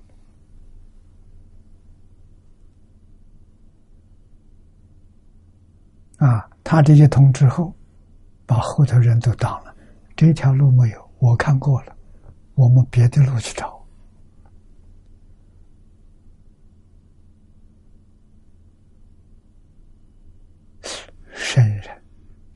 [6.19, 7.75] 啊，他这些通之后，
[8.47, 9.72] 把后头人都挡了。
[10.15, 11.97] 这条路没有，我看过了，
[12.55, 13.81] 我们别的路去找。
[21.35, 22.03] 圣人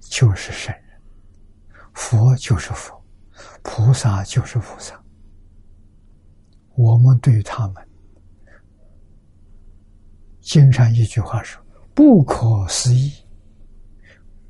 [0.00, 1.00] 就是圣人，
[1.92, 3.04] 佛就是佛，
[3.62, 4.98] 菩萨就是菩萨。
[6.76, 7.88] 我们对他们，
[10.40, 11.62] 经常一句话说
[11.94, 13.12] ：“不可思议，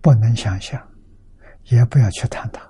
[0.00, 0.80] 不能想象，
[1.64, 2.60] 也不要去谈它。”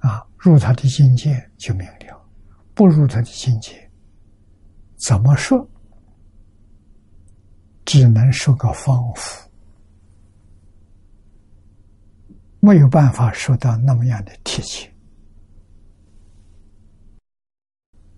[0.00, 2.28] 啊，入他的境界就明了，
[2.74, 3.90] 不入他的境界，
[4.96, 5.66] 怎么说？
[7.84, 9.50] 只能说个方符，
[12.60, 14.88] 没有办法说到那么样的贴切。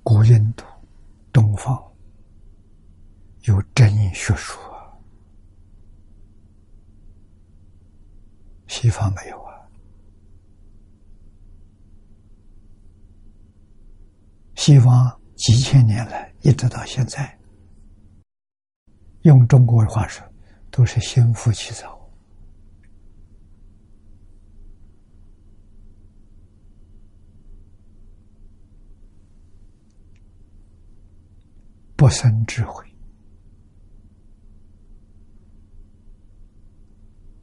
[0.02, 0.64] 古印度、
[1.32, 1.82] 东方
[3.44, 4.60] 有真学说，
[8.66, 9.51] 西方没有啊。
[14.64, 17.36] 西方几千年来一直到现在，
[19.22, 20.24] 用中国的话说，
[20.70, 21.98] 都是心浮气躁，
[31.96, 32.86] 不生智慧，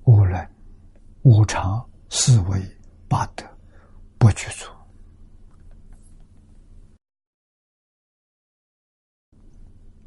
[0.06, 0.50] 无人、
[1.24, 2.62] 无常、思维、
[3.10, 3.46] 八德，
[4.18, 4.79] 不具足。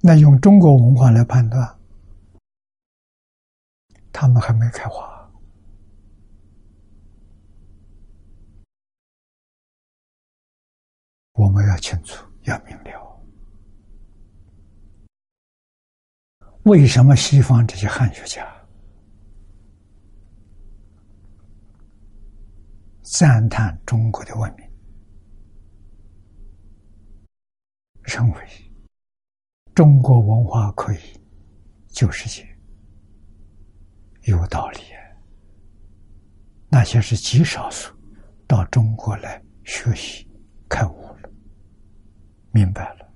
[0.04, 1.78] 那用中国文化来判断，
[4.12, 5.30] 他们还没开花。
[11.34, 13.22] 我们要清楚，要明了，
[16.64, 18.44] 为什么西方这些汉学家
[23.02, 24.68] 赞叹中国的文明，
[28.02, 28.71] 认为？
[29.74, 30.98] 中国文化可以
[31.88, 32.46] 救世界，
[34.24, 34.80] 有道理。
[36.68, 37.94] 那些是极少数
[38.46, 40.28] 到中国来学习、
[40.68, 41.30] 开悟了，
[42.50, 43.12] 明白了。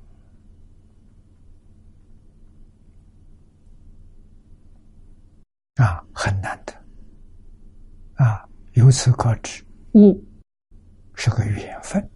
[5.74, 6.72] 啊，很难的。
[8.14, 9.62] 啊，由此可知，
[9.92, 10.24] 悟
[11.14, 12.10] 是个缘分，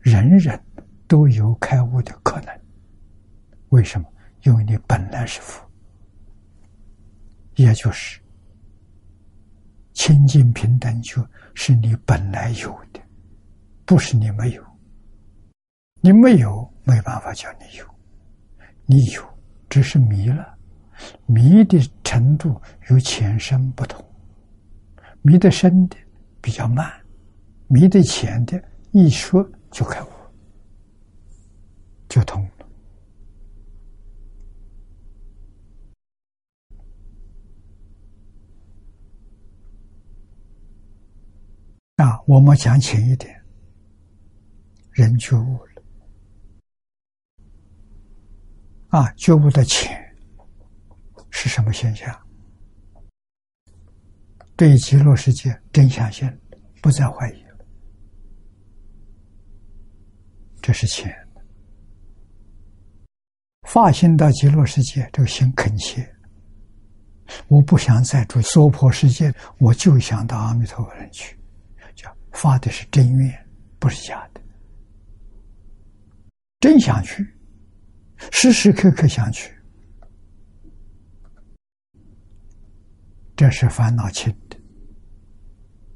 [0.00, 0.60] 人人
[1.06, 2.60] 都有开悟的可能。
[3.70, 4.06] 为什么？
[4.44, 5.60] 因为你本来是佛，
[7.56, 8.20] 也就是
[9.92, 13.00] 清净平等，就是你本来有的，
[13.84, 14.64] 不是你没有。
[16.00, 17.84] 你没有，没办法叫你有；
[18.86, 19.22] 你有，
[19.68, 20.56] 只是迷了。
[21.26, 24.02] 迷的程度与前生不同，
[25.22, 25.96] 迷得深的
[26.40, 26.90] 比较慢，
[27.68, 30.08] 迷得浅的一说就开悟，
[32.08, 32.46] 就通。
[42.00, 43.34] 啊，我们讲浅一点，
[44.92, 45.82] 人觉悟了，
[48.88, 49.98] 啊，觉悟的浅。
[51.32, 52.14] 是什么现象？
[54.56, 56.28] 对极乐世界真相性
[56.82, 57.44] 不再怀疑，
[60.60, 61.14] 这是钱。
[63.62, 66.06] 发心到极乐世界，这个心恳切。
[67.46, 71.39] 我不想再住娑婆世界，我就想到阿弥陀佛人去，
[72.32, 73.46] 发的是真愿，
[73.78, 74.40] 不是假的，
[76.60, 77.26] 真想去，
[78.30, 79.52] 时时刻刻想去。
[83.36, 84.56] 这是烦恼轻的，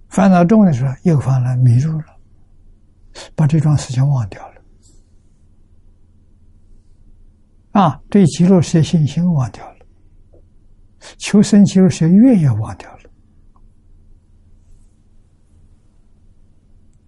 [0.09, 2.07] 烦恼重的时候又犯了迷入了，
[3.35, 4.63] 把这桩事情忘掉了，
[7.73, 9.87] 啊，对极乐世界信心忘掉了，
[11.19, 12.94] 求生极乐世界愿也忘掉了，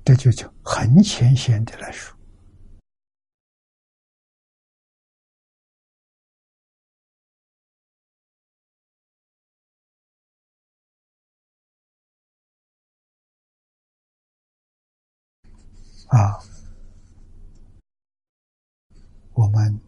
[0.06, 2.16] 这就叫很浅显的来说。
[16.06, 16.38] 啊，
[19.32, 19.80] 我们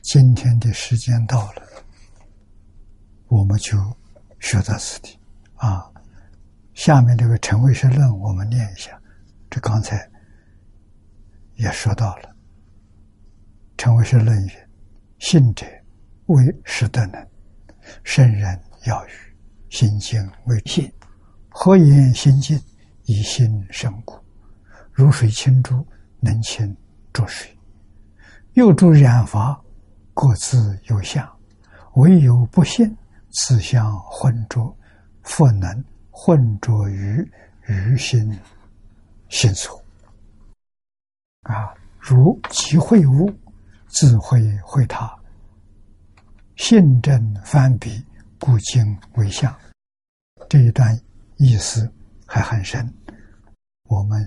[0.00, 1.84] 今天的时间到了，
[3.28, 3.76] 我们就
[4.40, 5.18] 学到此地。
[5.56, 5.91] 啊，
[6.84, 9.00] 下面这个《陈为师论》，我们念一下。
[9.48, 10.04] 这刚才
[11.54, 12.28] 也说到了，
[13.78, 14.50] 《陈为师论》云
[15.20, 15.64] ：“信者
[16.26, 17.24] 为实德能，
[18.02, 19.10] 圣人要语
[19.70, 20.92] 心静为信，
[21.50, 22.60] 何言心静？”
[23.06, 24.16] 以心生故，
[24.90, 25.86] 如水清珠，
[26.18, 26.76] 能清
[27.12, 27.48] 浊水；
[28.54, 29.56] 又诸染法，
[30.14, 31.24] 各自有相，
[31.94, 32.92] 唯有不信，
[33.30, 34.76] 此相浑浊，
[35.22, 37.28] 复能混浊于
[37.66, 38.38] 于心
[39.28, 39.82] 心所。
[41.40, 43.28] 啊，如即会物，
[43.88, 45.12] 自会会他，
[46.54, 48.04] 信正翻笔，
[48.38, 49.52] 故今为相。
[50.48, 50.96] 这一段
[51.38, 51.92] 意思。
[52.34, 52.90] 还很深，
[53.90, 54.26] 我们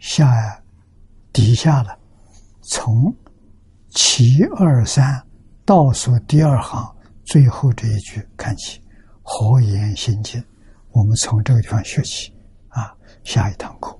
[0.00, 0.60] 下
[1.32, 1.96] 底下了，
[2.60, 3.14] 从
[3.90, 5.24] 七二三
[5.64, 6.92] 倒数第二行
[7.22, 8.82] 最后这一句看起，
[9.22, 10.44] 何言心经，
[10.92, 12.32] 我们从这个地方学习
[12.68, 13.99] 啊，下一堂课。